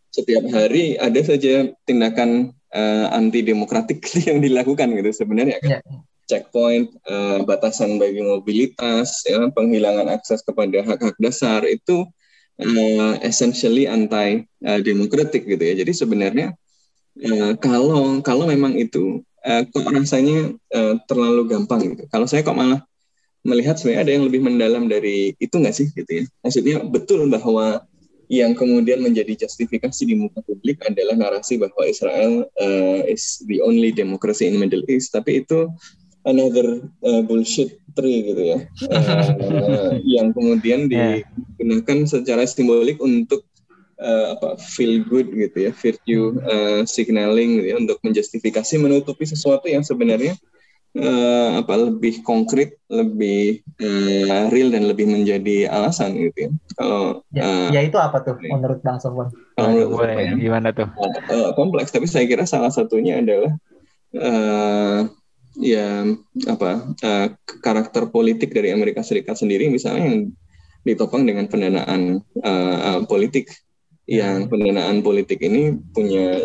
setiap 0.08 0.44
hari 0.54 0.96
ada 0.96 1.20
saja 1.20 1.68
tindakan 1.84 2.54
uh, 2.72 3.06
anti 3.10 3.42
demokratik 3.42 4.00
yang 4.28 4.38
dilakukan 4.38 4.94
gitu 4.94 5.10
sebenarnya 5.10 5.58
kan. 5.60 5.82
Yeah 5.82 6.07
checkpoint, 6.28 6.92
uh, 7.08 7.40
batasan 7.48 7.96
bagi 7.96 8.20
mobilitas, 8.20 9.24
ya, 9.24 9.48
penghilangan 9.50 10.12
akses 10.12 10.44
kepada 10.44 10.84
hak-hak 10.84 11.16
dasar 11.16 11.64
itu 11.64 12.04
uh, 12.60 13.14
essentially 13.24 13.88
anti 13.88 14.44
uh, 14.68 14.80
demokratik 14.84 15.48
gitu 15.48 15.62
ya. 15.64 15.74
Jadi 15.80 15.92
sebenarnya 15.96 16.52
uh, 17.24 17.52
kalau 17.58 18.20
kalau 18.20 18.44
memang 18.44 18.76
itu 18.76 19.24
uh, 19.48 19.64
kok 19.64 19.88
rasanya 19.88 20.52
uh, 20.76 20.94
terlalu 21.08 21.48
gampang 21.48 21.96
gitu. 21.96 22.04
Kalau 22.12 22.28
saya 22.28 22.44
kok 22.44 22.54
malah 22.54 22.84
melihat 23.46 23.80
sebenarnya 23.80 24.02
ada 24.04 24.12
yang 24.12 24.24
lebih 24.28 24.40
mendalam 24.44 24.84
dari 24.90 25.32
itu 25.40 25.54
nggak 25.56 25.74
sih 25.74 25.88
gitu 25.96 26.22
ya. 26.22 26.24
Maksudnya 26.44 26.76
betul 26.84 27.24
bahwa 27.32 27.82
yang 28.28 28.52
kemudian 28.52 29.00
menjadi 29.00 29.48
justifikasi 29.48 30.04
di 30.04 30.12
muka 30.12 30.44
publik 30.44 30.84
adalah 30.84 31.16
narasi 31.16 31.56
bahwa 31.56 31.80
Israel 31.88 32.44
uh, 32.60 33.00
is 33.08 33.40
the 33.48 33.64
only 33.64 33.88
democracy 33.88 34.52
in 34.52 34.60
Middle 34.60 34.84
East, 34.84 35.16
tapi 35.16 35.40
itu 35.40 35.72
another 36.28 36.84
uh, 37.02 37.24
bullshit 37.24 37.80
tree 37.96 38.28
gitu 38.28 38.42
ya. 38.54 38.58
Uh, 38.92 39.96
yang 40.20 40.36
kemudian 40.36 40.86
digunakan 40.86 42.04
secara 42.04 42.44
simbolik 42.44 43.00
untuk 43.00 43.48
uh, 43.98 44.36
apa 44.36 44.60
feel 44.60 45.02
good 45.08 45.32
gitu 45.32 45.68
ya 45.68 45.72
virtue 45.74 46.24
uh, 46.44 46.80
signaling 46.86 47.58
gitu 47.58 47.66
ya 47.74 47.76
untuk 47.80 47.98
menjustifikasi 48.04 48.74
menutupi 48.78 49.26
sesuatu 49.26 49.66
yang 49.66 49.82
sebenarnya 49.82 50.38
uh, 50.96 51.60
apa 51.60 51.74
lebih 51.90 52.22
konkret 52.22 52.78
lebih 52.88 53.60
uh, 53.82 54.48
real 54.48 54.70
dan 54.72 54.86
lebih 54.88 55.10
menjadi 55.10 55.68
alasan 55.68 56.16
gitu 56.16 56.48
ya. 56.48 56.50
Kalau 56.78 57.26
ya, 57.34 57.42
uh, 57.42 57.68
ya 57.74 57.80
itu 57.82 57.98
apa 57.98 58.22
tuh 58.22 58.38
menurut 58.38 58.80
bang 58.80 58.98
Sofwan? 59.02 59.28
Kalau 59.58 59.68
menurut 59.74 60.06
boleh, 60.06 60.14
ya, 60.14 60.32
gimana 60.38 60.68
tuh? 60.70 60.88
Uh, 61.28 61.50
kompleks 61.58 61.90
tapi 61.90 62.06
saya 62.06 62.24
kira 62.30 62.46
salah 62.46 62.70
satunya 62.70 63.18
adalah 63.18 63.52
uh, 64.14 65.10
ya 65.58 66.06
apa 66.46 66.94
uh, 67.02 67.26
karakter 67.58 68.06
politik 68.14 68.54
dari 68.54 68.70
Amerika 68.70 69.02
Serikat 69.02 69.34
sendiri 69.34 69.66
misalnya 69.66 70.06
yang 70.06 70.20
ditopang 70.86 71.26
dengan 71.26 71.50
pendanaan 71.50 72.22
uh, 72.40 72.78
uh, 72.78 73.00
politik 73.10 73.50
yang 74.08 74.48
pendanaan 74.48 75.04
politik 75.04 75.36
ini 75.44 75.76
punya 75.92 76.40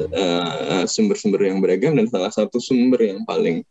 sumber-sumber 0.84 1.47
uh, 1.47 1.47
yang 1.47 1.64
beragam 1.64 1.95
dan 1.95 2.11
salah 2.11 2.28
satu 2.28 2.59
sumber 2.59 3.07
yang 3.07 3.24
paling 3.24 3.64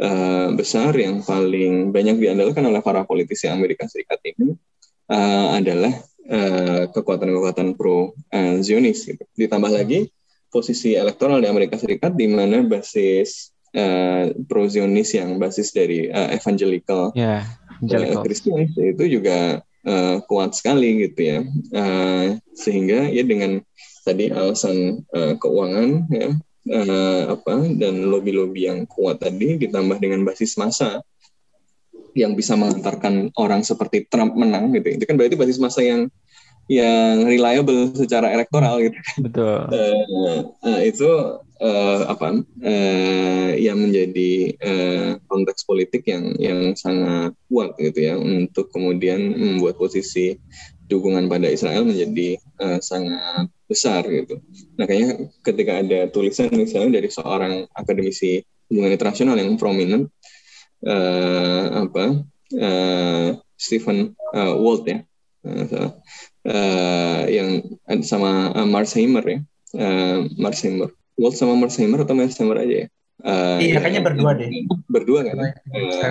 uh, 0.00 0.48
besar 0.56 0.96
yang 0.96 1.22
paling 1.22 1.92
banyak 1.92 2.18
diandalkan 2.18 2.64
oleh 2.66 2.80
para 2.80 3.04
politisi 3.04 3.46
Amerika 3.46 3.86
Serikat 3.86 4.18
ini 4.24 4.56
uh, 5.12 5.48
adalah 5.54 5.92
uh, 6.26 6.82
kekuatan-kekuatan 6.90 7.76
pro 7.76 8.16
uh, 8.32 8.56
Zionis. 8.64 9.04
Gitu. 9.04 9.22
Ditambah 9.36 9.70
lagi 9.70 10.08
posisi 10.50 10.96
elektoral 10.96 11.38
di 11.44 11.46
Amerika 11.46 11.76
Serikat 11.78 12.16
di 12.16 12.26
mana 12.26 12.64
basis 12.64 13.54
uh, 13.76 14.66
Zionis 14.70 15.14
yang 15.14 15.38
basis 15.38 15.70
dari 15.74 16.10
uh, 16.10 16.30
evangelical, 16.34 17.14
yeah, 17.14 17.46
evangelical. 17.82 18.24
Uh, 18.56 18.90
itu 18.90 19.04
juga 19.20 19.62
uh, 19.86 20.16
kuat 20.26 20.56
sekali 20.56 21.08
gitu 21.08 21.20
ya. 21.20 21.38
Uh, 21.74 22.26
sehingga 22.54 23.08
ya 23.08 23.22
dengan 23.24 23.62
tadi 24.04 24.32
alasan 24.32 25.04
uh, 25.12 25.36
keuangan 25.36 26.08
ya 26.08 26.28
uh, 26.72 27.22
apa 27.36 27.54
dan 27.76 28.08
lobby-lobby 28.08 28.68
yang 28.68 28.88
kuat 28.88 29.20
tadi 29.20 29.60
ditambah 29.60 30.00
dengan 30.00 30.24
basis 30.24 30.56
massa 30.56 31.04
yang 32.16 32.34
bisa 32.34 32.58
mengantarkan 32.58 33.30
orang 33.38 33.62
seperti 33.62 34.06
Trump 34.10 34.34
menang 34.34 34.74
gitu. 34.74 34.98
Itu 34.98 35.04
kan 35.06 35.14
berarti 35.14 35.38
basis 35.38 35.62
massa 35.62 35.80
yang 35.84 36.10
yang 36.70 37.26
reliable 37.26 37.90
secara 37.98 38.30
elektoral 38.30 38.78
gitu. 38.78 38.94
Betul. 39.18 39.58
Uh, 39.74 40.54
uh, 40.62 40.80
itu 40.86 41.10
uh, 41.58 42.00
apa 42.06 42.46
uh, 42.62 43.50
yang 43.58 43.82
menjadi 43.82 44.54
uh, 44.62 45.10
konteks 45.26 45.66
politik 45.66 46.06
yang 46.06 46.30
yang 46.38 46.78
sangat 46.78 47.34
kuat 47.50 47.74
gitu 47.82 47.98
ya 47.98 48.14
untuk 48.14 48.70
kemudian 48.70 49.34
membuat 49.34 49.82
posisi 49.82 50.38
dukungan 50.86 51.26
pada 51.26 51.50
Israel 51.50 51.86
menjadi 51.86 52.38
uh, 52.62 52.78
sangat 52.78 53.50
besar 53.66 54.06
gitu. 54.06 54.38
Nah 54.78 54.86
kayaknya 54.86 55.30
ketika 55.42 55.72
ada 55.82 56.00
tulisan 56.06 56.54
misalnya 56.54 57.02
dari 57.02 57.10
seorang 57.10 57.66
akademisi 57.74 58.46
hubungan 58.70 58.94
internasional 58.94 59.34
yang 59.34 59.58
prominent 59.58 60.06
uh, 60.86 61.82
apa 61.86 62.04
uh, 62.54 63.28
Stephen 63.58 64.14
uh, 64.34 64.54
Walt 64.54 64.86
ya 64.86 65.02
uh, 65.46 65.94
uh, 66.46 67.22
yang 67.28 67.64
sama 68.04 68.54
uh, 68.54 68.68
Marsheimer 68.68 69.24
ya. 69.24 69.40
Uh, 69.70 70.26
Marsheimer 70.34 70.90
Walt 71.20 71.36
sama 71.36 71.54
Marsheimer 71.54 72.00
atau 72.02 72.16
Marsheimer 72.16 72.56
aja 72.56 72.86
ya? 72.86 72.88
Uh, 73.20 73.60
iya 73.60 73.76
kayaknya 73.76 74.00
berdua 74.00 74.30
deh. 74.32 74.48
Berdua 74.88 75.20
kan 75.28 75.36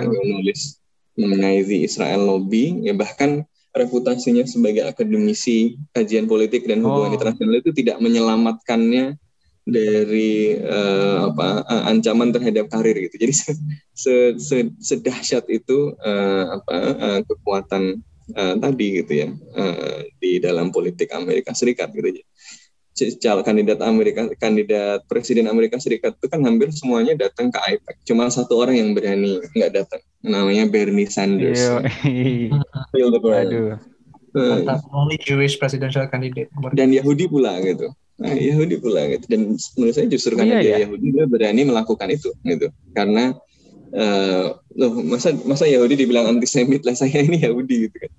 uh, 0.06 0.22
nulis 0.22 0.78
mengenai 1.18 1.66
the 1.66 1.82
Israel 1.82 2.22
lobby. 2.22 2.78
Ya 2.86 2.94
bahkan 2.94 3.42
reputasinya 3.74 4.46
sebagai 4.46 4.86
akademisi 4.86 5.78
kajian 5.94 6.30
politik 6.30 6.66
dan 6.66 6.82
hubungan 6.82 7.10
oh. 7.10 7.16
internasional 7.18 7.54
itu 7.58 7.70
tidak 7.74 7.98
menyelamatkannya 7.98 9.18
dari 9.66 10.58
uh, 10.58 11.30
apa 11.30 11.62
uh, 11.62 11.82
ancaman 11.90 12.34
terhadap 12.34 12.70
karir 12.70 12.96
gitu. 13.06 13.16
Jadi 13.26 13.32
se, 13.34 13.50
se, 14.02 14.14
se, 14.38 14.56
sedahsyat 14.78 15.46
itu 15.50 15.94
uh, 16.02 16.58
apa 16.58 16.74
uh, 16.98 17.20
kekuatan 17.26 18.02
uh, 18.34 18.54
tadi 18.58 19.02
gitu 19.02 19.12
ya 19.12 19.28
uh, 19.32 20.04
di 20.20 20.42
dalam 20.42 20.70
politik 20.70 21.10
Amerika 21.14 21.54
Serikat 21.54 21.90
gitu. 21.94 22.22
Calon 23.16 23.40
kandidat 23.40 23.80
Amerika 23.80 24.28
kandidat 24.36 25.08
presiden 25.08 25.48
Amerika 25.48 25.80
Serikat 25.80 26.20
itu 26.20 26.26
kan 26.28 26.44
hampir 26.44 26.68
semuanya 26.74 27.16
datang 27.16 27.48
ke 27.48 27.56
IPAC. 27.56 27.96
Cuma 28.04 28.28
satu 28.28 28.60
orang 28.60 28.76
yang 28.76 28.92
berani 28.92 29.40
nggak 29.56 29.72
datang. 29.72 30.02
Namanya 30.20 30.68
Bernie 30.68 31.08
Sanders. 31.08 31.64
Feel 32.92 33.08
the 33.08 33.20
burn. 33.22 33.80
Uh, 34.30 34.78
only 34.92 35.16
Jewish 35.16 35.56
presidential 35.56 36.04
candidate. 36.12 36.52
Dan 36.76 36.92
Yahudi 36.92 37.24
pula 37.26 37.56
gitu 37.64 37.90
Nah, 38.20 38.36
Yahudi 38.36 38.76
pula 38.76 39.08
gitu. 39.08 39.24
Dan 39.32 39.56
menurut 39.56 39.94
saya 39.96 40.06
justru 40.12 40.36
karena 40.36 40.60
iya, 40.60 40.62
dia 40.62 40.70
iya. 40.70 40.78
Yahudi 40.84 41.08
dia 41.16 41.24
berani 41.24 41.64
melakukan 41.64 42.08
itu 42.12 42.30
gitu. 42.44 42.68
Karena 42.92 43.32
uh, 43.94 44.56
loh 44.76 44.92
masa 45.02 45.34
masa 45.46 45.66
Yahudi 45.66 46.06
dibilang 46.06 46.26
antisemit 46.26 46.82
lah 46.86 46.94
saya 47.00 47.22
ini 47.22 47.42
Yahudi 47.42 47.90
gitu 47.90 47.98
kan. 48.06 48.12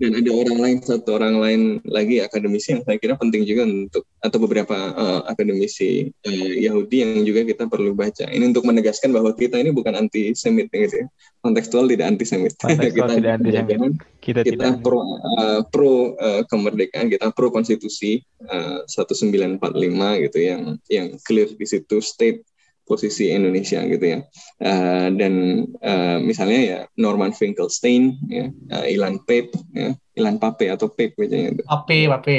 Dan 0.00 0.16
ada 0.16 0.32
orang 0.32 0.58
lain 0.64 0.76
satu 0.80 1.20
orang 1.20 1.36
lain 1.44 1.60
lagi 1.84 2.24
akademisi 2.24 2.72
yang 2.72 2.80
saya 2.88 2.96
kira 2.96 3.20
penting 3.20 3.44
juga 3.44 3.68
untuk 3.68 4.08
atau 4.24 4.38
beberapa 4.40 4.72
uh, 4.96 5.28
akademisi 5.28 6.08
uh, 6.24 6.52
Yahudi 6.56 7.04
yang 7.04 7.20
juga 7.28 7.44
kita 7.44 7.68
perlu 7.68 7.92
baca. 7.92 8.24
Ini 8.32 8.48
untuk 8.48 8.64
menegaskan 8.64 9.12
bahwa 9.12 9.36
kita 9.36 9.60
ini 9.60 9.76
bukan 9.76 9.92
antisemit 9.92 10.72
gitu 10.72 11.04
ya. 11.04 11.06
Kontekstual 11.44 11.84
tidak 11.84 12.16
antisemit. 12.16 12.56
Kita 12.96 13.12
tidak 13.12 13.44
antisemit. 13.44 13.92
kita, 14.24 14.40
kita 14.40 14.56
tidak. 14.72 14.80
pro 14.80 15.04
uh, 15.04 15.60
pro 15.68 16.16
uh, 16.16 16.48
kemerdekaan 16.48 17.12
kita 17.12 17.28
pro 17.36 17.52
konstitusi 17.52 18.24
uh, 18.48 18.80
1945 18.88 19.60
gitu 20.24 20.38
yang 20.40 20.62
yang 20.88 21.08
clear 21.28 21.48
di 21.52 21.66
situ 21.68 22.00
state 22.00 22.40
posisi 22.90 23.30
Indonesia 23.30 23.78
gitu 23.86 24.02
ya. 24.02 24.18
Uh, 24.58 25.14
dan 25.14 25.34
uh, 25.78 26.18
misalnya 26.18 26.60
ya 26.60 26.78
Norman 26.98 27.30
Finkelstein, 27.30 28.18
ya, 28.26 28.50
uh, 28.74 28.86
Ilan 28.90 29.22
Pape, 29.22 29.54
ya, 29.70 29.94
Ilan 30.18 30.42
Pape 30.42 30.66
atau 30.66 30.90
Pape 30.90 31.14
bacanya 31.14 31.54
itu. 31.54 31.62
Pape, 31.62 31.98
Pape. 32.10 32.38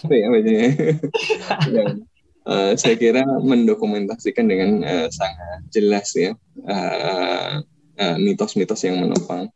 Pape 0.00 0.16
ya 0.16 0.28
bacanya. 0.32 0.68
dan, 1.76 1.88
uh, 2.48 2.72
saya 2.80 2.96
kira 2.96 3.20
mendokumentasikan 3.44 4.48
dengan 4.48 4.80
uh, 4.80 5.06
sangat 5.12 5.60
jelas 5.68 6.08
ya 6.16 6.32
uh, 6.64 7.60
uh, 8.00 8.16
mitos-mitos 8.16 8.80
yang 8.86 9.04
menopang 9.04 9.52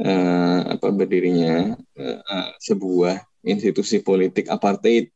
uh, 0.00 0.60
apa 0.76 0.88
berdirinya 0.92 1.74
uh, 1.96 2.18
uh, 2.20 2.48
sebuah 2.60 3.24
institusi 3.46 4.02
politik 4.04 4.50
apartheid 4.50 5.08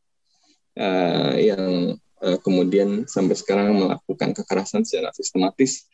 uh, 0.78 1.34
yang 1.36 1.96
uh, 2.22 2.38
kemudian 2.40 3.04
sampai 3.10 3.34
sekarang 3.34 3.74
melakukan 3.76 4.32
kekerasan 4.32 4.86
secara 4.86 5.10
sistematis 5.12 5.90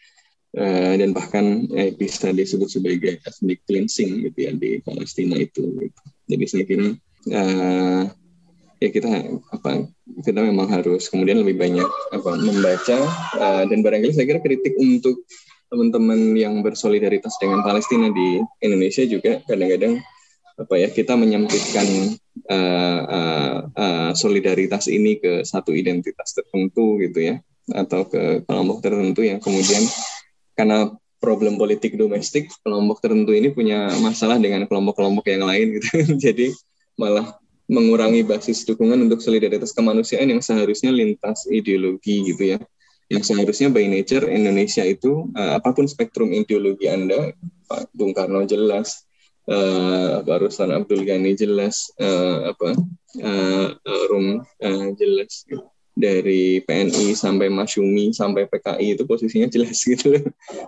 uh, 0.55 0.95
dan 0.95 1.17
bahkan 1.17 1.67
eh, 1.75 1.93
bisa 1.97 2.31
disebut 2.31 2.69
sebagai 2.69 3.19
ethnic 3.25 3.65
cleansing 3.65 4.29
gitu 4.29 4.39
ya 4.39 4.53
di 4.55 4.79
Palestina 4.85 5.41
itu. 5.41 5.65
Gitu. 5.81 6.03
Jadi 6.29 6.45
saya 6.45 6.65
kira 6.69 6.87
uh, 7.33 8.03
ya 8.79 8.89
kita 8.95 9.11
apa 9.51 9.91
kita 10.23 10.39
memang 10.39 10.71
harus 10.71 11.11
kemudian 11.11 11.43
lebih 11.43 11.59
banyak 11.59 11.89
apa 12.15 12.31
membaca 12.39 12.99
uh, 13.41 13.65
dan 13.67 13.79
barangkali 13.83 14.15
saya 14.15 14.27
kira 14.29 14.41
kritik 14.45 14.79
untuk 14.79 15.27
teman-teman 15.69 16.33
yang 16.33 16.65
bersolidaritas 16.65 17.37
dengan 17.37 17.61
Palestina 17.61 18.09
di 18.09 18.41
Indonesia 18.65 19.05
juga 19.05 19.43
kadang-kadang 19.45 20.01
apa 20.59 20.75
ya 20.75 20.89
kita 20.91 21.15
menyempitkan 21.15 22.19
uh, 22.47 23.01
uh, 23.09 23.57
uh, 23.75 24.11
solidaritas 24.15 24.87
ini 24.87 25.19
ke 25.19 25.43
satu 25.43 25.75
identitas 25.75 26.37
tertentu 26.37 27.01
gitu 27.03 27.35
ya 27.35 27.37
atau 27.73 28.09
ke 28.09 28.47
kelompok 28.49 28.81
tertentu 28.81 29.21
yang 29.27 29.43
kemudian 29.43 29.85
karena 30.57 30.93
problem 31.19 31.59
politik 31.59 31.99
domestik 31.99 32.49
kelompok 32.63 33.03
tertentu 33.03 33.35
ini 33.35 33.51
punya 33.51 33.91
masalah 33.99 34.39
dengan 34.39 34.65
kelompok-kelompok 34.71 35.27
yang 35.29 35.45
lain 35.45 35.67
gitu. 35.79 35.89
Jadi 36.31 36.55
malah 36.95 37.39
mengurangi 37.69 38.25
basis 38.25 38.65
dukungan 38.65 38.97
untuk 39.05 39.21
solidaritas 39.21 39.77
kemanusiaan 39.77 40.31
yang 40.31 40.41
seharusnya 40.41 40.95
lintas 40.95 41.45
ideologi 41.51 42.25
gitu 42.33 42.57
ya. 42.57 42.59
Yang 43.09 43.35
seharusnya 43.35 43.69
by 43.73 43.89
nature 43.89 44.29
Indonesia 44.31 44.85
itu 44.85 45.29
apa 45.35 45.73
pun 45.73 45.89
spektrum 45.89 46.33
ideologi 46.33 46.87
Anda 46.89 47.35
Pak 47.67 47.93
Bung 47.93 48.15
Karno 48.15 48.45
jelas 48.45 49.08
uh, 49.49 50.23
apa 50.23 50.33
Ruslan 50.45 50.77
Abdul 50.77 51.03
Ghani 51.09 51.35
jelas 51.35 51.91
uh, 51.99 52.53
apa 52.53 52.77
uh, 53.25 53.69
Rum 54.13 54.45
uh, 54.45 54.87
jelas 54.95 55.49
dari 55.99 56.63
PNI 56.63 57.19
sampai 57.19 57.51
Masyumi 57.51 58.15
sampai 58.15 58.47
PKI 58.47 58.95
itu 58.95 59.03
posisinya 59.03 59.51
jelas 59.51 59.83
gitu 59.91 60.15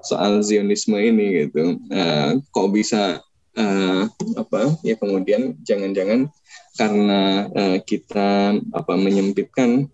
soal 0.02 0.42
Zionisme 0.42 0.98
ini 0.98 1.46
gitu. 1.46 1.78
Uh, 1.86 2.42
kok 2.50 2.68
bisa 2.74 3.22
uh, 3.54 4.02
apa 4.34 4.74
ya 4.82 4.98
kemudian 4.98 5.54
jangan-jangan 5.62 6.26
karena 6.74 7.46
uh, 7.54 7.78
kita 7.82 8.58
apa 8.74 8.94
menyempitkan 8.98 9.86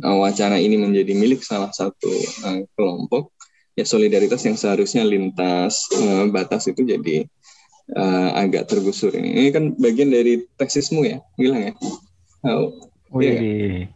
uh, 0.00 0.16
wacana 0.16 0.56
ini 0.56 0.80
menjadi 0.80 1.12
milik 1.12 1.44
salah 1.44 1.72
satu 1.74 2.12
uh, 2.46 2.64
kelompok 2.72 3.34
ya 3.78 3.86
solidaritas 3.86 4.42
yang 4.42 4.58
seharusnya 4.58 5.06
lintas 5.06 5.86
uh, 5.94 6.26
batas 6.32 6.66
itu 6.66 6.82
jadi 6.82 7.28
uh, 7.96 8.30
agak 8.36 8.68
tergusur 8.68 9.14
ini. 9.14 9.46
Ini 9.46 9.48
kan 9.54 9.64
bagian 9.78 10.12
dari 10.12 10.44
tesismu 10.60 11.06
ya, 11.06 11.22
bilang 11.38 11.72
ya. 11.72 11.72
Oh, 12.44 12.74
oh 13.14 13.20
iya. 13.22 13.88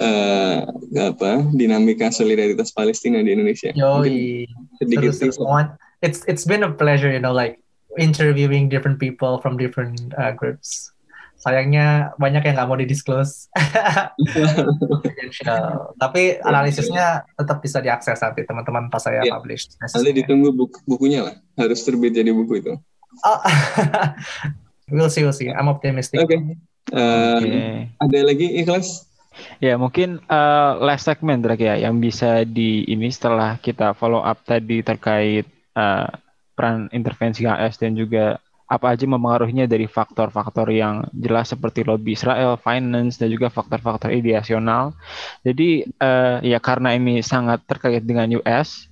Uh, 0.00 0.64
apa 0.96 1.44
dinamika 1.52 2.08
solidaritas 2.14 2.72
Palestina 2.72 3.20
di 3.24 3.32
Indonesia. 3.32 3.72
Yoi. 3.72 4.48
Sedikit 4.80 5.14
It's 6.00 6.24
it's 6.24 6.48
been 6.48 6.64
a 6.64 6.72
pleasure, 6.72 7.12
you 7.12 7.20
know, 7.20 7.36
like 7.36 7.60
interviewing 8.00 8.72
different 8.72 8.96
people 8.96 9.36
from 9.44 9.60
different 9.60 10.00
uh, 10.16 10.32
groups. 10.32 10.88
Sayangnya 11.40 12.16
banyak 12.20 12.44
yang 12.44 12.56
nggak 12.56 12.68
mau 12.68 12.76
didisclose. 12.76 13.48
Tapi 16.02 16.36
analisisnya 16.40 17.24
tetap 17.36 17.60
bisa 17.64 17.80
diakses 17.80 18.20
nanti 18.20 18.44
teman-teman 18.44 18.88
pas 18.88 19.04
saya 19.04 19.24
yeah. 19.24 19.36
publish. 19.36 19.68
Nanti 19.80 20.24
ditunggu 20.24 20.52
buku 20.52 20.80
bukunya 20.84 21.20
lah. 21.28 21.36
Harus 21.60 21.84
terbit 21.84 22.12
jadi 22.16 22.32
buku 22.32 22.64
itu. 22.64 22.76
Oh. 23.24 23.40
we'll 24.92 25.10
see, 25.10 25.22
we'll 25.22 25.36
see. 25.36 25.50
I'm 25.50 25.68
optimistic. 25.68 26.20
Oke. 26.20 26.34
Okay. 26.34 26.40
Uh, 26.90 27.38
okay. 27.38 27.60
Ada 28.02 28.18
lagi 28.26 28.46
ikhlas? 28.60 29.10
Ya 29.62 29.78
mungkin 29.78 30.18
uh, 30.26 30.76
last 30.82 31.06
segment 31.06 31.46
Drake 31.46 31.62
ya 31.62 31.78
yang 31.78 32.02
bisa 32.02 32.42
di 32.42 32.82
ini 32.90 33.08
setelah 33.08 33.56
kita 33.62 33.94
follow 33.94 34.20
up 34.20 34.42
tadi 34.42 34.82
terkait 34.82 35.46
uh, 35.78 36.10
peran 36.58 36.90
intervensi 36.92 37.46
AS 37.46 37.78
dan 37.78 37.94
juga 37.94 38.42
apa 38.70 38.94
aja 38.94 39.02
mempengaruhinya 39.02 39.66
dari 39.66 39.90
faktor-faktor 39.90 40.70
yang 40.70 41.02
jelas 41.10 41.50
seperti 41.50 41.82
lobby 41.82 42.14
Israel, 42.14 42.54
finance 42.54 43.18
dan 43.18 43.26
juga 43.26 43.50
faktor-faktor 43.50 44.14
ideasional. 44.14 44.94
Jadi 45.42 45.90
uh, 45.98 46.38
ya 46.38 46.62
karena 46.62 46.94
ini 46.94 47.18
sangat 47.18 47.66
terkait 47.66 48.06
dengan 48.06 48.30
US, 48.38 48.89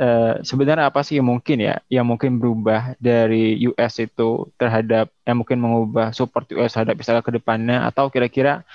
uh, 0.00 0.40
sebenarnya 0.42 0.90
apa 0.90 1.00
sih 1.06 1.18
yang 1.18 1.28
mungkin 1.28 1.58
ya 1.62 1.78
yang 1.90 2.06
mungkin 2.06 2.38
berubah 2.38 2.98
dari 2.98 3.58
US 3.70 4.00
itu 4.02 4.48
terhadap 4.58 5.10
yang 5.26 5.36
mungkin 5.40 5.58
mengubah 5.60 6.10
support 6.14 6.48
US 6.54 6.74
terhadap 6.74 6.98
Israel 6.98 7.22
ke 7.22 7.34
depannya 7.34 7.86
atau 7.86 8.10
kira-kira 8.10 8.66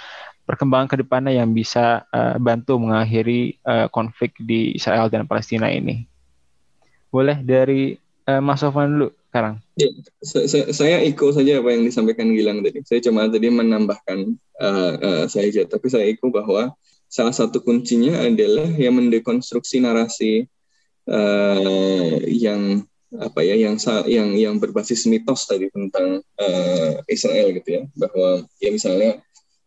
perkembangan 0.50 0.90
ke 0.90 0.96
depannya 1.06 1.38
yang 1.38 1.54
bisa 1.54 2.10
uh, 2.10 2.36
bantu 2.42 2.82
mengakhiri 2.82 3.62
uh, 3.70 3.86
konflik 3.94 4.34
di 4.42 4.74
Israel 4.74 5.06
dan 5.06 5.30
Palestina 5.30 5.70
ini. 5.70 6.10
Boleh 7.14 7.38
dari 7.46 7.94
uh, 8.26 8.42
Mas 8.42 8.66
Sofwan 8.66 8.90
dulu 8.90 9.10
sekarang. 9.30 9.62
Ya, 9.78 9.94
saya, 10.26 10.74
saya 10.74 10.98
ikut 11.06 11.38
saja 11.38 11.62
apa 11.62 11.70
yang 11.70 11.86
disampaikan 11.86 12.34
Gilang 12.34 12.66
tadi. 12.66 12.82
Saya 12.82 12.98
cuma 13.06 13.30
tadi 13.30 13.46
menambahkan 13.46 14.20
uh, 14.58 14.94
uh, 14.98 15.24
saja, 15.30 15.70
tapi 15.70 15.86
saya 15.86 16.10
ikut 16.10 16.34
bahwa 16.34 16.74
salah 17.06 17.34
satu 17.34 17.62
kuncinya 17.62 18.26
adalah 18.26 18.70
yang 18.74 18.98
mendekonstruksi 18.98 19.86
narasi 19.86 20.50
uh, 21.10 22.22
yang 22.30 22.86
apa 23.10 23.42
ya 23.42 23.58
yang 23.58 23.76
yang 24.06 24.30
yang 24.38 24.56
berbasis 24.62 25.10
mitos 25.10 25.50
tadi 25.50 25.66
tentang 25.74 26.22
uh, 26.38 27.02
Israel 27.10 27.50
gitu 27.58 27.70
ya. 27.70 27.84
Bahwa 27.98 28.46
ya 28.62 28.70
misalnya 28.70 29.18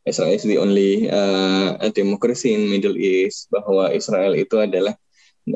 Israel 0.07 0.35
is 0.35 0.47
the 0.47 0.59
only 0.59 1.11
uh, 1.11 1.75
democracy 1.91 2.55
in 2.55 2.71
Middle 2.71 2.95
East. 2.95 3.51
Bahwa 3.51 3.91
Israel 3.91 4.39
itu 4.39 4.63
adalah 4.63 4.95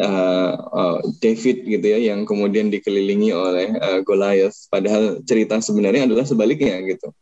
uh, 0.03 0.53
uh, 0.67 0.99
David 1.23 1.63
gitu 1.63 1.87
ya 1.87 1.99
yang 2.13 2.27
kemudian 2.27 2.69
dikelilingi 2.75 3.31
oleh 3.31 3.71
uh, 3.79 4.01
Goliath. 4.03 4.67
Padahal 4.67 5.23
cerita 5.23 5.63
sebenarnya 5.63 6.11
adalah 6.11 6.27
sebaliknya 6.27 6.83
gitu. 6.83 7.15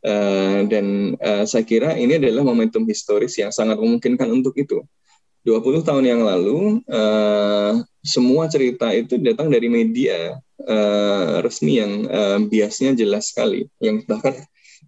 Uh, 0.00 0.64
dan 0.66 1.14
uh, 1.20 1.44
saya 1.44 1.60
kira 1.62 1.92
ini 1.92 2.16
adalah 2.16 2.40
momentum 2.40 2.88
historis 2.88 3.36
yang 3.36 3.54
sangat 3.54 3.78
memungkinkan 3.78 4.26
untuk 4.32 4.56
itu. 4.58 4.82
20 5.44 5.86
tahun 5.88 6.04
yang 6.04 6.20
lalu 6.20 6.84
semua 8.00 8.48
cerita 8.48 8.88
itu 8.96 9.20
datang 9.20 9.52
dari 9.52 9.68
media 9.68 10.40
uh, 10.64 11.44
resmi 11.44 11.80
yang 11.80 11.92
uh, 12.08 12.38
biasnya 12.40 12.96
jelas 12.96 13.32
sekali 13.32 13.68
yang 13.80 14.00
bahkan 14.08 14.40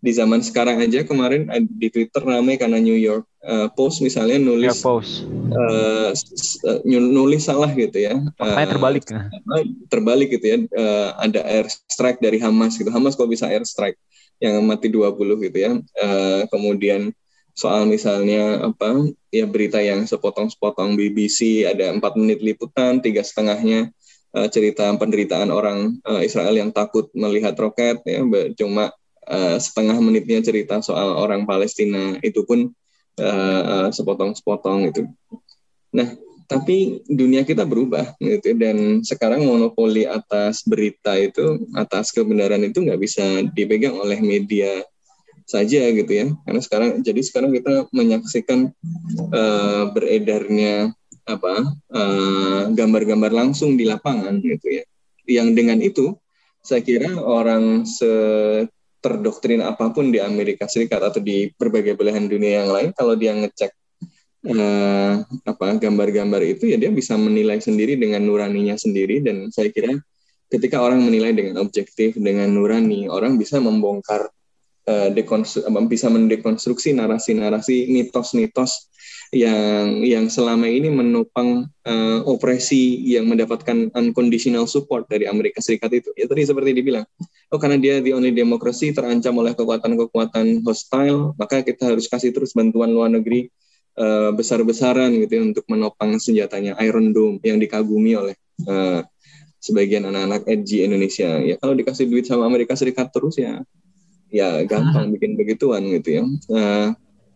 di 0.03 0.11
zaman 0.11 0.43
sekarang 0.43 0.83
aja 0.83 1.07
kemarin 1.07 1.47
di 1.79 1.87
Twitter 1.87 2.27
ramai 2.27 2.59
karena 2.59 2.83
New 2.83 2.97
York 2.99 3.23
uh, 3.47 3.71
Post 3.71 4.03
misalnya 4.03 4.35
nulis 4.41 4.75
ya, 4.75 4.83
post. 4.83 5.23
Uh, 5.55 6.11
nulis 6.91 7.47
salah 7.47 7.71
gitu 7.71 8.03
ya. 8.03 8.19
uh, 8.19 8.67
terbalik. 8.67 9.07
Terbalik 9.87 10.29
gitu 10.35 10.47
ya. 10.49 10.59
Uh, 10.75 11.09
ada 11.23 11.47
air 11.47 11.71
strike 11.71 12.19
dari 12.19 12.43
Hamas 12.43 12.75
gitu. 12.75 12.91
Hamas 12.91 13.15
kok 13.15 13.31
bisa 13.31 13.47
air 13.47 13.63
strike 13.63 13.95
yang 14.43 14.59
mati 14.67 14.91
20 14.91 15.15
gitu 15.47 15.59
ya. 15.63 15.79
Uh, 16.03 16.51
kemudian 16.51 17.15
soal 17.53 17.85
misalnya 17.85 18.65
apa 18.65 19.13
ya 19.29 19.45
berita 19.45 19.77
yang 19.81 20.09
sepotong-sepotong 20.09 20.97
BBC 20.97 21.69
ada 21.69 21.93
empat 21.93 22.17
menit 22.17 22.41
liputan 22.41 23.05
tiga 23.05 23.21
setengahnya 23.21 23.93
uh, 24.33 24.49
cerita 24.49 24.89
penderitaan 24.97 25.53
orang 25.53 26.01
uh, 26.09 26.25
Israel 26.25 26.57
yang 26.57 26.73
takut 26.73 27.13
melihat 27.13 27.53
roket 27.61 28.01
ya 28.09 28.25
cuma 28.57 28.93
uh, 29.29 29.57
setengah 29.61 30.01
menitnya 30.01 30.41
cerita 30.41 30.81
soal 30.81 31.13
orang 31.17 31.45
Palestina 31.45 32.17
itu 32.25 32.43
pun 32.49 32.73
uh, 33.21 33.63
uh, 33.63 33.89
sepotong-sepotong 33.93 34.89
itu. 34.89 35.03
Nah, 35.93 36.09
tapi 36.49 37.01
dunia 37.09 37.49
kita 37.49 37.65
berubah 37.65 38.13
gitu 38.21 38.53
dan 38.61 39.01
sekarang 39.01 39.45
monopoli 39.49 40.05
atas 40.05 40.61
berita 40.69 41.17
itu 41.17 41.65
atas 41.73 42.13
kebenaran 42.13 42.61
itu 42.61 42.85
nggak 42.85 43.01
bisa 43.01 43.25
dipegang 43.57 43.97
oleh 43.97 44.21
media 44.21 44.85
saja 45.53 45.85
gitu 45.93 46.09
ya. 46.09 46.27
Karena 46.49 46.61
sekarang 46.65 46.91
jadi 47.05 47.21
sekarang 47.21 47.51
kita 47.53 47.93
menyaksikan 47.93 48.73
uh, 49.29 49.85
beredarnya 49.93 50.97
apa 51.23 51.55
gambar-gambar 52.75 53.31
uh, 53.31 53.39
langsung 53.45 53.77
di 53.77 53.85
lapangan 53.85 54.41
gitu 54.41 54.81
ya. 54.81 54.85
Yang 55.29 55.49
dengan 55.53 55.79
itu 55.85 56.17
saya 56.65 56.81
kira 56.81 57.15
orang 57.21 57.85
terdoktrin 59.03 59.61
apa 59.67 59.91
pun 59.91 60.15
di 60.15 60.23
Amerika 60.23 60.71
Serikat 60.71 61.03
atau 61.03 61.19
di 61.19 61.51
berbagai 61.59 61.99
belahan 61.99 62.31
dunia 62.31 62.63
yang 62.63 62.71
lain 62.71 62.91
kalau 62.95 63.19
dia 63.19 63.35
ngecek 63.35 63.75
uh, 64.47 65.15
apa 65.27 65.67
gambar-gambar 65.79 66.43
itu 66.47 66.71
ya 66.71 66.79
dia 66.79 66.91
bisa 66.91 67.19
menilai 67.19 67.59
sendiri 67.59 67.99
dengan 67.99 68.23
nuraninya 68.23 68.79
sendiri. 68.79 69.23
Dan 69.23 69.51
saya 69.51 69.71
kira 69.75 69.99
ketika 70.51 70.79
orang 70.79 71.03
menilai 71.03 71.35
dengan 71.35 71.63
objektif 71.63 72.15
dengan 72.19 72.51
nurani 72.51 73.11
orang 73.11 73.39
bisa 73.39 73.59
membongkar 73.59 74.31
bisa 75.87 76.11
mendekonstruksi 76.11 76.91
narasi-narasi 76.97 77.87
mitos-mitos 77.91 78.91
yang 79.33 80.05
yang 80.05 80.29
selama 80.29 80.69
ini 80.69 80.93
menopang 80.93 81.65
uh, 81.89 82.21
opresi 82.29 83.01
yang 83.09 83.25
mendapatkan 83.25 83.89
unconditional 83.97 84.69
support 84.69 85.09
dari 85.09 85.25
Amerika 85.25 85.65
Serikat 85.65 85.89
itu. 85.97 86.13
Ya 86.21 86.29
tadi 86.29 86.45
seperti 86.45 86.77
dibilang, 86.77 87.09
oh 87.49 87.57
karena 87.57 87.81
dia 87.81 88.05
the 88.05 88.13
only 88.13 88.29
democracy 88.29 88.93
terancam 88.93 89.33
oleh 89.41 89.57
kekuatan-kekuatan 89.57 90.61
hostile, 90.69 91.33
maka 91.41 91.65
kita 91.65 91.97
harus 91.97 92.13
kasih 92.13 92.37
terus 92.37 92.53
bantuan 92.53 92.93
luar 92.93 93.09
negeri 93.09 93.49
uh, 93.97 94.37
besar-besaran 94.37 95.17
gitu 95.25 95.33
ya, 95.33 95.43
untuk 95.49 95.65
menopang 95.65 96.21
senjatanya 96.21 96.77
Iron 96.85 97.17
Dome 97.17 97.41
yang 97.41 97.57
dikagumi 97.57 98.13
oleh 98.13 98.37
uh, 98.69 99.01
sebagian 99.65 100.13
anak-anak 100.13 100.45
edgy 100.45 100.85
Indonesia. 100.85 101.41
Ya 101.41 101.57
kalau 101.57 101.73
dikasih 101.73 102.05
duit 102.05 102.29
sama 102.29 102.45
Amerika 102.45 102.77
Serikat 102.77 103.09
terus 103.09 103.41
ya 103.41 103.65
ya 104.33 104.65
gampang 104.65 105.13
bikin 105.13 105.37
begituan 105.37 105.85
gitu 105.93 106.09
ya. 106.19 106.25
Uh, 106.49 106.89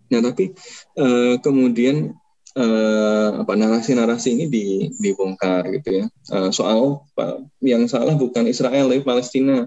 Nah, 0.07 0.20
tapi 0.22 0.55
uh, 0.99 1.34
kemudian 1.42 2.14
uh, 2.55 3.28
apa 3.42 3.53
narasi-narasi 3.59 4.38
ini 4.38 4.44
di, 4.47 4.66
dibongkar 5.03 5.66
gitu 5.74 6.03
ya. 6.03 6.05
Uh, 6.30 6.51
soal 6.55 7.03
uh, 7.18 7.38
yang 7.62 7.90
salah 7.90 8.14
bukan 8.14 8.47
Israel 8.47 8.90
tapi 8.90 9.03
Palestina. 9.03 9.66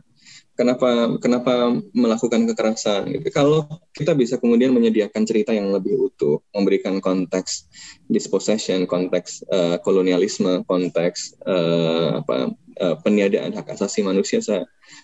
Kenapa 0.59 1.15
kenapa 1.23 1.71
melakukan 1.95 2.43
kekerasan? 2.51 3.07
Gitu. 3.15 3.31
Kalau 3.31 3.63
kita 3.95 4.11
bisa 4.11 4.35
kemudian 4.35 4.75
menyediakan 4.75 5.23
cerita 5.23 5.55
yang 5.55 5.71
lebih 5.71 6.11
utuh, 6.11 6.43
memberikan 6.51 6.99
konteks 6.99 7.71
dispossession, 8.11 8.83
konteks 8.83 9.47
uh, 9.47 9.79
kolonialisme, 9.79 10.67
konteks 10.67 11.39
uh, 11.47 12.19
apa 12.19 12.51
uh, 12.79 12.95
peniadaan 13.03 13.53
hak 13.53 13.75
asasi 13.75 14.01
manusia 14.01 14.39
se 14.39 14.63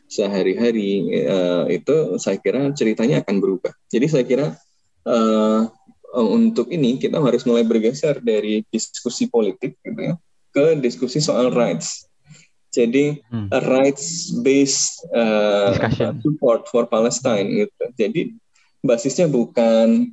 sehari-hari 0.10 1.06
uh, 1.28 1.68
itu 1.70 2.18
saya 2.18 2.40
kira 2.42 2.72
ceritanya 2.74 3.22
akan 3.22 3.38
berubah. 3.44 3.76
Jadi 3.92 4.06
saya 4.10 4.24
kira 4.26 4.48
uh, 5.06 5.62
untuk 6.16 6.72
ini 6.72 6.96
kita 6.96 7.20
harus 7.20 7.44
mulai 7.44 7.68
bergeser 7.68 8.24
dari 8.24 8.64
diskusi 8.72 9.28
politik 9.28 9.76
gitu 9.84 10.00
ya 10.00 10.16
ke 10.56 10.80
diskusi 10.80 11.20
soal 11.20 11.52
rights. 11.52 12.08
Jadi 12.72 13.20
hmm. 13.32 13.52
rights 13.72 14.36
based 14.44 15.04
uh, 15.16 15.76
support 16.24 16.68
for 16.68 16.88
Palestine 16.88 17.68
gitu. 17.68 17.84
Jadi 17.96 18.36
basisnya 18.84 19.28
bukan 19.32 20.12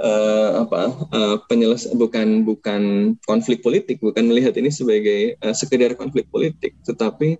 uh, 0.00 0.66
apa 0.66 0.82
uh, 1.12 1.36
penyeles 1.46 1.86
bukan 1.94 2.42
bukan 2.42 3.14
konflik 3.28 3.62
politik, 3.62 4.00
bukan 4.02 4.26
melihat 4.26 4.56
ini 4.58 4.70
sebagai 4.72 5.38
uh, 5.44 5.54
sekedar 5.54 5.94
konflik 5.94 6.26
politik, 6.30 6.74
tetapi 6.82 7.38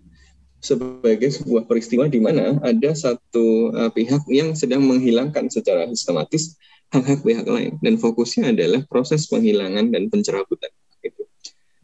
sebagai 0.65 1.29
sebuah 1.29 1.69
peristiwa 1.69 2.09
di 2.09 2.21
mana 2.25 2.57
ada 2.65 2.91
satu 2.97 3.75
uh, 3.75 3.91
pihak 3.93 4.25
yang 4.33 4.57
sedang 4.57 4.85
menghilangkan 4.87 5.53
secara 5.53 5.85
sistematis 5.93 6.57
hak-hak 6.89 7.21
pihak 7.21 7.45
lain 7.45 7.77
dan 7.83 7.99
fokusnya 8.01 8.55
adalah 8.55 8.81
proses 8.89 9.27
penghilangan 9.29 9.91
dan 9.93 10.09
pencerabutan 10.09 10.71
itu. 11.05 11.27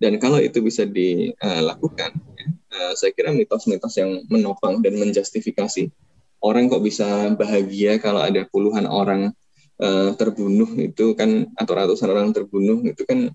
Dan 0.01 0.17
kalau 0.17 0.41
itu 0.41 0.65
bisa 0.65 0.89
dilakukan, 0.89 2.17
ya, 2.17 2.47
uh, 2.73 2.93
saya 2.97 3.13
kira 3.13 3.37
mitos-mitos 3.37 4.01
yang 4.01 4.25
menopang 4.33 4.81
dan 4.81 4.97
menjustifikasi 4.97 5.93
orang 6.41 6.73
kok 6.73 6.81
bisa 6.81 7.37
bahagia 7.37 8.01
kalau 8.01 8.25
ada 8.25 8.49
puluhan 8.49 8.89
orang 8.89 9.37
uh, 9.81 10.11
terbunuh 10.15 10.71
itu 10.79 11.17
kan 11.17 11.49
atau 11.57 11.73
ratusan 11.75 12.09
orang 12.13 12.31
terbunuh 12.37 12.85
itu 12.85 13.03
kan 13.09 13.33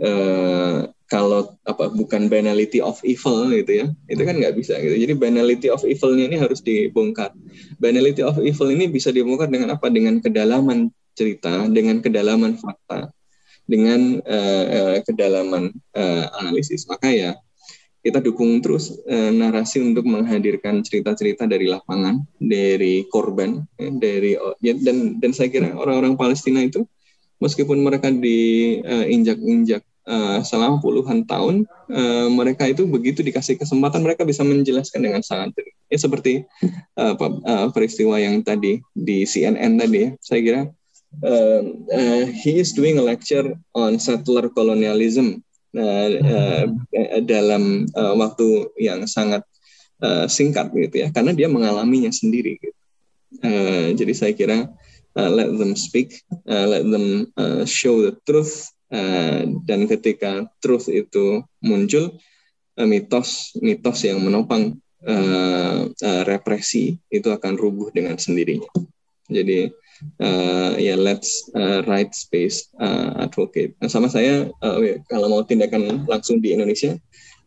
uh, 0.00 0.88
kalau 1.04 1.54
apa 1.68 1.92
bukan 1.92 2.26
banality 2.32 2.80
of 2.80 2.98
evil 3.04 3.46
gitu 3.52 3.84
ya 3.84 3.86
itu 4.08 4.22
kan 4.24 4.34
nggak 4.40 4.56
bisa 4.56 4.80
gitu. 4.80 4.96
Jadi 4.96 5.12
banality 5.14 5.68
of 5.68 5.84
evilnya 5.84 6.24
ini 6.32 6.36
harus 6.40 6.64
dibongkar. 6.64 7.30
Banality 7.78 8.24
of 8.24 8.40
evil 8.40 8.72
ini 8.72 8.88
bisa 8.88 9.12
dibongkar 9.12 9.52
dengan 9.52 9.76
apa? 9.76 9.86
Dengan 9.92 10.18
kedalaman 10.18 10.90
cerita 11.14 11.70
dengan 11.70 12.02
kedalaman 12.02 12.58
fakta 12.58 13.14
dengan 13.64 14.20
uh, 14.26 14.64
uh, 14.66 14.96
kedalaman 15.04 15.70
uh, 15.94 16.24
analisis. 16.42 16.88
Maka 16.88 17.12
ya 17.12 17.30
kita 18.04 18.20
dukung 18.20 18.60
terus 18.60 18.92
uh, 19.08 19.32
narasi 19.32 19.80
untuk 19.80 20.04
menghadirkan 20.04 20.84
cerita-cerita 20.84 21.48
dari 21.48 21.64
lapangan 21.72 22.20
dari 22.36 23.08
korban 23.08 23.64
ya, 23.80 23.88
dari 23.96 24.36
ya, 24.60 24.76
dan 24.76 25.16
dan 25.16 25.32
saya 25.32 25.48
kira 25.48 25.72
orang-orang 25.72 26.20
Palestina 26.20 26.60
itu 26.60 26.84
meskipun 27.40 27.80
mereka 27.80 28.12
diinjak-injak 28.12 29.80
uh, 30.04 30.44
selama 30.44 30.84
puluhan 30.84 31.24
tahun 31.24 31.64
uh, 31.88 32.28
mereka 32.28 32.68
itu 32.68 32.84
begitu 32.84 33.24
dikasih 33.24 33.56
kesempatan 33.56 34.04
mereka 34.04 34.28
bisa 34.28 34.44
menjelaskan 34.44 35.00
dengan 35.00 35.24
sangat 35.24 35.56
ya 35.88 35.98
seperti 36.00 36.44
uh, 37.00 37.14
uh, 37.20 37.68
peristiwa 37.72 38.20
yang 38.20 38.40
tadi 38.44 38.80
di 38.92 39.24
CNN 39.24 39.80
tadi 39.80 39.98
ya. 40.08 40.10
Saya 40.20 40.40
kira 40.40 40.60
uh, 41.24 41.62
uh, 41.92 42.24
he 42.32 42.58
is 42.58 42.72
doing 42.72 42.96
a 42.96 43.04
lecture 43.04 43.54
on 43.76 44.00
settler 44.00 44.48
colonialism 44.50 45.43
uh, 45.74 46.08
uh, 46.22 46.64
dalam 47.26 47.84
uh, 47.92 48.14
waktu 48.16 48.70
yang 48.80 49.04
sangat 49.10 49.42
uh, 50.00 50.26
singkat 50.30 50.70
gitu 50.72 51.06
ya 51.06 51.08
karena 51.10 51.34
dia 51.34 51.50
mengalaminya 51.50 52.10
sendiri 52.14 52.56
gitu. 52.62 52.78
uh, 53.42 53.86
jadi 53.94 54.12
saya 54.14 54.32
kira 54.32 54.70
uh, 55.16 55.30
let 55.30 55.50
them 55.54 55.74
speak, 55.78 56.22
uh, 56.46 56.66
let 56.66 56.84
them 56.84 57.30
uh, 57.38 57.62
show 57.64 58.02
the 58.02 58.14
truth, 58.26 58.70
uh, 58.90 59.46
dan 59.64 59.86
ketika 59.86 60.46
truth 60.58 60.90
itu 60.90 61.42
muncul, 61.62 62.18
uh, 62.78 62.86
mitos 62.86 63.54
mitos 63.62 64.02
yang 64.04 64.20
menopang 64.20 64.78
uh, 65.06 65.88
uh, 65.88 66.22
represi 66.26 66.98
itu 67.08 67.28
akan 67.30 67.54
rubuh 67.54 67.94
dengan 67.94 68.18
sendirinya. 68.18 68.68
Jadi 69.30 69.72
uh, 70.20 70.74
ya 70.76 70.94
yeah, 70.94 70.98
let's 70.98 71.48
uh, 71.54 71.82
right 71.88 72.10
space 72.14 72.70
uh, 72.78 73.16
advocate. 73.20 73.74
Nah, 73.78 73.90
sama 73.90 74.08
saya 74.08 74.50
uh, 74.62 74.78
kalau 75.10 75.30
mau 75.30 75.42
tindakan 75.44 76.06
langsung 76.06 76.38
di 76.38 76.54
Indonesia, 76.54 76.96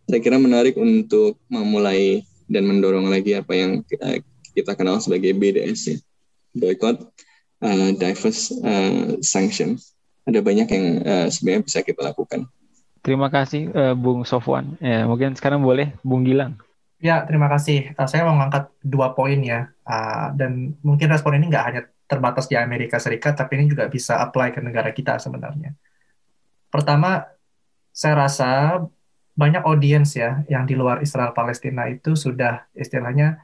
saya 0.08 0.20
kira 0.24 0.40
menarik 0.40 0.76
untuk 0.80 1.40
memulai 1.52 2.24
dan 2.48 2.64
mendorong 2.68 3.12
lagi 3.12 3.36
apa 3.36 3.54
yang 3.54 3.72
uh, 4.00 4.18
kita 4.56 4.74
kenal 4.74 4.98
sebagai 5.04 5.36
BDS 5.36 5.80
ya, 5.94 5.98
boycott, 6.58 7.14
uh, 7.62 7.90
diverse 7.96 8.56
uh, 8.64 9.20
sanction. 9.22 9.78
Ada 10.28 10.44
banyak 10.44 10.68
yang 10.68 10.86
uh, 11.08 11.28
sebenarnya 11.32 11.62
bisa 11.64 11.80
kita 11.84 12.04
lakukan. 12.04 12.48
Terima 13.06 13.32
kasih 13.32 13.72
uh, 13.72 13.96
Bung 13.96 14.28
Sofwan. 14.28 14.76
Ya, 14.84 15.08
mungkin 15.08 15.38
sekarang 15.40 15.64
boleh 15.64 15.96
Bung 16.04 16.28
Gilang. 16.28 16.60
Ya, 16.98 17.24
terima 17.24 17.48
kasih. 17.48 17.96
Uh, 17.96 18.10
saya 18.10 18.28
mau 18.28 18.36
mengangkat 18.36 18.68
dua 18.84 19.16
poin 19.16 19.40
ya. 19.40 19.72
Uh, 19.88 20.36
dan 20.36 20.76
mungkin 20.84 21.08
respon 21.08 21.40
ini 21.40 21.48
nggak 21.48 21.66
hanya 21.72 21.82
terbatas 22.08 22.48
di 22.48 22.56
Amerika 22.56 22.98
Serikat, 22.98 23.36
tapi 23.36 23.60
ini 23.60 23.68
juga 23.68 23.86
bisa 23.92 24.24
apply 24.24 24.56
ke 24.56 24.64
negara 24.64 24.90
kita 24.96 25.20
sebenarnya. 25.20 25.76
Pertama, 26.72 27.28
saya 27.92 28.16
rasa 28.16 28.80
banyak 29.38 29.62
audiens 29.68 30.18
ya 30.18 30.42
yang 30.50 30.66
di 30.66 30.74
luar 30.74 31.04
Israel 31.04 31.36
Palestina 31.36 31.86
itu 31.86 32.18
sudah 32.18 32.66
istilahnya 32.74 33.38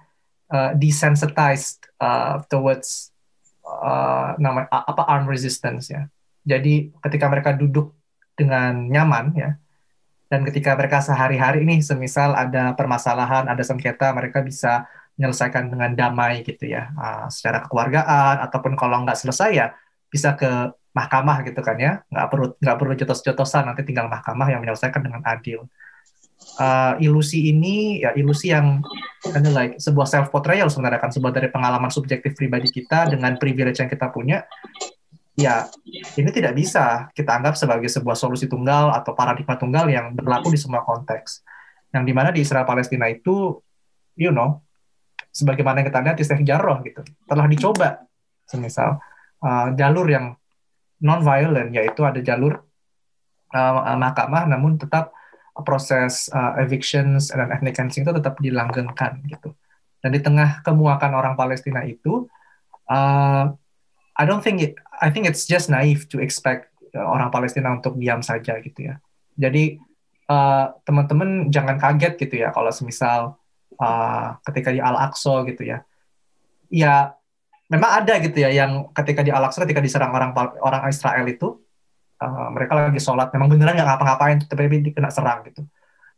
uh, 0.49 0.73
desensitized 0.73 1.85
uh, 2.01 2.41
towards 2.49 3.13
uh, 3.61 4.33
nama 4.41 4.65
apa 4.71 5.05
arm 5.05 5.29
resistance 5.29 5.93
ya. 5.93 6.09
Jadi 6.43 6.91
ketika 7.03 7.29
mereka 7.29 7.53
duduk 7.53 7.93
dengan 8.33 8.89
nyaman 8.89 9.37
ya, 9.37 9.55
dan 10.33 10.41
ketika 10.49 10.73
mereka 10.73 10.97
sehari-hari 10.97 11.61
ini 11.61 11.85
semisal 11.85 12.33
ada 12.33 12.73
permasalahan, 12.73 13.45
ada 13.45 13.61
sengketa, 13.61 14.09
mereka 14.17 14.41
bisa 14.41 14.89
menyelesaikan 15.17 15.69
dengan 15.69 15.91
damai 15.93 16.41
gitu 16.41 16.65
ya, 16.65 16.89
uh, 16.97 17.25
secara 17.29 17.61
kekeluargaan 17.65 18.41
ataupun 18.49 18.73
kalau 18.73 19.05
nggak 19.05 19.17
selesai 19.17 19.49
ya 19.53 19.67
bisa 20.09 20.33
ke 20.33 20.73
mahkamah 20.93 21.41
gitu 21.45 21.61
kan 21.61 21.77
ya, 21.77 22.01
nggak 22.09 22.27
perlu 22.29 22.47
nggak 22.57 22.77
perlu 22.77 22.93
jotos-jotosan, 22.97 23.69
nanti 23.69 23.81
tinggal 23.85 24.09
mahkamah 24.09 24.49
yang 24.49 24.61
menyelesaikan 24.61 25.01
dengan 25.01 25.21
adil. 25.25 25.65
Uh, 26.59 26.99
ilusi 26.99 27.55
ini 27.55 28.03
ya 28.03 28.11
ilusi 28.19 28.51
yang 28.51 28.83
of 29.23 29.31
like 29.55 29.79
sebuah 29.79 30.03
self 30.03 30.27
portrayal 30.27 30.67
sebenarnya 30.67 30.99
kan 30.99 31.07
sebuah 31.07 31.31
dari 31.31 31.47
pengalaman 31.47 31.87
subjektif 31.87 32.35
pribadi 32.35 32.67
kita 32.67 33.07
dengan 33.07 33.39
privilege 33.39 33.79
yang 33.79 33.87
kita 33.87 34.11
punya 34.11 34.43
ya 35.33 35.65
ini 36.17 36.29
tidak 36.29 36.53
bisa 36.53 37.09
kita 37.15 37.41
anggap 37.41 37.57
sebagai 37.57 37.89
sebuah 37.89 38.13
solusi 38.13 38.45
tunggal 38.45 38.93
atau 38.93 39.17
paradigma 39.17 39.57
tunggal 39.57 39.89
yang 39.89 40.13
berlaku 40.13 40.53
di 40.53 40.59
semua 40.61 40.85
konteks. 40.85 41.41
Yang 41.93 42.03
di 42.09 42.13
mana 42.13 42.29
di 42.29 42.39
Israel 42.41 42.65
Palestina 42.65 43.09
itu 43.09 43.57
you 44.13 44.29
know 44.29 44.61
sebagaimana 45.33 45.81
yang 45.81 45.87
kita 45.89 45.99
lihat 46.05 46.17
di 46.21 46.25
Sheikh 46.25 46.45
Jarrah 46.45 46.79
gitu 46.85 47.01
telah 47.25 47.45
dicoba 47.49 48.05
semisal 48.45 49.01
uh, 49.41 49.73
jalur 49.73 50.05
yang 50.05 50.37
non 51.01 51.19
violent 51.25 51.73
yaitu 51.73 52.05
ada 52.05 52.21
jalur 52.21 52.61
uh, 53.51 53.97
mahkamah 53.97 54.45
namun 54.45 54.77
tetap 54.77 55.11
proses 55.61 56.33
uh, 56.33 56.57
evictions 56.57 57.29
dan 57.29 57.53
ethnic 57.53 57.77
cleansing 57.77 58.01
itu 58.01 58.13
tetap 58.17 58.41
dilanggengkan 58.41 59.21
gitu. 59.29 59.53
Dan 60.01 60.17
di 60.17 60.19
tengah 60.19 60.65
kemuakan 60.65 61.13
orang 61.13 61.37
Palestina 61.37 61.85
itu, 61.85 62.25
uh, 62.89 63.45
I 64.17 64.23
don't 64.25 64.41
think 64.41 64.65
it, 64.65 64.73
I 64.97 65.13
think 65.13 65.29
it's 65.29 65.45
just 65.45 65.69
naive 65.69 66.09
to 66.09 66.17
expect 66.17 66.73
uh, 66.97 67.05
orang 67.05 67.29
Palestina 67.29 67.69
untuk 67.69 68.01
diam 68.01 68.25
saja 68.25 68.57
gitu 68.65 68.89
ya. 68.89 68.97
Jadi 69.37 69.77
uh, 70.33 70.73
teman-teman 70.81 71.53
jangan 71.53 71.77
kaget 71.77 72.17
gitu 72.17 72.41
ya 72.41 72.49
kalau 72.49 72.73
semisal 72.73 73.37
uh, 73.77 74.37
ketika 74.49 74.69
di 74.73 74.79
Al 74.81 74.97
Aqsa 74.97 75.45
gitu 75.49 75.63
ya, 75.65 75.85
ya 76.69 77.13
memang 77.69 78.03
ada 78.03 78.19
gitu 78.21 78.37
ya 78.37 78.49
yang 78.53 78.91
ketika 78.93 79.21
di 79.25 79.31
Al 79.33 79.45
Aqsa 79.47 79.65
ketika 79.65 79.81
diserang 79.81 80.13
orang 80.13 80.31
orang 80.61 80.81
Israel 80.89 81.25
itu 81.29 81.59
uh, 82.21 82.49
mereka 82.53 82.77
lagi 82.77 83.01
sholat 83.01 83.33
memang 83.33 83.51
beneran 83.51 83.77
nggak 83.77 83.87
ngapa-ngapain 83.87 84.37
tapi 84.45 84.93
kena 84.93 85.09
serang 85.09 85.45
gitu. 85.47 85.65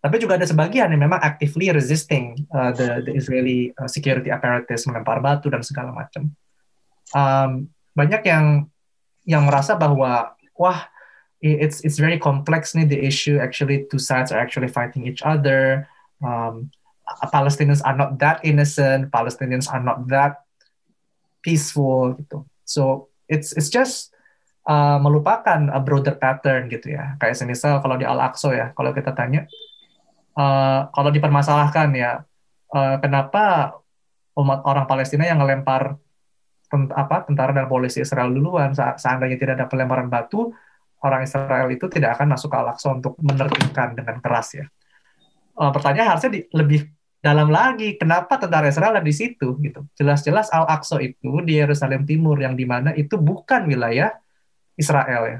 Tapi 0.06 0.22
juga 0.22 0.38
ada 0.38 0.46
sebagian 0.46 0.94
yang 0.94 1.02
memang 1.02 1.18
actively 1.18 1.74
resisting 1.74 2.38
uh, 2.54 2.70
the, 2.70 3.02
the 3.10 3.14
Israeli 3.18 3.74
security 3.90 4.30
apparatus 4.30 4.86
melempar 4.86 5.18
batu 5.18 5.50
dan 5.50 5.66
segala 5.66 5.90
macam 5.90 6.30
um, 7.14 7.70
banyak 7.96 8.22
yang 8.26 8.46
yang 9.26 9.44
merasa 9.48 9.74
bahwa 9.74 10.34
wah 10.54 10.80
it's 11.42 11.82
it's 11.82 11.98
very 11.98 12.18
complex 12.18 12.74
nih 12.74 12.88
the 12.88 13.00
issue 13.02 13.38
actually 13.38 13.86
two 13.90 14.02
sides 14.02 14.30
are 14.30 14.42
actually 14.42 14.70
fighting 14.70 15.06
each 15.06 15.22
other. 15.22 15.86
Um, 16.24 16.72
Palestinians 17.30 17.82
are 17.86 17.98
not 17.98 18.18
that 18.18 18.42
innocent 18.42 19.14
Palestinians 19.14 19.70
are 19.70 19.82
not 19.82 20.06
that 20.10 20.42
peaceful 21.46 22.18
gitu 22.18 22.42
so 22.66 23.10
it's 23.30 23.54
it's 23.54 23.70
just 23.70 24.16
uh, 24.66 24.98
melupakan 25.00 25.70
a 25.72 25.80
broader 25.80 26.18
pattern 26.18 26.68
gitu 26.68 26.98
ya. 26.98 27.16
Kayak 27.22 27.38
semisal 27.38 27.80
kalau 27.80 27.96
di 27.96 28.06
Al-Aqsa 28.06 28.50
ya, 28.54 28.68
kalau 28.74 28.92
kita 28.92 29.14
tanya, 29.14 29.46
uh, 30.36 30.90
kalau 30.92 31.10
dipermasalahkan 31.14 31.90
ya, 31.96 32.26
uh, 32.74 32.96
kenapa 33.00 33.78
umat 34.36 34.66
orang 34.68 34.86
Palestina 34.90 35.30
yang 35.30 35.40
ngelempar 35.40 35.96
tent 36.66 36.90
apa 36.92 37.24
tentara 37.24 37.54
dan 37.54 37.70
polisi 37.70 38.02
Israel 38.02 38.34
duluan, 38.34 38.74
seandainya 38.74 39.38
tidak 39.38 39.54
ada 39.62 39.68
pelemparan 39.70 40.10
batu, 40.10 40.52
orang 41.06 41.24
Israel 41.24 41.70
itu 41.70 41.86
tidak 41.88 42.18
akan 42.20 42.36
masuk 42.36 42.50
ke 42.52 42.58
Al-Aqsa 42.58 42.88
untuk 42.98 43.14
menertibkan 43.22 43.94
dengan 43.96 44.18
keras 44.20 44.58
ya. 44.58 44.66
Uh, 45.56 45.72
pertanyaan 45.72 46.16
harusnya 46.16 46.32
di, 46.36 46.42
lebih 46.52 46.92
dalam 47.24 47.50
lagi, 47.50 47.98
kenapa 47.98 48.38
tentara 48.38 48.70
Israel 48.70 49.00
ada 49.00 49.02
di 49.02 49.16
situ 49.16 49.58
gitu. 49.58 49.82
Jelas-jelas 49.98 50.54
Al-Aqsa 50.54 51.02
itu 51.02 51.42
di 51.42 51.58
Yerusalem 51.58 52.06
Timur 52.06 52.38
yang 52.38 52.54
di 52.54 52.70
mana 52.70 52.94
itu 52.94 53.18
bukan 53.18 53.66
wilayah 53.66 54.14
Israel 54.78 55.24
ya. 55.26 55.40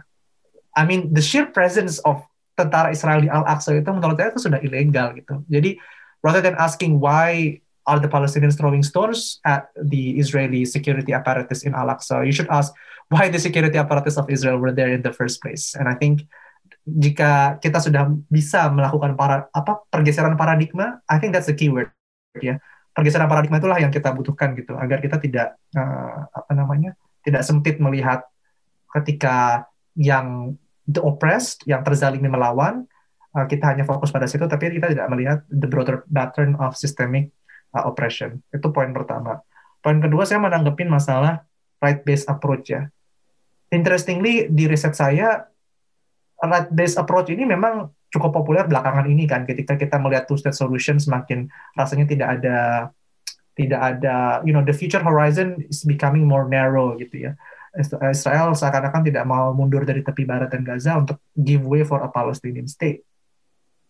I 0.74 0.84
mean 0.88 1.14
the 1.14 1.22
sheer 1.22 1.54
presence 1.54 2.02
of 2.02 2.26
tentara 2.58 2.90
Israel 2.90 3.22
di 3.22 3.30
Al-Aqsa 3.30 3.78
itu 3.78 3.92
menurut 3.92 4.18
saya 4.18 4.34
itu 4.34 4.42
sudah 4.42 4.60
ilegal 4.66 5.14
gitu. 5.14 5.46
Jadi 5.46 5.78
rather 6.26 6.42
than 6.42 6.58
asking 6.58 6.98
why 6.98 7.60
are 7.86 8.02
the 8.02 8.10
Palestinians 8.10 8.58
throwing 8.58 8.82
stones 8.82 9.38
at 9.46 9.70
the 9.78 10.18
Israeli 10.18 10.66
security 10.66 11.14
apparatus 11.14 11.62
in 11.70 11.78
Al-Aqsa, 11.78 12.26
you 12.26 12.34
should 12.34 12.50
ask 12.50 12.74
why 13.14 13.30
the 13.30 13.38
security 13.38 13.78
apparatus 13.78 14.18
of 14.18 14.26
Israel 14.26 14.58
were 14.58 14.74
there 14.74 14.90
in 14.90 15.06
the 15.06 15.14
first 15.14 15.38
place. 15.38 15.78
And 15.78 15.86
I 15.86 15.94
think 15.94 16.26
jika 16.86 17.58
kita 17.58 17.82
sudah 17.82 18.06
bisa 18.30 18.70
melakukan 18.70 19.18
para 19.18 19.50
apa 19.50 19.82
pergeseran 19.90 20.38
paradigma, 20.38 21.02
I 21.10 21.18
think 21.18 21.34
that's 21.34 21.50
the 21.50 21.58
keyword 21.58 21.90
ya. 22.38 22.62
Pergeseran 22.96 23.28
paradigma 23.28 23.60
itulah 23.60 23.82
yang 23.82 23.92
kita 23.92 24.14
butuhkan 24.14 24.56
gitu 24.56 24.78
agar 24.78 25.02
kita 25.02 25.20
tidak 25.20 25.58
uh, 25.76 26.30
apa 26.32 26.52
namanya 26.54 26.96
tidak 27.26 27.42
sempit 27.42 27.82
melihat 27.82 28.24
ketika 28.94 29.68
yang 29.98 30.56
the 30.86 31.02
oppressed, 31.02 31.66
yang 31.66 31.82
terzalimi 31.82 32.30
melawan, 32.30 32.86
uh, 33.34 33.46
kita 33.50 33.74
hanya 33.74 33.84
fokus 33.84 34.14
pada 34.14 34.30
situ, 34.30 34.46
tapi 34.46 34.70
kita 34.70 34.94
tidak 34.94 35.10
melihat 35.10 35.42
the 35.50 35.66
broader 35.66 36.06
pattern 36.08 36.54
of 36.62 36.78
systemic 36.78 37.34
uh, 37.74 37.84
oppression. 37.84 38.40
Itu 38.54 38.70
poin 38.70 38.94
pertama. 38.94 39.42
Poin 39.82 39.98
kedua, 40.00 40.24
saya 40.24 40.40
menanggapin 40.40 40.88
masalah 40.88 41.44
right-based 41.82 42.30
approach 42.30 42.72
ya. 42.72 42.88
Interestingly, 43.74 44.48
di 44.48 44.70
riset 44.70 44.94
saya, 44.94 45.50
right-based 46.48 46.98
approach 47.02 47.30
ini 47.34 47.44
memang 47.44 47.90
cukup 48.14 48.32
populer 48.32 48.64
belakangan 48.66 49.06
ini 49.10 49.28
kan, 49.28 49.44
ketika 49.44 49.76
kita 49.76 50.00
melihat 50.00 50.26
two-state 50.30 50.56
solution 50.56 50.96
semakin 50.98 51.52
rasanya 51.76 52.08
tidak 52.08 52.30
ada 52.40 52.58
tidak 53.56 53.80
ada, 53.80 54.44
you 54.44 54.52
know, 54.52 54.64
the 54.64 54.76
future 54.76 55.00
horizon 55.00 55.64
is 55.72 55.88
becoming 55.88 56.28
more 56.28 56.48
narrow 56.48 56.96
gitu 57.00 57.32
ya. 57.32 57.32
Israel 57.76 58.56
seakan-akan 58.56 59.04
tidak 59.04 59.24
mau 59.28 59.52
mundur 59.52 59.84
dari 59.84 60.00
tepi 60.00 60.24
barat 60.24 60.48
dan 60.48 60.64
Gaza 60.64 60.96
untuk 60.96 61.20
give 61.36 61.64
way 61.64 61.84
for 61.84 62.04
a 62.04 62.10
Palestinian 62.12 62.68
state. 62.72 63.04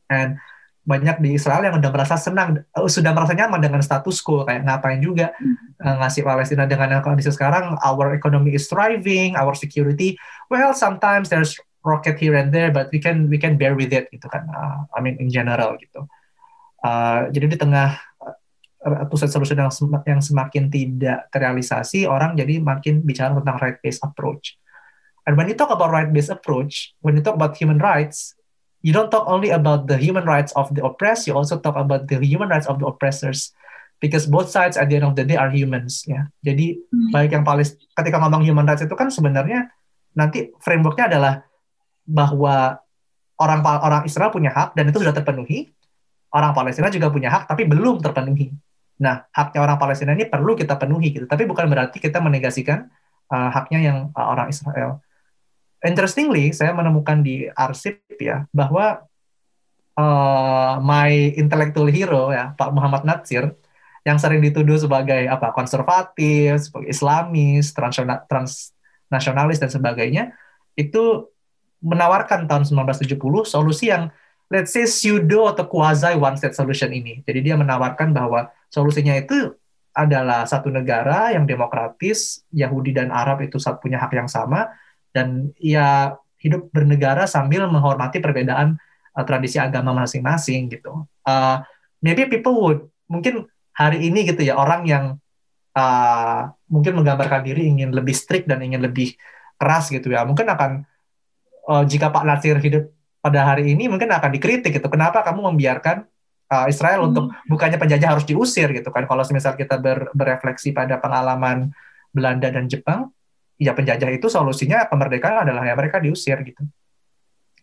And 0.10 0.42
banyak 0.86 1.18
di 1.18 1.34
Israel 1.34 1.66
yang 1.66 1.82
sudah 1.82 1.92
merasa 1.94 2.16
senang, 2.18 2.62
eh, 2.62 2.90
sudah 2.90 3.10
merasa 3.14 3.34
nyaman 3.34 3.58
dengan 3.58 3.82
status 3.82 4.22
quo, 4.22 4.46
kayak 4.46 4.70
ngapain 4.70 5.02
juga 5.02 5.34
uh, 5.82 5.96
ngasih 6.06 6.22
Palestina 6.22 6.70
dengan 6.70 7.02
kondisi 7.02 7.34
sekarang, 7.34 7.74
our 7.82 8.14
economy 8.14 8.54
is 8.54 8.70
thriving, 8.70 9.34
our 9.34 9.58
security, 9.58 10.14
well 10.54 10.78
sometimes 10.78 11.34
there's 11.34 11.58
rocket 11.86 12.18
here 12.18 12.36
and 12.36 12.50
there, 12.50 12.74
but 12.74 12.90
we 12.90 12.98
can 12.98 13.30
we 13.30 13.38
can 13.38 13.56
bear 13.56 13.78
with 13.78 13.94
it 13.94 14.10
gitu 14.10 14.26
kan. 14.26 14.50
Uh, 14.50 14.90
I 14.92 15.00
mean 15.06 15.22
in 15.22 15.30
general 15.30 15.78
gitu. 15.78 16.10
Uh, 16.82 17.30
jadi 17.30 17.54
di 17.54 17.58
tengah 17.58 17.98
uh, 18.86 19.06
two 19.10 19.18
solution 19.18 19.58
yang, 19.58 19.74
sem 19.74 19.90
yang 20.06 20.22
semakin 20.22 20.70
tidak 20.70 21.30
terrealisasi, 21.30 22.06
orang 22.06 22.38
jadi 22.38 22.62
makin 22.62 23.02
bicara 23.02 23.34
tentang 23.38 23.58
right-based 23.58 24.02
approach. 24.06 24.58
And 25.26 25.34
when 25.34 25.50
you 25.50 25.58
talk 25.58 25.74
about 25.74 25.90
right-based 25.90 26.30
approach, 26.30 26.94
when 27.02 27.18
you 27.18 27.26
talk 27.26 27.34
about 27.34 27.58
human 27.58 27.82
rights, 27.82 28.38
you 28.86 28.94
don't 28.94 29.10
talk 29.10 29.26
only 29.26 29.50
about 29.50 29.90
the 29.90 29.98
human 29.98 30.30
rights 30.30 30.54
of 30.54 30.70
the 30.78 30.86
oppressed, 30.86 31.26
you 31.26 31.34
also 31.34 31.58
talk 31.58 31.74
about 31.74 32.06
the 32.06 32.22
human 32.22 32.50
rights 32.50 32.70
of 32.70 32.78
the 32.78 32.86
oppressors. 32.86 33.50
Because 33.98 34.30
both 34.30 34.52
sides 34.52 34.78
at 34.78 34.92
the 34.92 35.02
end 35.02 35.08
of 35.08 35.16
the 35.18 35.26
day 35.26 35.40
are 35.40 35.50
humans 35.50 36.04
ya. 36.06 36.30
Jadi 36.44 36.78
hmm. 36.78 37.16
baik 37.16 37.32
yang 37.32 37.48
paling 37.48 37.66
ketika 37.66 38.22
ngomong 38.22 38.44
human 38.44 38.68
rights 38.68 38.84
itu 38.84 38.92
kan 38.94 39.08
sebenarnya 39.10 39.72
nanti 40.14 40.52
frameworknya 40.62 41.16
adalah 41.16 41.34
bahwa 42.06 42.80
orang 43.42 43.60
orang 43.66 44.02
Israel 44.08 44.32
punya 44.32 44.54
hak 44.54 44.78
dan 44.78 44.88
itu 44.88 45.02
sudah 45.02 45.12
terpenuhi, 45.12 45.74
orang 46.32 46.56
Palestina 46.56 46.88
juga 46.94 47.12
punya 47.12 47.34
hak 47.34 47.52
tapi 47.52 47.68
belum 47.68 48.00
terpenuhi. 48.00 48.54
Nah, 49.02 49.28
haknya 49.36 49.60
orang 49.60 49.76
Palestina 49.76 50.16
ini 50.16 50.24
perlu 50.30 50.56
kita 50.56 50.80
penuhi 50.80 51.12
gitu, 51.12 51.28
tapi 51.28 51.44
bukan 51.44 51.68
berarti 51.68 52.00
kita 52.00 52.24
menegasikan 52.24 52.88
uh, 53.28 53.50
haknya 53.52 53.80
yang 53.84 53.98
uh, 54.16 54.28
orang 54.32 54.48
Israel 54.48 55.04
interestingly 55.86 56.50
saya 56.52 56.74
menemukan 56.74 57.22
di 57.22 57.46
arsip 57.54 58.02
ya 58.18 58.50
bahwa 58.50 59.06
uh, 59.96 60.74
my 60.82 61.38
intellectual 61.38 61.88
hero 61.88 62.34
ya 62.34 62.58
Pak 62.58 62.74
Muhammad 62.74 63.06
Natsir 63.06 63.54
yang 64.06 64.22
sering 64.22 64.42
dituduh 64.42 64.78
sebagai 64.78 65.26
apa 65.26 65.50
konservatif, 65.50 66.70
sebagai 66.70 66.94
Islamis, 66.94 67.74
transnasionalis 67.74 69.58
dan 69.58 69.70
sebagainya 69.74 70.24
itu 70.78 71.30
menawarkan 71.86 72.50
tahun 72.50 72.66
1970 72.66 73.22
solusi 73.46 73.94
yang 73.94 74.10
let's 74.50 74.74
say 74.74 74.90
pseudo 74.90 75.50
atau 75.50 75.70
quasi 75.70 76.18
one 76.18 76.38
state 76.38 76.58
solution 76.58 76.90
ini. 76.90 77.22
Jadi 77.22 77.52
dia 77.52 77.56
menawarkan 77.58 78.14
bahwa 78.14 78.50
solusinya 78.74 79.14
itu 79.14 79.54
adalah 79.96 80.44
satu 80.44 80.68
negara 80.74 81.32
yang 81.32 81.48
demokratis, 81.48 82.44
Yahudi 82.52 82.92
dan 82.92 83.14
Arab 83.14 83.46
itu 83.46 83.56
punya 83.80 84.02
hak 84.02 84.12
yang 84.12 84.28
sama, 84.28 84.68
dan 85.16 85.56
ya 85.56 86.20
hidup 86.42 86.68
bernegara 86.70 87.26
sambil 87.26 87.66
menghormati 87.72 88.20
perbedaan 88.20 88.76
uh, 89.16 89.24
tradisi 89.24 89.56
agama 89.56 89.96
masing-masing 89.96 90.68
gitu. 90.68 91.08
Uh, 91.24 91.64
maybe 92.04 92.28
people 92.28 92.60
would 92.60 92.82
mungkin 93.08 93.48
hari 93.72 94.12
ini 94.12 94.28
gitu 94.28 94.44
ya 94.44 94.60
orang 94.60 94.84
yang 94.86 95.06
uh, 95.74 96.52
mungkin 96.68 97.00
menggambarkan 97.00 97.48
diri 97.48 97.66
ingin 97.72 97.96
lebih 97.96 98.14
strict 98.14 98.52
dan 98.52 98.60
ingin 98.62 98.84
lebih 98.84 99.16
keras 99.56 99.88
gitu 99.88 100.12
ya 100.12 100.28
mungkin 100.28 100.52
akan 100.52 100.84
uh, 101.70 101.84
jika 101.86 102.10
Pak 102.14 102.24
Nasir 102.26 102.58
hidup 102.62 102.90
pada 103.22 103.42
hari 103.54 103.74
ini 103.74 103.90
mungkin 103.90 104.10
akan 104.14 104.30
dikritik 104.30 104.78
gitu 104.78 104.88
kenapa 104.90 105.26
kamu 105.26 105.50
membiarkan 105.54 106.06
uh, 106.54 106.66
Israel 106.70 107.06
hmm. 107.06 107.10
untuk 107.12 107.26
bukannya 107.50 107.82
penjajah 107.82 108.18
harus 108.18 108.26
diusir 108.26 108.70
gitu 108.72 108.90
kan 108.94 109.10
kalau 109.10 109.26
misal 109.34 109.58
kita 109.58 109.82
ber, 109.82 110.14
berefleksi 110.14 110.72
pada 110.72 111.02
pengalaman 111.02 111.74
Belanda 112.14 112.54
dan 112.54 112.70
Jepang 112.70 113.12
ya 113.56 113.72
penjajah 113.72 114.12
itu 114.12 114.28
solusinya 114.28 114.86
kemerdekaan 114.88 115.48
adalah 115.48 115.64
ya 115.64 115.74
mereka 115.74 116.04
diusir 116.04 116.44
gitu. 116.44 116.64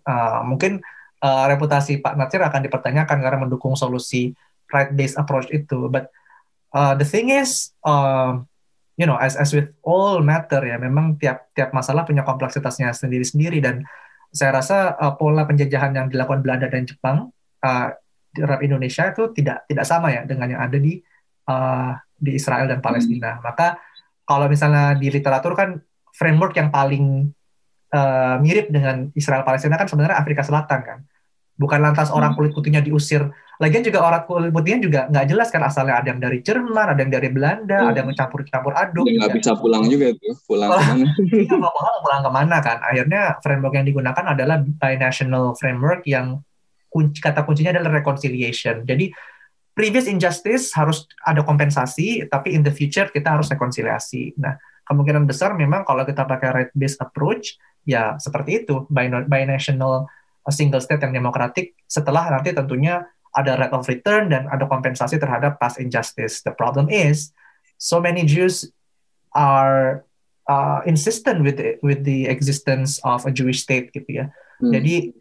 Uh, 0.03 0.43
mungkin 0.43 0.83
uh, 1.23 1.45
reputasi 1.47 2.03
Pak 2.03 2.19
Natsir 2.19 2.43
akan 2.43 2.61
dipertanyakan 2.67 3.19
karena 3.23 3.39
mendukung 3.39 3.79
solusi 3.79 4.35
right-based 4.73 5.21
approach 5.21 5.49
itu. 5.53 5.87
But 5.87 6.11
uh, 6.75 6.97
the 6.99 7.07
thing 7.07 7.31
is, 7.31 7.77
uh, 7.85 8.43
you 8.97 9.09
know, 9.09 9.16
as 9.16 9.34
as 9.40 9.53
with 9.57 9.72
all 9.84 10.20
matter 10.20 10.61
ya, 10.61 10.76
memang 10.76 11.16
tiap 11.16 11.53
tiap 11.57 11.72
masalah 11.72 12.05
punya 12.05 12.24
kompleksitasnya 12.24 12.93
sendiri-sendiri 12.93 13.59
dan 13.64 13.84
saya 14.32 14.57
rasa 14.57 14.97
uh, 14.97 15.12
pola 15.16 15.45
penjajahan 15.45 15.93
yang 15.93 16.07
dilakukan 16.09 16.40
Belanda 16.40 16.68
dan 16.68 16.88
Jepang 16.88 17.28
uh, 17.61 17.88
di 18.32 18.40
Arab 18.40 18.64
Indonesia 18.64 19.12
itu 19.12 19.28
tidak 19.36 19.68
tidak 19.68 19.84
sama 19.84 20.09
ya 20.09 20.24
dengan 20.24 20.49
yang 20.49 20.62
ada 20.64 20.80
di 20.80 20.97
uh, 21.49 21.93
di 22.16 22.40
Israel 22.40 22.64
dan 22.64 22.80
Palestina. 22.80 23.36
Hmm. 23.36 23.45
Maka 23.45 23.76
kalau 24.24 24.49
misalnya 24.49 24.97
di 24.97 25.12
literatur 25.12 25.53
kan 25.53 25.76
framework 26.16 26.57
yang 26.57 26.72
paling 26.72 27.28
uh, 27.93 28.36
mirip 28.40 28.72
dengan 28.72 29.12
Israel 29.12 29.45
Palestina 29.45 29.76
kan 29.76 29.88
sebenarnya 29.88 30.16
Afrika 30.16 30.40
Selatan 30.40 30.80
kan. 30.80 30.99
Bukan 31.61 31.78
lantas 31.84 32.09
hmm. 32.09 32.16
orang 32.16 32.32
kulit 32.32 32.57
putihnya 32.57 32.80
diusir. 32.80 33.28
Lagian 33.63 33.87
juga 33.87 34.03
orang 34.03 34.27
kulit 34.27 34.51
putihnya 34.51 34.81
juga 34.83 35.01
nggak 35.07 35.27
jelas 35.31 35.49
kan 35.55 35.63
asalnya 35.63 36.03
ada 36.03 36.11
yang 36.11 36.19
dari 36.19 36.43
Jerman, 36.43 36.87
ada 36.91 36.99
yang 36.99 37.15
dari 37.15 37.31
Belanda, 37.31 37.79
hmm. 37.79 37.91
ada 37.95 37.99
yang 38.03 38.09
mencampur-campur 38.11 38.75
aduk. 38.75 39.07
Nggak 39.07 39.31
gitu. 39.31 39.39
bisa 39.39 39.51
pulang 39.55 39.87
juga 39.87 40.11
tuh, 40.19 40.35
pulang 40.51 40.69
ke 40.75 40.83
mana? 40.83 41.07
Iya, 41.39 41.55
pulang, 41.55 41.97
pulang 42.03 42.21
ke 42.27 42.31
mana 42.35 42.57
kan? 42.59 42.79
Akhirnya 42.83 43.23
framework 43.39 43.75
yang 43.79 43.87
digunakan 43.87 44.25
adalah 44.27 44.57
binational 44.67 45.55
framework 45.55 46.03
yang 46.11 46.43
kunci, 46.91 47.23
kata 47.23 47.47
kuncinya 47.47 47.71
adalah 47.79 48.03
reconciliation. 48.03 48.83
Jadi 48.83 49.15
previous 49.79 50.11
injustice 50.11 50.75
harus 50.75 51.07
ada 51.23 51.47
kompensasi, 51.47 52.27
tapi 52.27 52.59
in 52.59 52.67
the 52.67 52.75
future 52.75 53.07
kita 53.15 53.39
harus 53.39 53.47
rekonsiliasi. 53.47 54.43
Nah, 54.43 54.59
kemungkinan 54.91 55.23
besar 55.23 55.55
memang 55.55 55.87
kalau 55.87 56.03
kita 56.03 56.27
pakai 56.27 56.49
right 56.51 56.73
based 56.75 56.99
approach, 56.99 57.57
ya 57.87 58.19
seperti 58.19 58.67
itu, 58.67 58.91
binational 58.91 60.11
single 60.51 60.83
state 60.83 61.01
yang 61.07 61.15
demokratik, 61.15 61.79
setelah 61.87 62.27
nanti 62.27 62.51
tentunya 62.51 63.07
ada 63.33 63.57
right 63.57 63.72
of 63.72 63.89
return 63.89 64.28
dan 64.28 64.49
ada 64.53 64.68
kompensasi 64.68 65.16
terhadap 65.16 65.57
past 65.57 65.80
injustice. 65.80 66.45
The 66.45 66.53
problem 66.53 66.93
is, 66.93 67.33
so 67.80 67.99
many 67.99 68.28
Jews 68.28 68.68
are 69.33 70.05
uh, 70.47 70.85
insistent 70.85 71.41
with 71.41 71.57
the, 71.57 71.80
with 71.80 72.05
the 72.05 72.28
existence 72.28 73.01
of 73.03 73.24
a 73.24 73.33
Jewish 73.33 73.64
state 73.64 73.91
gitu 73.97 74.24
ya. 74.24 74.26
Hmm. 74.61 74.72
Jadi 74.76 75.16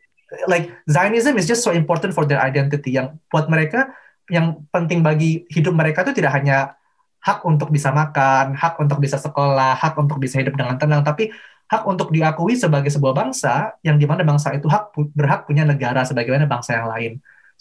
like 0.48 0.72
Zionism 0.88 1.36
is 1.36 1.48
just 1.48 1.64
so 1.64 1.72
important 1.76 2.16
for 2.16 2.24
their 2.24 2.40
identity 2.40 2.96
yang 2.96 3.20
buat 3.32 3.52
mereka 3.52 3.92
yang 4.32 4.64
penting 4.72 5.04
bagi 5.04 5.44
hidup 5.52 5.76
mereka 5.76 6.08
itu 6.08 6.16
tidak 6.24 6.40
hanya 6.40 6.80
hak 7.22 7.44
untuk 7.46 7.70
bisa 7.70 7.94
makan, 7.94 8.58
hak 8.58 8.80
untuk 8.82 8.98
bisa 8.98 9.20
sekolah, 9.20 9.78
hak 9.78 9.94
untuk 10.00 10.18
bisa 10.18 10.42
hidup 10.42 10.58
dengan 10.58 10.80
tenang, 10.80 11.06
tapi 11.06 11.30
hak 11.70 11.84
untuk 11.86 12.10
diakui 12.10 12.58
sebagai 12.58 12.90
sebuah 12.90 13.14
bangsa 13.14 13.78
yang 13.86 14.02
di 14.02 14.10
mana 14.10 14.26
bangsa 14.26 14.56
itu 14.58 14.66
hak 14.66 14.96
berhak 15.14 15.46
punya 15.46 15.64
negara 15.68 16.02
sebagaimana 16.02 16.50
bangsa 16.50 16.82
yang 16.82 16.88
lain. 16.90 17.12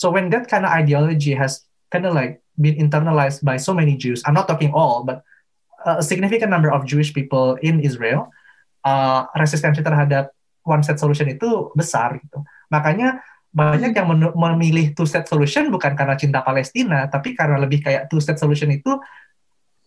So 0.01 0.09
when 0.09 0.32
that 0.32 0.48
kind 0.48 0.64
of 0.64 0.72
ideology 0.72 1.36
has 1.36 1.68
kind 1.92 2.09
of 2.09 2.16
like 2.16 2.40
been 2.57 2.80
internalized 2.80 3.44
by 3.44 3.61
so 3.61 3.76
many 3.76 4.01
Jews, 4.01 4.24
I'm 4.24 4.32
not 4.32 4.48
talking 4.48 4.72
all, 4.72 5.05
but 5.05 5.20
a 5.84 6.01
significant 6.01 6.48
number 6.48 6.72
of 6.72 6.88
Jewish 6.88 7.12
people 7.12 7.61
in 7.61 7.84
Israel, 7.84 8.32
uh, 8.88 9.28
resistensi 9.36 9.84
terhadap 9.84 10.32
one 10.64 10.80
set 10.80 10.96
solution 10.96 11.28
itu 11.28 11.68
besar 11.76 12.16
gitu. 12.16 12.40
Makanya 12.72 13.20
banyak 13.53 13.92
yang 13.92 14.09
memilih 14.32 14.96
two 14.96 15.05
state 15.05 15.28
solution 15.28 15.68
bukan 15.74 15.98
karena 15.98 16.14
cinta 16.14 16.38
Palestina 16.40 17.11
tapi 17.11 17.34
karena 17.34 17.59
lebih 17.59 17.82
kayak 17.82 18.07
two 18.07 18.22
state 18.22 18.38
solution 18.38 18.70
itu 18.70 18.94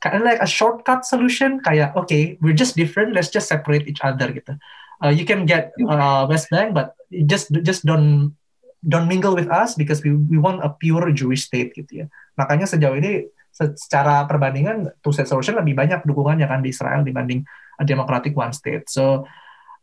kayak 0.04 0.20
like 0.20 0.42
a 0.44 0.50
shortcut 0.50 1.08
solution 1.08 1.64
kayak 1.64 1.96
oke 1.96 2.04
okay, 2.04 2.36
we're 2.44 2.56
just 2.56 2.76
different 2.76 3.16
let's 3.16 3.32
just 3.32 3.48
separate 3.48 3.88
each 3.88 4.04
other 4.04 4.36
gitu 4.36 4.52
uh, 5.00 5.08
you 5.08 5.24
can 5.24 5.48
get 5.48 5.72
uh, 5.88 6.28
West 6.28 6.52
Bank 6.52 6.76
but 6.76 6.92
just 7.24 7.56
just 7.64 7.88
don't 7.88 8.36
don't 8.84 9.08
mingle 9.08 9.34
with 9.34 9.48
us 9.48 9.80
because 9.80 10.04
we 10.04 10.12
we 10.12 10.36
want 10.36 10.60
a 10.60 10.70
pure 10.70 11.08
Jewish 11.16 11.48
state 11.48 11.72
gitu 11.74 12.04
ya 12.04 12.06
makanya 12.36 12.68
sejauh 12.68 13.00
ini 13.00 13.32
secara 13.54 14.28
perbandingan 14.28 14.92
two 15.00 15.16
state 15.16 15.30
solution 15.30 15.56
lebih 15.56 15.78
banyak 15.78 16.04
dukungannya 16.04 16.50
kan 16.50 16.60
di 16.60 16.74
Israel 16.76 17.06
dibanding 17.06 17.48
a 17.80 17.86
democratic 17.88 18.36
one 18.36 18.52
state 18.52 18.86
so 18.92 19.24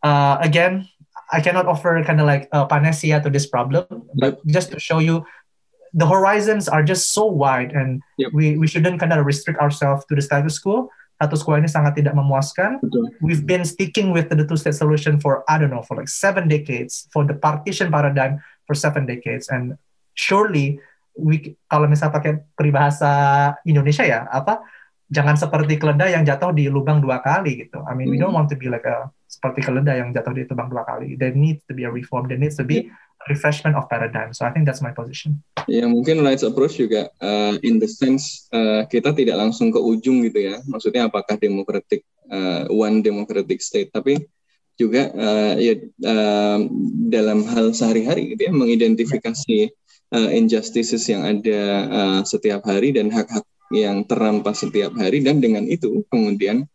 uh, 0.04 0.36
again 0.42 0.84
I 1.30 1.40
cannot 1.40 1.66
offer 1.66 2.02
kind 2.02 2.20
of 2.20 2.26
like 2.26 2.48
a 2.52 2.66
panacea 2.66 3.22
to 3.22 3.30
this 3.30 3.46
problem, 3.46 3.86
but 4.18 4.44
just 4.46 4.72
to 4.72 4.80
show 4.80 4.98
you 4.98 5.24
the 5.94 6.06
horizons 6.06 6.68
are 6.68 6.82
just 6.82 7.12
so 7.14 7.26
wide 7.26 7.72
and 7.72 8.02
yep. 8.18 8.30
we 8.34 8.58
we 8.58 8.66
shouldn't 8.66 8.98
kind 8.98 9.12
of 9.14 9.24
restrict 9.24 9.58
ourselves 9.62 10.04
to 10.10 10.14
the 10.14 10.22
status 10.22 10.58
quo. 10.58 10.90
Status 11.22 11.42
quo 11.46 11.54
ini 11.54 11.70
sangat 11.70 12.02
tidak 12.02 12.18
memuaskan. 12.18 12.82
Betul. 12.82 13.14
We've 13.22 13.46
been 13.46 13.62
sticking 13.62 14.10
with 14.10 14.30
the 14.30 14.42
two-state 14.42 14.74
solution 14.74 15.22
for 15.22 15.46
I 15.46 15.58
don't 15.58 15.70
know 15.70 15.86
for 15.86 15.94
like 15.94 16.10
seven 16.10 16.50
decades, 16.50 17.06
for 17.14 17.22
the 17.22 17.38
partition 17.38 17.94
paradigm 17.94 18.42
for 18.70 18.78
seven 18.78 19.02
decades, 19.02 19.50
and 19.50 19.74
surely 20.14 20.78
we 21.18 21.58
kalau 21.66 21.90
misalnya 21.90 22.14
pakai 22.14 22.32
peribahasa 22.54 23.10
Indonesia 23.66 24.06
ya 24.06 24.30
apa 24.30 24.62
jangan 25.10 25.34
seperti 25.34 25.74
keledai 25.74 26.14
yang 26.14 26.22
jatuh 26.22 26.54
di 26.54 26.70
lubang 26.70 27.02
dua 27.02 27.18
kali 27.18 27.66
gitu. 27.66 27.82
I 27.82 27.98
mean, 27.98 28.14
we 28.14 28.16
don't 28.16 28.30
hmm. 28.30 28.46
want 28.46 28.48
to 28.54 28.56
be 28.56 28.70
like 28.70 28.86
a 28.86 29.10
seperti 29.26 29.66
keledai 29.66 29.98
yang 29.98 30.14
jatuh 30.14 30.30
di 30.30 30.46
lubang 30.46 30.70
dua 30.70 30.86
kali. 30.86 31.18
There 31.18 31.34
needs 31.34 31.66
to 31.66 31.74
be 31.74 31.82
a 31.82 31.90
reform. 31.90 32.30
There 32.30 32.38
needs 32.38 32.54
to 32.62 32.64
be 32.64 32.86
a 32.86 33.26
refreshment 33.26 33.74
of 33.74 33.90
paradigm. 33.90 34.30
So 34.30 34.46
I 34.46 34.54
think 34.54 34.70
that's 34.70 34.78
my 34.78 34.94
position. 34.94 35.42
Ya 35.66 35.90
mungkin 35.90 36.22
rights 36.22 36.46
approach 36.46 36.78
juga 36.78 37.10
uh, 37.18 37.58
in 37.66 37.82
the 37.82 37.90
sense 37.90 38.46
uh, 38.54 38.86
kita 38.86 39.10
tidak 39.12 39.34
langsung 39.34 39.74
ke 39.74 39.82
ujung 39.82 40.22
gitu 40.30 40.46
ya. 40.46 40.62
Maksudnya 40.70 41.10
apakah 41.10 41.34
democratic 41.42 42.06
uh, 42.30 42.70
one 42.70 43.02
democratic 43.02 43.58
state, 43.58 43.90
tapi 43.90 44.22
juga 44.80 45.12
uh, 45.12 45.54
ya 45.60 45.76
uh, 46.08 46.58
dalam 47.12 47.44
hal 47.44 47.76
sehari-hari 47.76 48.32
gitu 48.32 48.48
ya 48.48 48.52
mengidentifikasi 48.56 49.68
uh, 50.16 50.30
injustices 50.32 51.04
yang 51.12 51.28
ada 51.28 51.60
uh, 51.86 52.20
setiap 52.24 52.64
hari 52.64 52.96
dan 52.96 53.12
hak-hak 53.12 53.44
yang 53.70 54.02
terampas 54.08 54.64
setiap 54.66 54.96
hari 54.96 55.22
dan 55.22 55.38
dengan 55.38 55.68
itu 55.68 56.02
kemudian 56.10 56.66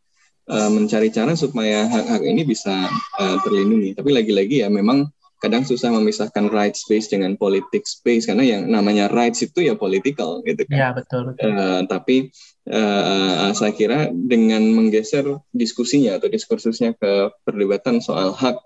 uh, 0.48 0.72
mencari 0.72 1.12
cara 1.12 1.36
supaya 1.36 1.90
hak-hak 1.90 2.24
ini 2.24 2.48
bisa 2.48 2.88
uh, 3.20 3.38
terlindungi. 3.44 3.98
Tapi 3.98 4.10
lagi-lagi 4.16 4.64
ya 4.64 4.72
memang 4.72 5.10
kadang 5.44 5.68
susah 5.68 5.92
memisahkan 5.92 6.48
right 6.50 6.74
space 6.74 7.12
dengan 7.12 7.36
politik 7.36 7.84
space 7.84 8.26
karena 8.32 8.48
yang 8.48 8.72
namanya 8.72 9.12
rights 9.12 9.44
itu 9.44 9.68
ya 9.68 9.76
political 9.76 10.40
gitu 10.48 10.64
kan. 10.72 10.76
Ya 10.76 10.90
betul. 10.96 11.36
betul. 11.36 11.52
Uh, 11.52 11.82
tapi 11.86 12.32
uh, 12.70 13.52
saya 13.54 13.74
kira 13.74 14.10
dengan 14.12 14.62
menggeser 14.74 15.26
diskusinya 15.54 16.18
atau 16.18 16.28
diskursusnya 16.30 16.98
ke 16.98 17.30
perdebatan 17.46 18.02
soal 18.02 18.34
hak 18.34 18.58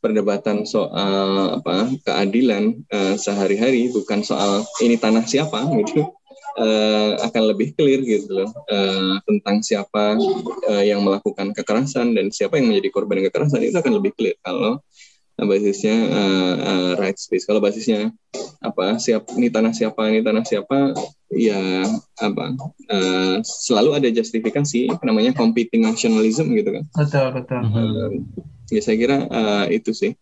perdebatan 0.00 0.64
soal 0.64 1.60
apa 1.60 1.92
keadilan 2.08 2.80
uh, 2.88 3.14
sehari-hari 3.20 3.92
bukan 3.92 4.24
soal 4.24 4.64
ini 4.80 4.96
tanah 4.96 5.28
siapa 5.28 5.60
gitu 5.84 6.08
uh, 6.56 7.20
akan 7.20 7.42
lebih 7.54 7.76
clear 7.76 8.00
gitu 8.02 8.42
loh 8.42 8.50
uh, 8.50 9.20
tentang 9.28 9.60
siapa 9.60 10.16
uh, 10.66 10.82
yang 10.82 11.04
melakukan 11.04 11.52
kekerasan 11.52 12.16
dan 12.16 12.32
siapa 12.32 12.56
yang 12.56 12.72
menjadi 12.72 12.88
korban 12.90 13.20
kekerasan 13.28 13.60
itu 13.60 13.76
akan 13.76 14.00
lebih 14.00 14.16
clear 14.16 14.36
kalau 14.40 14.80
basisnya 15.48 15.96
uh, 16.10 16.54
uh, 16.58 16.92
right 17.00 17.16
space. 17.16 17.48
Kalau 17.48 17.60
basisnya 17.62 18.12
apa 18.60 19.00
siap 19.00 19.28
ini 19.36 19.48
tanah 19.48 19.72
siapa 19.72 20.12
ini 20.12 20.20
tanah 20.20 20.44
siapa 20.44 20.92
ya 21.32 21.86
apa 22.20 22.44
uh, 22.92 23.36
selalu 23.40 23.96
ada 23.96 24.08
justifikasi 24.12 24.92
namanya 25.04 25.32
competing 25.32 25.86
nationalism 25.86 26.52
gitu 26.52 26.80
kan. 26.80 26.84
Betul 26.96 27.26
betul. 27.36 27.62
Uh, 27.72 28.10
ya 28.68 28.80
saya 28.84 28.96
kira 28.96 29.16
uh, 29.28 29.66
itu 29.70 29.92
sih. 29.96 30.12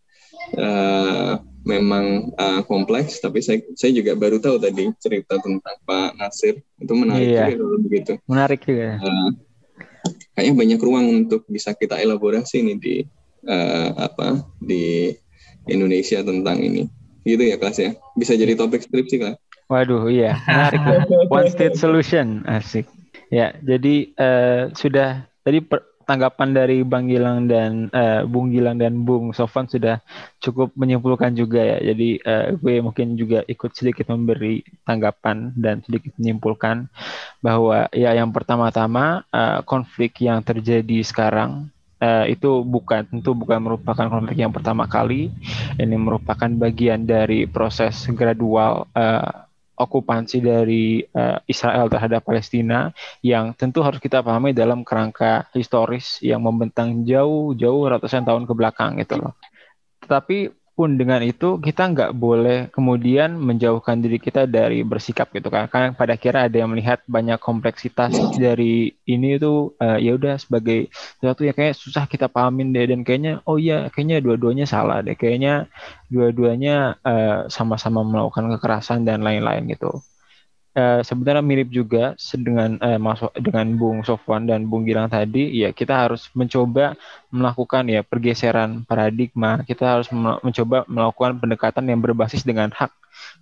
Uh, 0.56 1.36
memang 1.68 2.32
uh, 2.40 2.64
kompleks 2.64 3.20
tapi 3.20 3.44
saya 3.44 3.60
saya 3.76 3.92
juga 3.92 4.16
baru 4.16 4.40
tahu 4.40 4.56
tadi 4.56 4.88
cerita 4.96 5.36
tentang 5.36 5.76
Pak 5.84 6.16
Nasir. 6.16 6.64
Itu 6.80 6.96
menarik 6.96 7.28
iya. 7.28 7.52
juga 7.52 7.76
begitu. 7.84 8.12
Menarik 8.24 8.64
juga. 8.64 8.96
Uh, 9.04 9.28
kayaknya 10.32 10.54
banyak 10.54 10.80
ruang 10.80 11.06
untuk 11.26 11.44
bisa 11.50 11.76
kita 11.76 12.00
elaborasi 12.00 12.64
nih 12.64 12.76
di 12.78 12.96
uh, 13.46 13.88
apa 13.94 14.42
di 14.58 15.14
Indonesia 15.68 16.24
tentang 16.24 16.58
ini. 16.62 16.88
Gitu 17.22 17.44
ya 17.44 17.60
kelas 17.60 17.78
ya? 17.78 17.90
Bisa 18.16 18.34
jadi 18.34 18.56
topik 18.56 18.82
skripsi 18.82 19.16
kan 19.20 19.34
waduh 19.68 20.08
iya. 20.08 20.40
Menarik 20.48 20.80
one 21.32 21.48
state 21.52 21.76
solution. 21.76 22.42
Asik. 22.48 22.88
Ya 23.28 23.52
jadi 23.60 24.10
uh, 24.16 24.72
sudah 24.72 25.28
tadi 25.44 25.60
per, 25.60 25.84
tanggapan 26.08 26.56
dari 26.56 26.80
Bang 26.88 27.12
Gilang 27.12 27.52
dan 27.52 27.92
uh, 27.92 28.24
Bung 28.24 28.48
Gilang 28.48 28.80
dan 28.80 29.04
Bung 29.04 29.36
Sofan 29.36 29.68
sudah 29.68 30.00
cukup 30.40 30.72
menyimpulkan 30.72 31.36
juga 31.36 31.60
ya. 31.60 31.92
Jadi 31.92 32.16
uh, 32.24 32.56
gue 32.56 32.80
mungkin 32.80 33.20
juga 33.20 33.44
ikut 33.44 33.76
sedikit 33.76 34.08
memberi 34.08 34.64
tanggapan 34.88 35.52
dan 35.52 35.84
sedikit 35.84 36.16
menyimpulkan 36.16 36.88
bahwa 37.44 37.92
ya 37.92 38.16
yang 38.16 38.32
pertama-tama 38.32 39.28
uh, 39.28 39.60
konflik 39.68 40.24
yang 40.24 40.40
terjadi 40.40 41.04
sekarang 41.04 41.68
uh, 42.02 42.24
itu 42.26 42.62
bukan 42.64 43.06
tentu 43.06 43.34
bukan 43.34 43.62
merupakan 43.62 44.06
konflik 44.08 44.38
yang 44.38 44.54
pertama 44.54 44.86
kali. 44.86 45.30
Ini 45.78 45.96
merupakan 45.98 46.48
bagian 46.48 47.06
dari 47.06 47.46
proses 47.46 48.06
gradual 48.10 48.86
uh, 48.94 49.48
okupansi 49.78 50.42
dari 50.42 51.06
uh, 51.14 51.38
Israel 51.46 51.86
terhadap 51.86 52.26
Palestina 52.26 52.90
yang 53.22 53.54
tentu 53.54 53.78
harus 53.86 54.02
kita 54.02 54.26
pahami 54.26 54.50
dalam 54.50 54.82
kerangka 54.82 55.46
historis 55.54 56.18
yang 56.18 56.42
membentang 56.42 57.06
jauh-jauh 57.06 57.86
ratusan 57.86 58.26
tahun 58.26 58.42
ke 58.44 58.52
belakang 58.58 58.98
gitu 58.98 59.22
loh. 59.22 59.38
Tetapi 60.02 60.57
pun 60.78 60.94
dengan 60.94 61.18
itu 61.26 61.58
kita 61.58 61.90
nggak 61.90 62.12
boleh 62.14 62.70
kemudian 62.70 63.34
menjauhkan 63.34 63.98
diri 63.98 64.22
kita 64.22 64.46
dari 64.46 64.86
bersikap 64.86 65.34
gitu 65.34 65.50
kan. 65.50 65.66
Karena 65.66 65.90
pada 65.90 66.14
akhirnya 66.14 66.46
ada 66.46 66.56
yang 66.62 66.70
melihat 66.70 67.02
banyak 67.10 67.42
kompleksitas 67.42 68.14
dari 68.38 68.94
ini 69.10 69.34
itu 69.34 69.74
uh, 69.82 69.98
ya 69.98 70.14
udah 70.14 70.38
sebagai 70.38 70.86
sesuatu 71.18 71.42
yang 71.42 71.58
kayak 71.58 71.74
susah 71.74 72.06
kita 72.06 72.30
pahamin 72.30 72.70
deh. 72.70 72.86
Dan 72.86 73.02
kayaknya 73.02 73.42
oh 73.42 73.58
iya 73.58 73.90
kayaknya 73.90 74.22
dua-duanya 74.22 74.70
salah 74.70 75.02
deh. 75.02 75.18
Kayaknya 75.18 75.66
dua-duanya 76.06 76.94
uh, 77.02 77.50
sama-sama 77.50 78.06
melakukan 78.06 78.46
kekerasan 78.54 79.02
dan 79.02 79.26
lain-lain 79.26 79.66
gitu 79.74 79.98
uh, 80.74 81.00
sebenarnya 81.00 81.44
mirip 81.44 81.68
juga 81.70 82.18
dengan 82.34 82.76
uh, 82.82 83.00
masuk 83.00 83.32
dengan 83.38 83.78
Bung 83.78 84.04
Sofwan 84.04 84.44
dan 84.44 84.66
Bung 84.66 84.84
Gilang 84.84 85.08
tadi. 85.08 85.48
Ya 85.62 85.72
kita 85.72 85.94
harus 85.96 86.28
mencoba 86.34 86.98
melakukan 87.30 87.86
ya 87.88 88.04
pergeseran 88.04 88.84
paradigma. 88.84 89.62
Kita 89.64 89.98
harus 89.98 90.08
mencoba 90.12 90.84
melakukan 90.90 91.38
pendekatan 91.38 91.84
yang 91.88 92.00
berbasis 92.02 92.42
dengan 92.44 92.68
hak. 92.74 92.90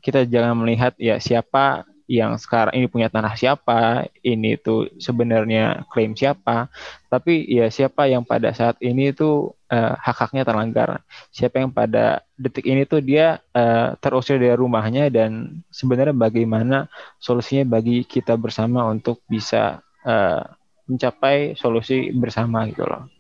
Kita 0.05 0.22
jangan 0.29 0.55
melihat 0.61 0.93
ya 1.01 1.18
siapa 1.18 1.89
yang 2.07 2.39
sekarang 2.39 2.75
ini 2.79 2.87
punya 2.87 3.11
tanah 3.11 3.35
siapa, 3.35 4.07
ini 4.23 4.55
itu 4.55 4.87
sebenarnya 5.03 5.87
klaim 5.91 6.15
siapa, 6.15 6.71
tapi 7.11 7.43
ya 7.51 7.67
siapa 7.67 8.07
yang 8.07 8.23
pada 8.23 8.55
saat 8.55 8.79
ini 8.79 9.11
itu 9.11 9.51
uh, 9.71 9.95
hak-haknya 9.99 10.47
terlanggar, 10.47 11.03
siapa 11.35 11.59
yang 11.59 11.75
pada 11.75 12.23
detik 12.39 12.63
ini 12.67 12.87
tuh 12.87 13.03
dia 13.03 13.43
uh, 13.55 13.99
terusir 13.99 14.39
dari 14.39 14.55
rumahnya 14.55 15.11
dan 15.11 15.63
sebenarnya 15.75 16.15
bagaimana 16.15 16.87
solusinya 17.19 17.67
bagi 17.79 18.07
kita 18.07 18.39
bersama 18.39 18.87
untuk 18.87 19.27
bisa 19.27 19.83
uh, 20.07 20.47
mencapai 20.87 21.59
solusi 21.59 22.15
bersama 22.15 22.71
gitu 22.71 22.87
loh. 22.87 23.11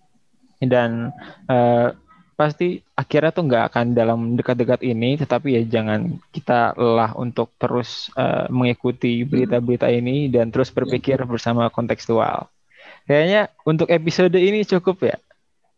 Dan 0.62 1.10
uh, 1.50 1.90
pasti 2.36 2.84
akhirnya 2.92 3.32
tuh 3.32 3.44
nggak 3.48 3.64
akan 3.72 3.86
dalam 3.96 4.20
dekat-dekat 4.36 4.84
ini, 4.84 5.16
tetapi 5.16 5.56
ya 5.56 5.62
jangan 5.64 6.20
kita 6.30 6.76
lelah 6.76 7.16
untuk 7.16 7.50
terus 7.56 8.12
uh, 8.14 8.44
mengikuti 8.52 9.24
berita-berita 9.24 9.88
ini 9.88 10.28
dan 10.28 10.52
terus 10.52 10.68
berpikir 10.68 11.16
bersama 11.24 11.72
kontekstual. 11.72 12.52
Kayaknya 13.08 13.48
untuk 13.64 13.88
episode 13.88 14.36
ini 14.36 14.68
cukup 14.68 15.08
ya. 15.08 15.16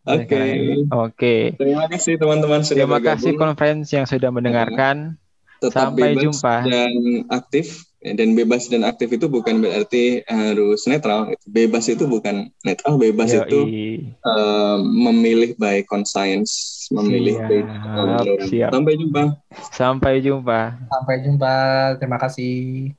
Oke. 0.08 0.24
Okay. 0.26 0.52
Oke. 0.58 0.88
Okay. 0.90 1.42
Terima 1.54 1.86
kasih 1.86 2.14
teman-teman 2.18 2.60
sudah 2.66 2.84
Terima 2.84 3.00
kasih 3.00 3.32
konferensi 3.38 3.92
yang 3.94 4.08
sudah 4.08 4.30
mendengarkan. 4.34 5.14
Tetap 5.58 5.94
Sampai 5.94 6.14
bebas 6.14 6.22
jumpa. 6.22 6.54
dan 6.70 6.92
aktif 7.34 7.87
dan 7.98 8.38
bebas 8.38 8.70
dan 8.70 8.86
aktif 8.86 9.10
itu 9.10 9.26
bukan 9.26 9.58
berarti 9.58 10.22
harus 10.30 10.86
netral. 10.86 11.34
Bebas 11.50 11.90
itu 11.90 12.06
bukan 12.06 12.50
netral, 12.62 12.94
bebas 12.94 13.34
Yoi. 13.34 13.42
itu 13.42 13.60
uh, 14.22 14.78
memilih 14.82 15.58
by 15.58 15.82
conscience, 15.82 16.86
memilih 16.94 17.38
Siap, 17.42 17.50
by 17.50 17.60
siap. 18.46 18.70
Sampai 18.70 18.94
jumpa. 18.94 19.22
Sampai 19.74 20.12
jumpa. 20.22 20.60
Sampai 20.86 21.16
jumpa. 21.26 21.54
Terima 21.98 22.18
kasih. 22.22 22.98